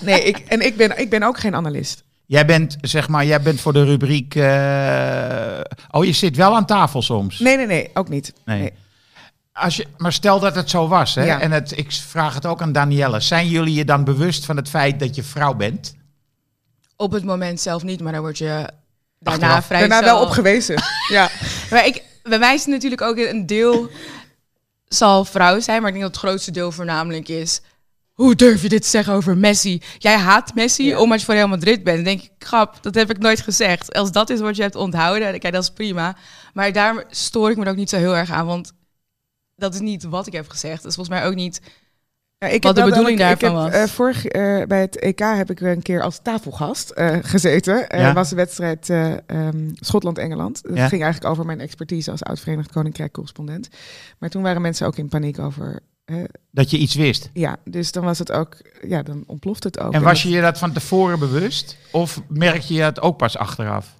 nee, 0.08 0.22
ik, 0.24 0.38
en 0.38 0.60
ik 0.66 0.76
ben, 0.76 0.98
ik 0.98 1.10
ben 1.10 1.22
ook 1.22 1.38
geen 1.38 1.54
analist. 1.54 2.02
Jij 2.26 2.46
bent, 2.46 2.76
zeg 2.80 3.08
maar, 3.08 3.24
jij 3.24 3.40
bent 3.42 3.60
voor 3.60 3.72
de 3.72 3.84
rubriek... 3.84 4.34
eh, 4.34 5.60
Oh, 5.90 6.04
je 6.04 6.12
zit 6.12 6.36
wel 6.36 6.54
aan 6.56 6.66
tafel 6.66 7.02
soms. 7.02 7.38
Nee, 7.38 7.56
nee, 7.56 7.66
nee, 7.66 7.90
ook 7.94 8.08
niet. 8.08 8.32
Nee. 8.44 8.58
Nee. 8.60 8.72
Als 9.52 9.76
je, 9.76 9.86
maar 9.96 10.12
stel 10.12 10.40
dat 10.40 10.54
het 10.54 10.70
zo 10.70 10.88
was, 10.88 11.14
hè? 11.14 11.24
Ja. 11.24 11.40
en 11.40 11.50
het, 11.52 11.78
ik 11.78 11.92
vraag 11.92 12.34
het 12.34 12.46
ook 12.46 12.62
aan 12.62 12.72
Danielle. 12.72 13.20
Zijn 13.20 13.48
jullie 13.48 13.74
je 13.74 13.84
dan 13.84 14.04
bewust 14.04 14.44
van 14.44 14.56
het 14.56 14.68
feit 14.68 15.00
dat 15.00 15.14
je 15.14 15.22
vrouw 15.22 15.54
bent? 15.54 15.94
Op 16.96 17.12
het 17.12 17.24
moment 17.24 17.60
zelf 17.60 17.82
niet, 17.82 18.00
maar 18.00 18.12
dan 18.12 18.20
word 18.20 18.38
je 18.38 18.68
daarna 19.18 19.44
Achteraf. 19.46 19.66
vrij 19.66 19.88
Daarna 19.88 20.04
wel 20.06 20.22
op 20.22 20.30
gewezen. 20.30 20.82
ja. 21.08 21.30
Maar 21.70 21.86
ik, 21.86 22.02
bij 22.22 22.38
mij 22.38 22.54
is 22.54 22.60
het 22.60 22.70
natuurlijk 22.70 23.02
ook 23.02 23.16
een 23.16 23.46
deel 23.46 23.90
zal 24.88 25.24
vrouw 25.24 25.60
zijn, 25.60 25.80
maar 25.80 25.90
ik 25.90 25.94
denk 25.96 26.06
dat 26.06 26.14
het 26.20 26.24
grootste 26.24 26.50
deel 26.50 26.72
voornamelijk 26.72 27.28
is. 27.28 27.60
Hoe 28.12 28.34
durf 28.34 28.62
je 28.62 28.68
dit 28.68 28.82
te 28.82 28.88
zeggen 28.88 29.12
over 29.14 29.36
Messi? 29.36 29.82
Jij 29.98 30.16
haat 30.16 30.54
Messi 30.54 30.84
Ja. 30.86 30.98
omdat 30.98 31.18
je 31.20 31.24
voor 31.24 31.34
Real 31.34 31.48
Madrid 31.48 31.82
bent. 31.84 31.96
Dan 31.96 32.04
denk 32.04 32.22
ik, 32.22 32.30
grap, 32.38 32.78
dat 32.82 32.94
heb 32.94 33.10
ik 33.10 33.18
nooit 33.18 33.40
gezegd. 33.40 33.94
Als 33.94 34.12
dat 34.12 34.30
is 34.30 34.40
wat 34.40 34.56
je 34.56 34.62
hebt 34.62 34.74
onthouden, 34.74 35.30
dan 35.30 35.38
kijk, 35.40 35.52
dat 35.54 35.62
is 35.62 35.70
prima. 35.70 36.16
Maar 36.52 36.72
daar 36.72 37.04
stoor 37.10 37.50
ik 37.50 37.56
me 37.56 37.68
ook 37.70 37.76
niet 37.76 37.90
zo 37.90 37.96
heel 37.96 38.16
erg 38.16 38.30
aan, 38.30 38.46
want 38.46 38.72
dat 39.62 39.74
is 39.74 39.80
niet 39.80 40.02
wat 40.04 40.26
ik 40.26 40.32
heb 40.32 40.48
gezegd. 40.48 40.82
Dat 40.82 40.90
is 40.90 40.94
volgens 40.94 41.16
mij 41.18 41.26
ook 41.26 41.34
niet 41.34 41.60
Ja, 42.38 42.48
ik 42.48 42.62
Wat 42.62 42.76
heb 42.76 42.84
de 42.84 42.90
bedoeling 42.90 43.18
ik 43.20 43.24
daarvan 43.26 43.62
heb, 43.62 43.72
was. 43.72 43.80
eh, 43.82 43.86
vorig, 43.88 44.24
eh, 44.26 44.62
bij 44.66 44.80
het 44.80 44.98
EK 44.98 45.18
heb 45.18 45.50
ik 45.50 45.60
een 45.60 45.82
keer 45.82 46.02
als 46.02 46.20
tafelgast 46.22 46.90
eh, 46.90 47.16
gezeten. 47.22 47.88
Er 47.88 48.00
Ja. 48.00 48.12
was 48.12 48.28
de 48.28 48.36
wedstrijd 48.36 48.90
eh, 48.90 49.12
ehm, 49.26 49.70
Schotland-Engeland. 49.74 50.62
Dat 50.62 50.76
Ja. 50.76 50.88
ging 50.88 51.02
eigenlijk 51.02 51.32
over 51.32 51.46
mijn 51.46 51.60
expertise 51.60 52.10
als 52.10 52.22
oud-Verenigd 52.22 52.72
Koninkrijk-correspondent. 52.72 53.68
Maar 54.18 54.28
toen 54.30 54.42
waren 54.42 54.62
mensen 54.62 54.86
ook 54.86 54.96
in 54.96 55.08
paniek 55.08 55.38
over... 55.38 55.80
Dat 56.50 56.70
je 56.70 56.78
iets 56.78 56.94
wist. 56.94 57.30
ja, 57.32 57.56
dus 57.64 57.92
dan 57.92 58.04
was 58.04 58.18
het 58.18 58.32
ook... 58.32 58.56
Ja, 58.88 59.02
dan 59.02 59.24
ontploft 59.26 59.64
het 59.64 59.78
ook. 59.80 59.92
En 59.92 60.02
was 60.02 60.12
dat- 60.22 60.30
je 60.30 60.36
je 60.36 60.40
dat 60.42 60.58
van 60.58 60.72
tevoren 60.72 61.18
bewust? 61.18 61.76
Of 61.90 62.20
merk 62.28 62.60
je 62.62 62.80
het 62.82 63.00
ook 63.00 63.16
pas 63.16 63.36
achteraf? 63.36 63.96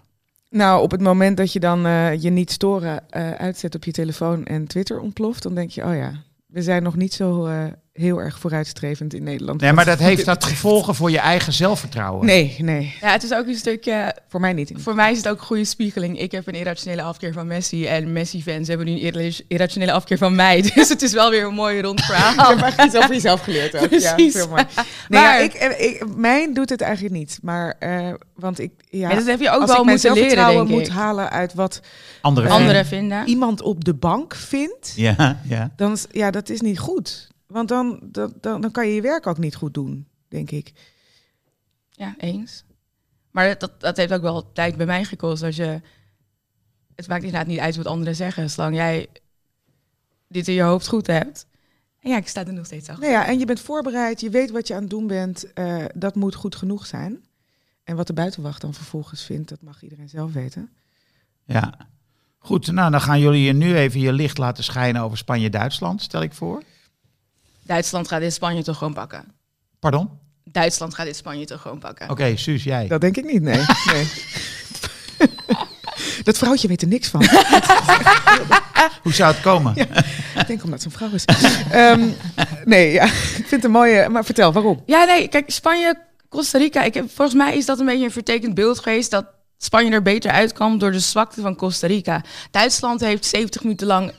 Nou, 0.52 0.82
op 0.82 0.90
het 0.90 1.00
moment 1.00 1.36
dat 1.36 1.52
je 1.52 1.60
dan 1.60 1.86
eh, 1.86 2.22
je 2.22 2.30
niet 2.30 2.50
storen 2.50 3.10
eh, 3.10 3.30
uitzet 3.30 3.74
op 3.74 3.84
je 3.84 3.92
telefoon 3.92 4.44
en 4.44 4.66
Twitter 4.66 5.00
ontploft... 5.00 5.42
dan 5.42 5.54
denk 5.54 5.70
je, 5.70 5.84
oh 5.84 5.94
ja, 5.94 6.12
we 6.46 6.62
zijn 6.62 6.82
nog 6.82 6.96
niet 6.96 7.12
zo 7.12 7.46
eh, 7.46 7.64
heel 7.92 8.18
erg 8.18 8.38
vooruitstrevend 8.38 9.14
in 9.14 9.22
Nederland. 9.22 9.60
Nee, 9.60 9.72
maar 9.72 9.84
dat 9.84 9.98
heeft 9.98 10.24
dat 10.24 10.44
gevolgen 10.44 10.94
voor 10.94 11.10
je 11.10 11.18
eigen 11.18 11.52
zelfvertrouwen. 11.52 12.26
Nee, 12.26 12.56
nee. 12.58 12.94
Ja, 13.00 13.10
het 13.12 13.22
is 13.22 13.32
ook 13.34 13.46
een 13.46 13.54
stukje 13.54 14.16
Voor 14.28 14.40
mij 14.40 14.52
niet. 14.52 14.72
Voor 14.76 14.94
mij 14.94 15.10
is 15.10 15.16
het 15.16 15.28
ook 15.28 15.38
een 15.38 15.44
goede 15.46 15.64
spiegeling. 15.64 16.18
Ik 16.20 16.32
heb 16.32 16.46
een 16.46 16.54
irrationele 16.54 17.02
afkeer 17.02 17.32
van 17.32 17.46
Messi. 17.46 17.86
En 17.86 18.12
Messi-fans 18.12 18.68
hebben 18.68 18.86
nu 18.86 18.92
een 18.92 18.98
irra- 19.00 19.42
irrationele 19.48 19.92
afkeer 19.92 20.18
van 20.18 20.34
mij. 20.34 20.62
Dus 20.74 20.88
het 20.88 21.02
is 21.02 21.12
wel 21.12 21.30
weer 21.30 21.44
een 21.46 21.54
mooi 21.54 21.80
rond 21.82 21.98
Je 21.98 22.04
verhaal. 22.04 22.48
hebt 22.48 22.60
eigenlijk 22.62 22.82
iets 22.84 22.96
over 22.96 23.14
jezelf 23.14 23.40
geleerd 23.40 23.76
ook. 23.76 23.88
Precies. 23.88 24.32
Ja, 24.32 24.38
veel 24.40 24.48
mooi. 24.48 24.62
Nee, 25.08 25.20
Maar- 25.20 25.22
ja, 25.22 25.36
ik, 25.44 25.52
eh, 25.52 25.86
ik, 25.86 26.16
mijn 26.16 26.54
doet 26.54 26.68
het 26.70 26.80
eigenlijk 26.80 27.14
niet. 27.14 27.38
Maar, 27.42 27.74
eh, 27.78 28.12
want 28.34 28.58
ik, 28.58 28.70
ja, 28.90 29.10
En 29.10 29.16
dat 29.16 29.26
heb 29.26 29.40
je 29.40 29.50
ook 29.50 29.60
als 29.60 29.70
wel 29.70 29.78
ik 29.78 29.84
mijn 29.84 29.98
moeten 30.02 30.22
leren, 30.22 30.46
denk 30.54 30.68
moet 30.68 30.86
ik. 30.86 30.92
halen 30.92 31.30
uit 31.30 31.54
wat 31.54 31.80
Andere 32.20 32.46
Eh, 32.46 32.52
Anderen 32.54 32.86
vinden. 32.86 33.26
iemand 33.28 33.62
op 33.62 33.84
de 33.84 33.94
bank 33.94 34.34
vindt, 34.34 34.92
Ja, 34.96 35.40
ja. 35.48 35.70
dan, 35.76 35.96
ja, 36.10 36.30
dat 36.30 36.48
is 36.48 36.60
niet 36.60 36.78
goed. 36.78 37.30
Want 37.52 37.68
dan, 37.68 37.98
dan, 38.02 38.32
dan, 38.40 38.60
dan 38.60 38.70
kan 38.70 38.86
je 38.88 38.94
je 38.94 39.00
werk 39.00 39.26
ook 39.26 39.38
niet 39.38 39.54
goed 39.54 39.74
doen, 39.74 40.08
denk 40.28 40.50
ik. 40.50 40.72
Ja, 41.90 42.14
eens. 42.18 42.64
Maar 43.30 43.58
dat, 43.58 43.80
dat 43.80 43.96
heeft 43.96 44.12
ook 44.12 44.22
wel 44.22 44.52
tijd 44.52 44.76
bij 44.76 44.86
mij 44.86 45.04
gekost. 45.04 45.42
Als 45.42 45.56
je, 45.56 45.80
het 46.94 47.08
maakt 47.08 47.22
inderdaad 47.22 47.46
niet 47.46 47.58
uit 47.58 47.76
wat 47.76 47.86
anderen 47.86 48.16
zeggen. 48.16 48.50
Zolang 48.50 48.74
jij 48.74 49.08
dit 50.28 50.48
in 50.48 50.54
je 50.54 50.62
hoofd 50.62 50.88
goed 50.88 51.06
hebt. 51.06 51.46
En 52.00 52.10
ja, 52.10 52.16
ik 52.16 52.28
sta 52.28 52.46
er 52.46 52.52
nog 52.52 52.66
steeds 52.66 52.88
achter. 52.88 53.04
Nou 53.04 53.18
ja, 53.18 53.26
en 53.26 53.38
je 53.38 53.44
bent 53.46 53.60
voorbereid, 53.60 54.20
je 54.20 54.30
weet 54.30 54.50
wat 54.50 54.66
je 54.66 54.74
aan 54.74 54.80
het 54.80 54.90
doen 54.90 55.06
bent. 55.06 55.52
eh, 55.52 55.84
dat 55.94 56.14
moet 56.14 56.34
goed 56.34 56.56
genoeg 56.56 56.86
zijn. 56.86 57.24
En 57.84 57.96
wat 57.96 58.06
de 58.06 58.12
buitenwacht 58.12 58.60
dan 58.60 58.74
vervolgens 58.74 59.22
vindt, 59.22 59.48
dat 59.48 59.62
mag 59.62 59.82
iedereen 59.82 60.08
zelf 60.08 60.32
weten. 60.32 60.70
ja. 61.44 61.90
Goed, 62.44 62.72
nou 62.72 62.90
dan 62.90 63.00
gaan 63.00 63.20
jullie 63.20 63.42
je 63.42 63.52
nu 63.52 63.76
even 63.76 64.00
je 64.00 64.12
licht 64.12 64.38
laten 64.38 64.64
schijnen 64.64 65.02
over 65.02 65.18
Spanje-Duitsland, 65.18 66.02
stel 66.02 66.22
ik 66.22 66.32
voor. 66.32 66.62
Duitsland 67.64 68.08
gaat 68.08 68.20
dit 68.20 68.32
Spanje 68.32 68.62
toch 68.62 68.78
gewoon 68.78 68.94
pakken. 68.94 69.24
Pardon? 69.78 70.10
Duitsland 70.44 70.94
gaat 70.94 71.06
dit 71.06 71.16
Spanje 71.16 71.44
toch 71.44 71.60
gewoon 71.60 71.78
pakken. 71.78 72.10
Oké, 72.10 72.36
Suus, 72.36 72.64
jij. 72.64 72.86
Dat 72.86 73.00
denk 73.00 73.16
ik 73.16 73.24
niet, 73.24 73.42
nee. 73.42 73.60
nee. 73.92 74.06
dat 76.24 76.38
vrouwtje 76.38 76.68
weet 76.68 76.82
er 76.82 76.88
niks 76.88 77.08
van. 77.08 77.24
Hoe 79.02 79.12
zou 79.12 79.32
het 79.32 79.42
komen? 79.42 79.76
Ik 79.76 80.46
denk 80.46 80.64
omdat 80.64 80.80
ze 80.82 80.86
een 80.86 80.92
vrouw 80.92 81.10
is. 81.12 81.24
Ehm, 81.70 82.08
nee, 82.64 82.92
ja, 82.92 83.04
ik 83.04 83.10
vind 83.10 83.50
het 83.50 83.64
een 83.64 83.70
mooie. 83.70 84.08
Maar 84.08 84.24
vertel, 84.24 84.52
waarom? 84.52 84.82
Ja, 84.86 85.04
nee, 85.04 85.28
kijk, 85.28 85.50
Spanje, 85.50 85.98
Costa 86.28 86.58
Rica. 86.58 86.82
Ik 86.82 86.94
heb, 86.94 87.10
volgens 87.10 87.36
mij 87.36 87.56
is 87.56 87.66
dat 87.66 87.78
een 87.78 87.86
beetje 87.86 88.04
een 88.04 88.10
vertekend 88.10 88.54
beeld 88.54 88.78
geweest 88.78 89.10
dat 89.10 89.26
Spanje 89.58 89.90
er 89.90 90.02
beter 90.02 90.30
uitkwam 90.30 90.78
door 90.78 90.92
de 90.92 91.00
zwakte 91.00 91.40
van 91.40 91.56
Costa 91.56 91.86
Rica. 91.86 92.24
Duitsland 92.50 93.00
heeft 93.00 93.24
70 93.24 93.62
minuten 93.62 93.86
lang 93.86 94.12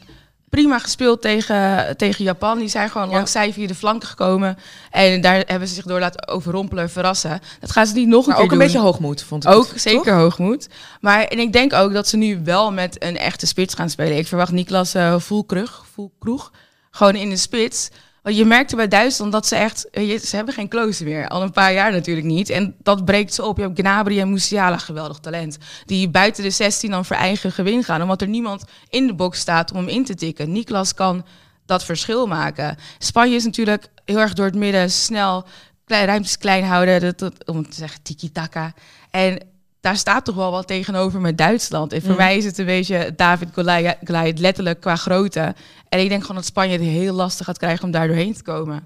prima 0.54 0.80
gespeeld 0.80 1.22
tegen, 1.22 1.98
tegen 1.98 2.24
Japan. 2.24 2.60
Die 2.60 2.68
zijn 2.68 2.90
gewoon 2.90 3.08
Ja. 3.10 3.14
langs 3.14 3.32
zij 3.32 3.54
via 3.54 3.68
de 3.68 3.76
flanken 3.76 4.08
gekomen. 4.08 4.58
En 4.92 5.22
daar 5.22 5.44
hebben 5.48 5.68
ze 5.68 5.74
zich 5.74 5.86
door 5.86 6.00
laten 6.00 6.28
overrompelen, 6.28 6.90
verrassen. 6.90 7.40
Dat 7.60 7.72
gaan 7.72 7.88
ze 7.88 7.94
niet 7.94 8.08
nog 8.08 8.22
een 8.22 8.28
Maar 8.28 8.36
keer 8.36 8.46
ook 8.46 8.52
een 8.52 8.58
beetje 8.58 8.80
hoogmoed, 8.80 9.24
vond 9.24 9.44
ik. 9.46 9.52
Ook 9.52 9.68
het, 9.68 9.82
zeker 9.82 10.04
toch? 10.04 10.14
hoogmoed. 10.16 10.68
Maar 11.02 11.24
en 11.24 11.40
ik 11.40 11.54
denk 11.54 11.74
ook 11.74 11.94
dat 11.94 12.08
ze 12.08 12.18
nu 12.18 12.42
wel 12.44 12.72
met 12.72 13.04
een 13.04 13.18
echte 13.18 13.46
spits 13.48 13.74
gaan 13.74 13.90
spelen. 13.90 14.18
Ik 14.18 14.28
verwacht 14.28 14.52
Niklas 14.52 14.94
eh 14.94 15.16
Voelkrug, 15.20 15.86
Voelkroeg 15.94 16.52
gewoon 16.92 17.16
in 17.16 17.30
de 17.30 17.38
spits. 17.38 17.90
Want 18.24 18.36
je 18.38 18.46
merkte 18.46 18.76
bij 18.76 18.88
Duitsland 18.88 19.32
dat 19.32 19.48
ze 19.48 19.56
echt... 19.56 19.90
eh, 19.90 20.20
Ze 20.20 20.36
hebben 20.36 20.54
geen 20.54 20.68
close 20.68 21.04
meer. 21.04 21.28
Al 21.28 21.42
een 21.42 21.52
paar 21.52 21.74
jaar 21.74 21.92
natuurlijk 21.92 22.26
niet. 22.28 22.50
En 22.50 22.76
dat 22.84 23.06
breekt 23.06 23.34
ze 23.34 23.46
op. 23.46 23.58
Je 23.58 23.64
hebt 23.64 23.80
Gnabry 23.80 24.20
en 24.20 24.32
Musiala, 24.32 24.78
geweldig 24.78 25.18
talent. 25.20 25.58
Die 25.86 26.10
buiten 26.10 26.44
de 26.44 26.50
16 26.50 26.92
dan 26.92 27.06
voor 27.06 27.16
eigen 27.16 27.52
gewin 27.52 27.84
gaan. 27.84 28.02
Omdat 28.02 28.22
er 28.22 28.28
niemand 28.28 28.64
in 28.90 29.08
de 29.08 29.14
box 29.14 29.40
staat 29.40 29.72
om 29.72 29.78
hem 29.78 29.88
in 29.88 30.06
te 30.06 30.16
tikken. 30.16 30.52
Niklas 30.52 30.94
kan 30.94 31.26
dat 31.66 31.84
verschil 31.86 32.28
maken. 32.28 32.78
Spanje 32.98 33.36
is 33.36 33.44
natuurlijk 33.44 33.88
heel 34.06 34.20
erg 34.20 34.34
door 34.34 34.46
het 34.46 34.56
midden 34.56 34.92
snel... 34.92 35.46
Klein, 35.86 36.06
ruimtes 36.06 36.38
klein 36.38 36.64
houden, 36.64 37.02
dat, 37.02 37.20
dat- 37.20 37.46
om 37.48 37.70
te 37.70 37.76
zeggen 37.76 38.02
tiki-taka. 38.04 38.74
En 39.12 39.48
daar 39.84 39.98
staat 39.98 40.26
toch 40.26 40.36
wel 40.36 40.52
wat 40.52 40.68
tegenover 40.68 41.22
met 41.22 41.38
Duitsland. 41.38 41.94
En 41.94 42.02
voor 42.02 42.10
Mm. 42.12 42.18
mij 42.18 42.38
is 42.38 42.46
het 42.46 42.58
een 42.58 42.66
beetje 42.66 43.14
David 43.16 43.50
Goliath, 43.54 44.40
letterlijk 44.40 44.80
qua 44.80 44.96
grootte. 44.96 45.56
En 45.90 46.00
ik 46.00 46.10
denk 46.10 46.22
gewoon 46.22 46.36
dat 46.36 46.46
Spanje 46.46 46.72
het 46.72 46.82
heel 46.82 47.14
lastig 47.14 47.46
gaat 47.46 47.58
krijgen 47.58 47.86
om 47.86 47.92
daar 47.92 48.08
doorheen 48.08 48.34
te 48.34 48.44
komen. 48.44 48.84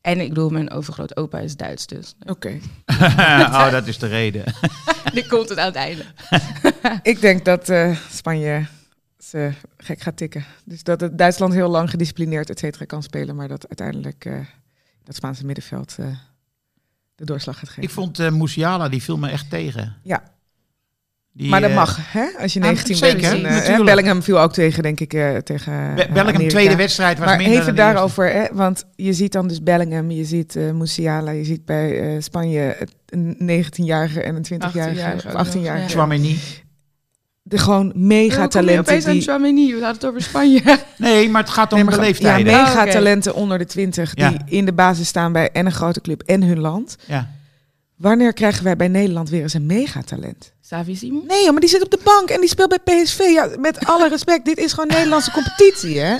En 0.00 0.20
ik 0.20 0.28
bedoel, 0.28 0.50
mijn 0.50 0.70
overgroot 0.70 1.16
opa 1.16 1.38
is 1.38 1.56
Duits, 1.56 1.86
dus 1.86 2.14
Oké. 2.26 2.48
oh, 2.86 3.70
dat 3.70 3.86
is 3.86 3.98
de 3.98 4.06
reden. 4.06 4.44
dit 5.14 5.26
komt 5.26 5.48
het 5.48 5.58
aan 5.58 5.66
het 5.66 5.74
einde. 5.76 6.04
Ik 7.12 7.20
denk 7.20 7.44
dat 7.44 7.68
eh, 7.68 7.96
Spanje 8.10 8.66
ze 9.18 9.52
gek 9.76 10.00
gaat 10.00 10.16
tikken. 10.16 10.44
Dus 10.64 10.82
dat 10.82 11.00
het 11.00 11.18
Duitsland 11.18 11.52
heel 11.52 11.68
lang 11.68 11.90
gedisciplineerd, 11.90 12.50
et 12.50 12.58
cetera, 12.58 12.84
kan 12.84 13.02
spelen. 13.02 13.36
Maar 13.36 13.48
dat 13.48 13.68
uiteindelijk 13.68 14.24
eh, 14.24 14.34
dat 15.04 15.14
Spaanse 15.14 15.46
middenveld 15.46 15.94
eh, 15.98 16.06
de 17.14 17.24
doorslag 17.24 17.58
gaat 17.58 17.68
geven. 17.68 17.82
Ik 17.82 17.90
vond 17.90 18.18
eh 18.18 18.30
Musiala, 18.30 18.88
die 18.88 19.02
viel 19.02 19.18
me 19.18 19.28
echt 19.28 19.50
tegen. 19.50 19.96
Ja. 20.02 20.32
Die, 21.36 21.48
maar 21.48 21.60
dat 21.60 21.70
eh, 21.70 21.76
mag, 21.76 21.98
hè? 22.12 22.24
Als 22.40 22.52
je 22.52 22.60
ah, 22.60 22.66
19 22.66 22.96
zeker, 22.96 23.30
bent. 23.30 23.44
En, 23.44 23.74
eh, 23.78 23.84
Bellingham 23.84 24.22
viel 24.22 24.40
ook 24.40 24.52
tegen, 24.52 24.82
denk 24.82 25.00
ik, 25.00 25.12
eh, 25.14 25.36
tegen 25.36 25.72
Be- 25.72 25.94
Bellingham, 25.94 26.26
Amerika. 26.26 26.48
tweede 26.48 26.76
wedstrijd 26.76 27.18
was 27.18 27.26
Maar 27.26 27.36
minder 27.36 27.60
even 27.60 27.74
daarover, 27.76 28.32
hè, 28.32 28.44
want 28.52 28.84
je 28.96 29.12
ziet 29.12 29.32
dan 29.32 29.48
dus 29.48 29.62
Bellingham, 29.62 30.10
je 30.10 30.24
ziet 30.24 30.54
Musiala, 30.74 31.30
je 31.30 31.44
ziet 31.44 31.64
bij 31.64 32.16
Spanje 32.20 32.76
een 33.08 33.36
19-jarige 33.38 34.20
en 34.22 34.34
een 34.36 34.42
20-jarige 34.44 34.90
18-jarige 35.00 35.26
of 35.28 35.32
ook 35.34 35.38
nog, 35.38 35.46
18-jarige. 35.54 35.82
ja. 35.82 35.88
Chouameni. 35.88 36.38
De 37.42 37.58
gewoon 37.58 37.92
mega 37.94 38.46
talenten 38.48 39.04
aan 39.06 39.12
die 39.12 39.22
Chouameni? 39.22 39.66
We 39.66 39.72
hadden 39.72 39.94
het 39.94 40.06
over 40.06 40.22
Spanje. 40.22 40.62
Nee, 40.96 41.28
maar 41.30 41.42
het 41.42 41.50
gaat 41.50 41.72
om 41.72 41.78
Nee, 41.84 41.88
de 41.94 42.00
leeftijden. 42.00 42.52
Ja, 42.52 42.56
Ja, 42.58 42.62
mega 42.64 42.84
Oh, 42.84 42.90
talenten 42.90 43.34
onder 43.34 43.58
de 43.58 43.64
20 43.66 44.14
die 44.14 44.24
Ja. 44.24 44.36
in 44.46 44.64
de 44.64 44.72
basis 44.72 45.08
staan 45.08 45.32
bij 45.32 45.50
en 45.52 45.66
een 45.66 45.72
grote 45.72 46.00
club 46.00 46.22
en 46.22 46.42
hun 46.42 46.58
land. 46.60 46.96
ja. 47.06 47.28
Wanneer 47.96 48.32
krijgen 48.32 48.64
wij 48.64 48.76
bij 48.76 48.88
Nederland 48.88 49.28
weer 49.28 49.42
eens 49.42 49.54
een 49.54 49.66
megatalent? 49.66 50.52
Savi 50.60 50.94
Simon? 50.96 51.24
Nee, 51.26 51.42
joh, 51.42 51.50
maar 51.50 51.60
die 51.60 51.68
zit 51.68 51.82
op 51.82 51.90
de 51.90 51.98
bank 52.04 52.28
en 52.28 52.40
die 52.40 52.48
speelt 52.48 52.80
bij 52.84 53.02
PSV. 53.02 53.18
Ja, 53.18 53.48
met 53.58 53.86
alle 53.86 54.08
respect, 54.08 54.44
dit 54.44 54.58
is 54.58 54.72
gewoon 54.72 54.88
Nederlandse 54.88 55.30
competitie, 55.30 55.98
hè? 55.98 56.16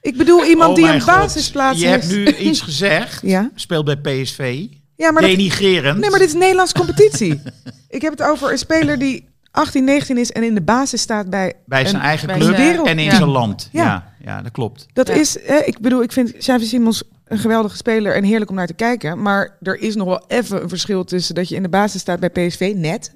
Ik 0.00 0.16
bedoel 0.16 0.44
iemand 0.44 0.70
Oh 0.70 0.76
die 0.84 0.94
een 0.94 1.00
God. 1.00 1.14
basisplaats 1.14 1.80
Je 1.80 1.86
heeft. 1.86 2.10
hebt 2.10 2.16
nu 2.16 2.36
iets 2.36 2.60
gezegd. 2.60 3.20
Ja, 3.22 3.50
Speelt 3.54 3.84
bij 3.84 3.96
PSV. 4.22 4.66
ja 4.96 5.10
maar, 5.10 5.22
dat, 5.22 5.30
Denigrerend. 5.30 5.98
nee, 5.98 6.10
maar 6.10 6.18
dit 6.18 6.28
is 6.28 6.34
Nederlandse 6.34 6.74
competitie. 6.74 7.42
Ik 7.88 8.02
heb 8.02 8.10
het 8.12 8.22
over 8.22 8.50
een 8.52 8.58
speler 8.58 8.98
die 8.98 9.28
18, 9.50 9.84
19 9.84 10.18
is 10.18 10.32
en 10.32 10.42
in 10.42 10.54
de 10.54 10.62
basis 10.62 11.00
staat 11.00 11.30
bij... 11.30 11.54
bij 11.66 11.84
zijn 11.84 11.94
een- 11.94 12.00
eigen 12.00 12.26
bij 12.26 12.38
club 12.38 12.84
en 12.86 12.98
in 12.98 13.04
ja. 13.04 13.16
zijn 13.16 13.28
land. 13.28 13.68
Ja. 13.72 13.82
Ja. 13.82 14.14
Ja, 14.24 14.42
dat 14.42 14.52
klopt. 14.52 14.86
Dat 14.92 15.08
Ja. 15.08 15.14
is, 15.14 15.42
eh, 15.42 15.66
ik 15.68 15.78
bedoel, 15.80 16.02
ik 16.02 16.12
vind 16.12 16.36
Xavi 16.36 16.64
Simons 16.64 17.02
een 17.26 17.38
geweldige 17.38 17.76
speler 17.76 18.14
en 18.14 18.24
heerlijk 18.24 18.50
om 18.50 18.56
naar 18.56 18.66
te 18.66 18.74
kijken. 18.74 19.22
Maar 19.22 19.56
er 19.62 19.80
is 19.80 19.94
nog 19.94 20.06
wel 20.06 20.24
even 20.26 20.62
een 20.62 20.68
verschil 20.68 21.04
tussen 21.04 21.34
dat 21.34 21.48
je 21.48 21.54
in 21.54 21.62
de 21.62 21.68
basis 21.68 22.00
staat 22.00 22.20
bij 22.20 22.30
PSV, 22.30 22.72
net. 22.76 23.14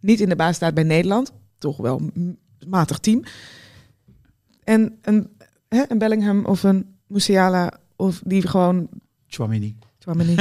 Niet 0.00 0.20
in 0.20 0.28
de 0.28 0.36
basis 0.36 0.56
staat 0.56 0.74
bij 0.74 0.84
Nederland. 0.84 1.32
Toch 1.58 1.76
wel 1.76 2.00
een 2.14 2.38
matig 2.66 2.98
team. 2.98 3.22
En 4.64 4.98
een, 5.02 5.30
hè, 5.68 5.82
een 5.88 5.98
Bellingham 5.98 6.44
of 6.44 6.62
een 6.62 6.96
Musiala 7.06 7.72
of 7.96 8.20
die 8.24 8.46
gewoon... 8.48 8.88
Chouameni. 9.26 9.76
Tchouaméni. 9.98 10.34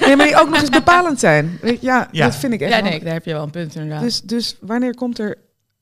nee, 0.00 0.16
maar 0.16 0.26
die 0.26 0.36
ook 0.40 0.48
nog 0.48 0.60
eens 0.60 0.70
bepalend 0.70 1.20
zijn. 1.20 1.58
Ja, 1.80 2.08
Ja. 2.12 2.24
dat 2.24 2.36
vind 2.36 2.52
ik 2.52 2.60
echt 2.60 2.72
Ja, 2.74 2.80
nee, 2.80 3.04
daar 3.04 3.12
heb 3.12 3.24
je 3.24 3.32
wel 3.32 3.42
een 3.42 3.50
punt 3.50 3.74
inderdaad. 3.74 4.02
Dus, 4.02 4.20
dus 4.20 4.56
wanneer 4.60 4.94
komt 4.94 5.18
er, 5.18 5.38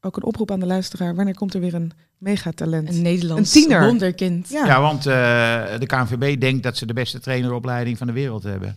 ook 0.09 0.17
een 0.17 0.25
oproep 0.25 0.51
aan 0.51 0.61
de 0.61 0.67
luisteraar, 0.67 1.15
wanneer 1.15 1.35
komt 1.35 1.55
er 1.55 1.61
weer 1.61 1.75
een 1.75 1.93
megatalent? 2.19 2.89
een 2.89 3.03
Nederlands 3.03 3.55
een 3.55 3.61
tiener. 3.63 3.85
wonderkind. 3.87 4.49
Ja. 4.49 4.67
Ja, 4.67 4.81
want 4.81 5.07
eh, 5.07 5.79
de 5.79 5.87
KNVB 5.87 6.41
denkt 6.41 6.63
dat 6.63 6.77
ze 6.77 6.87
de 6.87 6.93
beste 6.93 7.21
traineropleiding 7.21 7.99
van 7.99 8.07
de 8.07 8.13
wereld 8.13 8.43
hebben. 8.43 8.77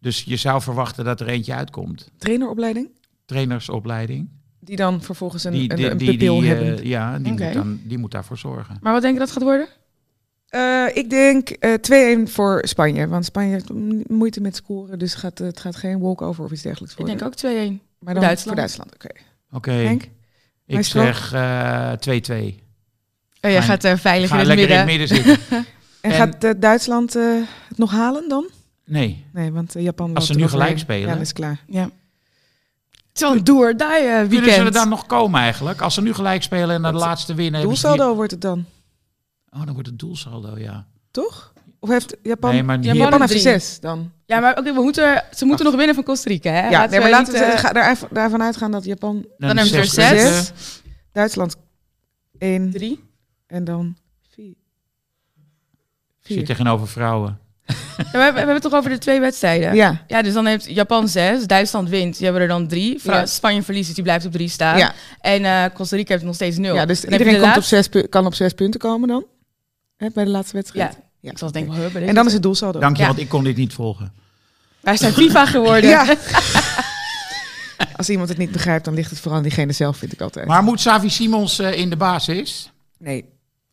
Dus 0.00 0.22
je 0.22 0.36
zou 0.36 0.62
verwachten 0.62 1.04
dat 1.04 1.20
er 1.20 1.26
eentje 1.28 1.54
uitkomt. 1.54 2.10
traineropleiding? 2.18 2.88
Trainersopleiding. 3.24 4.28
Die 4.60 4.76
dan 4.76 5.02
vervolgens 5.02 5.44
een, 5.44 5.52
Die, 5.52 5.70
een, 5.70 5.76
die, 5.76 5.90
een 5.90 5.96
die, 5.96 6.10
pupil 6.10 6.40
die, 6.40 6.50
eh, 6.52 6.56
hebben. 6.58 6.86
ja, 6.88 7.18
die, 7.18 7.32
moet 7.32 7.52
dan, 7.52 7.80
die 7.84 7.98
moet 7.98 8.10
daarvoor 8.10 8.38
zorgen. 8.38 8.76
Maar 8.80 8.92
wat 8.92 9.02
denk 9.02 9.14
je 9.14 9.20
dat 9.20 9.30
gaat 9.30 9.42
worden? 9.42 9.68
Eh, 10.48 10.84
ik 10.94 11.10
denk 11.10 11.48
eh 11.50 12.18
2-1 12.26 12.28
voor 12.30 12.60
Spanje. 12.68 13.08
Want 13.08 13.24
Spanje 13.24 13.50
heeft 13.52 13.70
moeite 14.08 14.40
met 14.40 14.56
scoren. 14.56 14.98
Dus 14.98 15.14
gaat, 15.14 15.38
het 15.38 15.60
gaat 15.60 15.76
geen 15.76 15.98
walkover 16.00 16.44
of 16.44 16.52
iets 16.52 16.62
dergelijks 16.62 16.92
Ik 16.94 16.98
worden. 17.00 17.18
denk 17.18 17.30
ook 17.32 17.78
2-1. 17.78 17.80
maar 17.98 18.14
dan 18.14 18.22
Duitsland. 18.22 18.42
voor 18.42 18.56
Duitsland. 18.56 18.94
Oké. 18.94 19.08
Oké? 19.52 19.96
Ik 20.78 20.84
zeg 20.84 21.32
eh 21.32 21.92
2-2. 21.92 22.58
Oh, 23.42 23.50
jij 23.50 23.54
Ga- 23.54 23.60
gaat 23.60 23.84
er 23.84 23.98
veilig 23.98 24.28
Ga 24.28 24.34
in 24.40 24.48
het 24.48 24.56
lekker 24.56 24.78
in 24.78 24.84
midden. 24.86 25.08
het 25.08 25.16
midden 25.16 25.36
zitten. 25.36 25.64
En, 26.00 26.10
En- 26.10 26.16
gaat 26.16 26.44
eh, 26.44 26.50
Duitsland 26.56 27.16
eh, 27.16 27.22
het 27.68 27.78
nog 27.78 27.90
halen 27.90 28.28
dan? 28.28 28.50
Nee. 28.84 29.24
Nee, 29.32 29.52
want 29.52 29.74
eh, 29.76 29.82
Japan... 29.82 30.14
Als 30.14 30.26
ze 30.26 30.34
nu 30.34 30.48
gelijk 30.48 30.78
spelen. 30.78 31.08
Ja, 31.08 31.12
dat 31.12 31.22
is 31.22 31.32
klaar. 31.32 31.64
Ja. 31.66 31.82
Het 31.82 31.90
is 33.14 33.20
wel 33.20 33.32
een 33.32 33.44
do 33.44 33.56
or 33.58 33.76
die 33.76 33.86
eh, 33.86 34.02
weekend. 34.02 34.28
Kunnen 34.30 34.52
ze 34.54 34.60
er 34.62 34.72
dan 34.72 34.88
nog 34.88 35.06
komen 35.06 35.40
eigenlijk? 35.40 35.80
Als 35.80 35.94
ze 35.94 36.02
nu 36.02 36.14
gelijk 36.14 36.42
spelen 36.42 36.74
en 36.74 36.80
naar 36.80 36.92
de 36.92 36.98
laatste 36.98 37.34
winnen. 37.34 37.62
Doelsaldo 37.62 38.14
wordt 38.14 38.30
het 38.30 38.40
dan, 38.40 38.64
Oh, 39.50 39.64
dan 39.64 39.72
wordt 39.72 39.88
het 39.88 39.98
doelsaldo, 39.98 40.58
ja. 40.58 40.86
toch? 41.10 41.52
Of 41.80 41.88
heeft 41.88 42.16
Japan... 42.22 42.50
Nee, 42.52 42.62
maar 42.62 42.76
Japan 42.76 42.92
hier- 42.92 43.02
Japan 43.02 43.20
heeft 43.20 43.32
heeft 43.32 43.44
drie. 43.44 43.58
zes 43.60 43.80
dan. 43.80 44.12
Ja, 44.26 44.40
maar 44.40 44.58
oké, 44.58 44.72
we 44.74 44.80
moeten, 44.82 45.24
ze 45.34 45.44
moeten 45.44 45.64
nog 45.64 45.74
winnen 45.74 45.94
van 45.94 46.04
Costa 46.04 46.30
Rica, 46.30 46.50
hè? 46.50 46.68
Ja, 46.68 46.86
nee, 46.86 47.00
maar 47.00 47.10
laten 47.10 47.32
we 47.32 47.38
niet, 47.46 47.58
ga 47.58 47.72
daar, 47.72 47.98
daarvan 48.10 48.42
uitgaan 48.42 48.70
dat 48.70 48.84
Japan 48.84 49.26
Dan 49.38 49.56
hebben 49.56 49.66
ze 49.66 49.76
er 49.78 49.86
zes 49.86 50.52
Duitsland 51.12 51.56
één 52.38 52.70
drie. 52.70 53.04
en 53.46 53.64
dan 53.64 53.96
vier. 54.30 54.44
Ik 54.50 54.56
zit 56.26 56.36
Vier. 56.36 56.44
tegenover 56.44 56.88
vrouwen. 56.88 57.38
Ja, 57.66 57.74
we, 57.96 58.02
hebben- 58.02 58.32
we 58.32 58.38
hebben 58.38 58.54
het 58.54 58.62
toch 58.62 58.74
over 58.74 58.90
de 58.90 58.98
twee 58.98 59.20
wedstrijden? 59.20 59.74
Ja, 59.74 60.04
Ja, 60.06 60.22
dus 60.22 60.32
dan 60.32 60.46
heeft 60.46 60.70
Japan 60.74 61.08
zes, 61.08 61.46
Duitsland 61.46 61.88
wint, 61.88 62.14
die 62.16 62.24
hebben 62.24 62.42
er 62.42 62.48
dan 62.48 62.66
drie. 62.68 62.98
Fra- 63.00 63.18
Ja. 63.18 63.26
Spanje 63.26 63.62
verliest, 63.62 63.86
dus 63.86 63.94
die 63.94 64.04
blijft 64.04 64.26
op 64.26 64.32
drie 64.32 64.48
staan. 64.48 64.78
ja. 64.78 64.92
En 65.20 65.44
eh, 65.44 65.64
Costa 65.74 65.96
Rica 65.96 66.12
heeft 66.12 66.24
nog 66.24 66.34
steeds 66.34 66.56
nul. 66.56 66.74
ja 66.74 66.86
dus 66.86 67.00
Dan 67.00 67.10
je 67.12 67.18
iedereen 67.18 67.40
de 67.40 67.44
komt 67.46 67.56
op 67.56 67.62
zes, 67.62 67.88
kan 68.08 68.26
op 68.26 68.34
zes 68.34 68.52
punten 68.52 68.80
komen 68.80 69.08
dan? 69.08 69.24
Hè, 69.96 70.08
bij 70.14 70.24
de 70.24 70.30
laatste 70.30 70.56
wedstrijd? 70.56 70.92
Ja, 70.92 71.09
Ja, 71.20 71.30
ik 71.30 71.38
zal 71.38 71.46
het 71.46 71.56
denk 71.56 71.66
ik 71.66 71.72
oké. 71.72 71.80
wel 71.82 71.90
hebben. 71.90 72.08
En 72.08 72.14
dan 72.14 72.26
is 72.26 72.32
het 72.32 72.42
doelsaldo. 72.42 72.78
Dank 72.80 72.96
je, 72.96 73.02
Ja. 73.02 73.08
want 73.08 73.20
ik 73.20 73.28
kon 73.28 73.44
dit 73.44 73.56
niet 73.56 73.72
volgen. 73.72 74.12
Wij 74.80 74.96
zijn 74.96 75.12
FIFA 75.12 75.46
geworden. 75.46 75.90
Ja. 75.90 76.06
Als 77.96 78.08
iemand 78.10 78.28
het 78.28 78.38
niet 78.38 78.52
begrijpt, 78.52 78.84
dan 78.84 78.94
ligt 78.94 79.10
het 79.10 79.18
vooral 79.18 79.36
aan 79.36 79.42
diegene 79.42 79.72
zelf, 79.72 79.96
vind 79.96 80.12
ik 80.12 80.20
altijd. 80.20 80.46
Maar 80.46 80.62
moet 80.62 80.80
Savi 80.80 81.08
Simons 81.10 81.58
eh, 81.58 81.78
in 81.78 81.90
de 81.90 81.96
basis? 81.96 82.70
nee. 82.98 83.24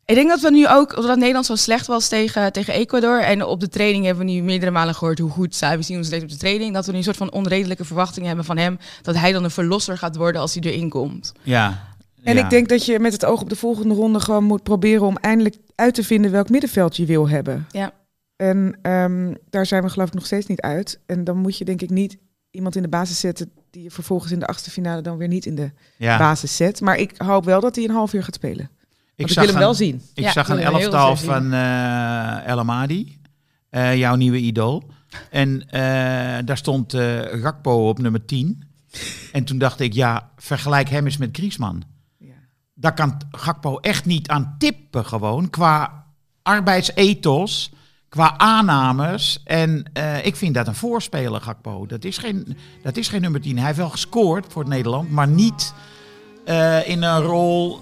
Ik 0.05 0.15
denk 0.15 0.29
dat 0.29 0.41
we 0.41 0.51
nu 0.51 0.67
ook, 0.67 0.97
omdat 0.97 1.17
Nederland 1.17 1.45
zo 1.45 1.55
slecht 1.55 1.87
was 1.87 2.07
tegen, 2.07 2.51
tegen 2.51 2.73
Ecuador. 2.73 3.21
En 3.21 3.43
op 3.45 3.59
de 3.59 3.69
training 3.69 4.05
hebben 4.05 4.25
we 4.25 4.31
nu 4.31 4.41
meerdere 4.41 4.71
malen 4.71 4.95
gehoord 4.95 5.19
hoe 5.19 5.29
goed 5.29 5.55
Savi 5.55 5.83
Simons 5.83 6.09
deed 6.09 6.21
op 6.23 6.29
de 6.29 6.37
training. 6.37 6.73
Dat 6.73 6.85
we 6.85 6.91
nu 6.91 6.97
een 6.97 7.03
soort 7.03 7.17
van 7.17 7.31
onredelijke 7.31 7.85
verwachtingen 7.85 8.27
hebben 8.27 8.45
van 8.45 8.57
hem. 8.57 8.79
Dat 9.01 9.15
hij 9.15 9.31
dan 9.31 9.43
een 9.43 9.51
verlosser 9.51 9.97
gaat 9.97 10.15
worden 10.15 10.41
als 10.41 10.53
hij 10.53 10.63
erin 10.63 10.89
komt. 10.89 11.31
Ja. 11.43 11.86
En 12.23 12.35
Ja. 12.35 12.43
ik 12.43 12.49
denk 12.49 12.69
dat 12.69 12.85
je 12.85 12.99
met 12.99 13.11
het 13.13 13.25
oog 13.25 13.41
op 13.41 13.49
de 13.49 13.55
volgende 13.55 13.93
ronde 13.95 14.19
gewoon 14.19 14.43
moet 14.43 14.63
proberen 14.63 15.05
om 15.05 15.17
eindelijk 15.17 15.55
uit 15.75 15.93
te 15.93 16.03
vinden 16.03 16.31
welk 16.31 16.49
middenveld 16.49 16.97
je 16.97 17.05
wil 17.05 17.29
hebben. 17.29 17.65
Ja. 17.71 17.91
En 18.35 18.77
ehm, 18.81 19.33
daar 19.49 19.65
zijn 19.65 19.83
we 19.83 19.89
geloof 19.89 20.07
ik 20.07 20.13
nog 20.13 20.25
steeds 20.25 20.47
niet 20.47 20.61
uit. 20.61 20.99
En 21.05 21.23
dan 21.23 21.37
moet 21.37 21.57
je 21.57 21.65
denk 21.65 21.81
ik 21.81 21.89
niet 21.89 22.17
iemand 22.51 22.75
in 22.75 22.81
de 22.81 22.87
basis 22.87 23.19
zetten 23.19 23.51
die 23.71 23.83
je 23.83 23.91
vervolgens 23.91 24.31
in 24.31 24.39
de 24.39 24.47
achtste 24.47 24.71
finale 24.71 25.01
dan 25.01 25.17
weer 25.17 25.27
niet 25.27 25.45
in 25.45 25.55
de 25.55 25.71
ja. 25.97 26.17
basis 26.17 26.55
zet. 26.55 26.81
Maar 26.81 26.97
ik 26.97 27.13
hoop 27.17 27.45
wel 27.45 27.59
dat 27.61 27.75
hij 27.75 27.83
een 27.85 27.89
half 27.91 28.13
uur 28.13 28.23
gaat 28.23 28.35
spelen. 28.35 28.69
Ik, 29.15 29.27
zag 29.27 29.35
wil 29.35 29.45
hem 29.45 29.53
een- 29.53 29.61
wel 29.61 29.73
zien. 29.73 30.01
Ik 30.13 30.23
Ja, 30.23 30.31
zag 30.31 30.49
een 30.49 30.59
elftal 30.59 31.15
van 31.15 31.53
eh 31.53 32.47
El 32.47 32.59
Amadi, 32.59 33.17
eh, 33.69 33.95
jouw 33.95 34.15
nieuwe 34.15 34.37
idool. 34.37 34.83
En 35.31 35.69
eh, 35.69 35.79
daar 36.45 36.57
stond 36.57 36.93
eh 36.93 37.19
Gakpo 37.41 37.89
op 37.89 37.99
nummer 37.99 38.25
10. 38.25 38.63
En 39.31 39.43
toen 39.43 39.57
dacht 39.57 39.79
ik, 39.79 39.93
ja, 39.93 40.29
vergelijk 40.37 40.89
hem 40.89 41.05
eens 41.05 41.17
met 41.17 41.29
Griezmann. 41.37 41.83
Daar 42.79 42.93
kan 42.93 43.17
Gakpo 43.31 43.77
echt 43.77 44.05
niet 44.05 44.29
aan 44.29 44.55
tippen 44.57 45.05
gewoon, 45.05 45.49
qua 45.49 46.05
arbeidsethos, 46.43 47.71
qua 48.09 48.37
aannames. 48.37 49.41
En 49.43 49.85
eh, 49.93 50.25
ik 50.25 50.35
vind 50.35 50.53
dat 50.53 50.67
een 50.67 50.75
voorspeler, 50.75 51.41
Gakpo. 51.41 51.85
Dat 51.85 52.03
is, 52.03 52.17
geen, 52.17 52.57
dat 52.83 52.97
is 52.97 53.07
geen 53.07 53.21
nummer 53.21 53.41
10. 53.41 53.57
Hij 53.57 53.65
heeft 53.65 53.77
wel 53.77 53.89
gescoord 53.89 54.45
voor 54.49 54.61
het 54.61 54.71
Nederland, 54.71 55.11
maar 55.11 55.27
niet 55.27 55.73
eh, 56.45 56.89
in 56.89 57.03
een 57.03 57.21
rol 57.21 57.79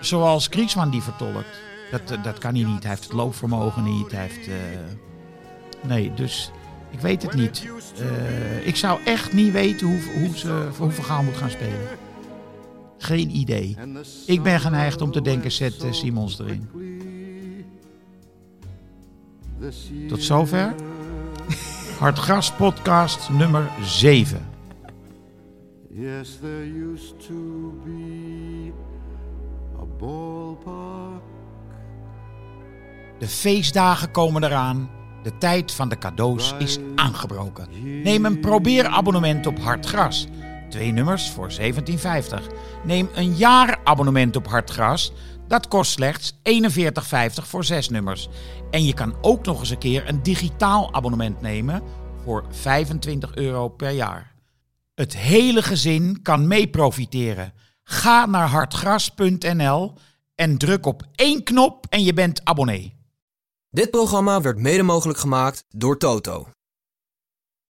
zoals 0.00 0.46
Griezmann 0.46 0.90
die 0.90 1.02
vertolkt. 1.02 1.60
Dat, 1.90 2.10
eh, 2.10 2.22
dat 2.22 2.38
kan 2.38 2.54
hij 2.54 2.64
niet. 2.64 2.82
Hij 2.82 2.90
heeft 2.90 3.04
het 3.04 3.12
loopvermogen 3.12 3.84
niet. 3.84 4.12
Hij 4.12 4.22
heeft... 4.22 4.48
Nee, 5.82 6.14
dus 6.14 6.50
ik 6.90 7.00
weet 7.00 7.22
het 7.22 7.34
niet. 7.34 7.68
Ik 8.64 8.76
zou 8.76 9.00
echt 9.04 9.32
niet 9.32 9.52
weten 9.52 9.86
hoe, 9.86 10.00
hoe 10.18 10.36
ze 10.36 10.68
hoe 10.78 10.90
Vergaal 10.90 11.22
moet 11.22 11.36
gaan 11.36 11.50
spelen. 11.50 11.88
Geen 12.98 13.36
idee. 13.36 13.76
Ik 14.26 14.42
ben 14.42 14.60
geneigd 14.60 15.00
om 15.00 15.10
te 15.10 15.22
denken, 15.22 15.52
zet 15.52 15.82
eh, 15.82 15.92
Simons 15.92 16.38
erin. 16.38 16.68
Tot 20.08 20.22
zover. 20.22 20.74
Hartgras 21.98 22.52
podcast 22.52 23.30
nummer 23.30 23.70
7. 23.82 24.46
Yes, 25.90 26.38
there 26.40 26.92
used 26.92 27.26
to 27.26 27.72
be 27.84 28.72
a 29.80 29.84
ballpark. 29.98 31.22
De 33.18 33.28
feestdagen 33.28 34.10
komen 34.10 34.44
eraan. 34.44 34.90
De 35.22 35.38
tijd 35.38 35.72
van 35.72 35.88
de 35.88 35.98
cadeaus 35.98 36.54
is 36.58 36.78
aangebroken. 36.94 37.68
Neem 38.02 38.24
een 38.24 38.40
probeerabonnement 38.40 39.46
op 39.46 39.58
Hartgras. 39.58 40.26
Twee 40.68 40.92
nummers 40.92 41.30
voor 41.30 41.50
17,50. 41.60 41.66
Neem 42.84 43.08
een 43.14 43.36
jaarabonnement 43.36 44.36
op 44.36 44.46
Hartgras. 44.48 45.12
Dat 45.48 45.68
kost 45.68 45.90
slechts 45.92 46.32
41,50 46.32 46.38
voor 47.34 47.64
zes 47.64 47.88
nummers. 47.88 48.28
En 48.70 48.84
je 48.84 48.94
kan 48.94 49.14
ook 49.20 49.44
nog 49.44 49.60
eens 49.60 49.70
een 49.70 49.78
keer 49.78 50.08
een 50.08 50.22
digitaal 50.22 50.94
abonnement 50.94 51.40
nemen 51.40 51.82
voor 52.24 52.44
25 52.50 53.34
euro 53.34 53.68
per 53.68 53.90
jaar. 53.90 54.34
Het 54.94 55.16
hele 55.16 55.62
gezin 55.62 56.22
kan 56.22 56.46
mee 56.46 56.68
profiteren. 56.68 57.52
Ga 57.82 58.26
naar 58.26 58.48
hartgras.nl 58.48 59.94
en 60.34 60.58
druk 60.58 60.86
op 60.86 61.02
één 61.14 61.42
knop 61.42 61.86
en 61.88 62.02
je 62.02 62.12
bent 62.12 62.44
abonnee. 62.44 62.94
Dit 63.70 63.90
programma 63.90 64.40
werd 64.40 64.58
mede 64.58 64.82
mogelijk 64.82 65.18
gemaakt 65.18 65.64
door 65.68 65.98
Toto. 65.98 66.46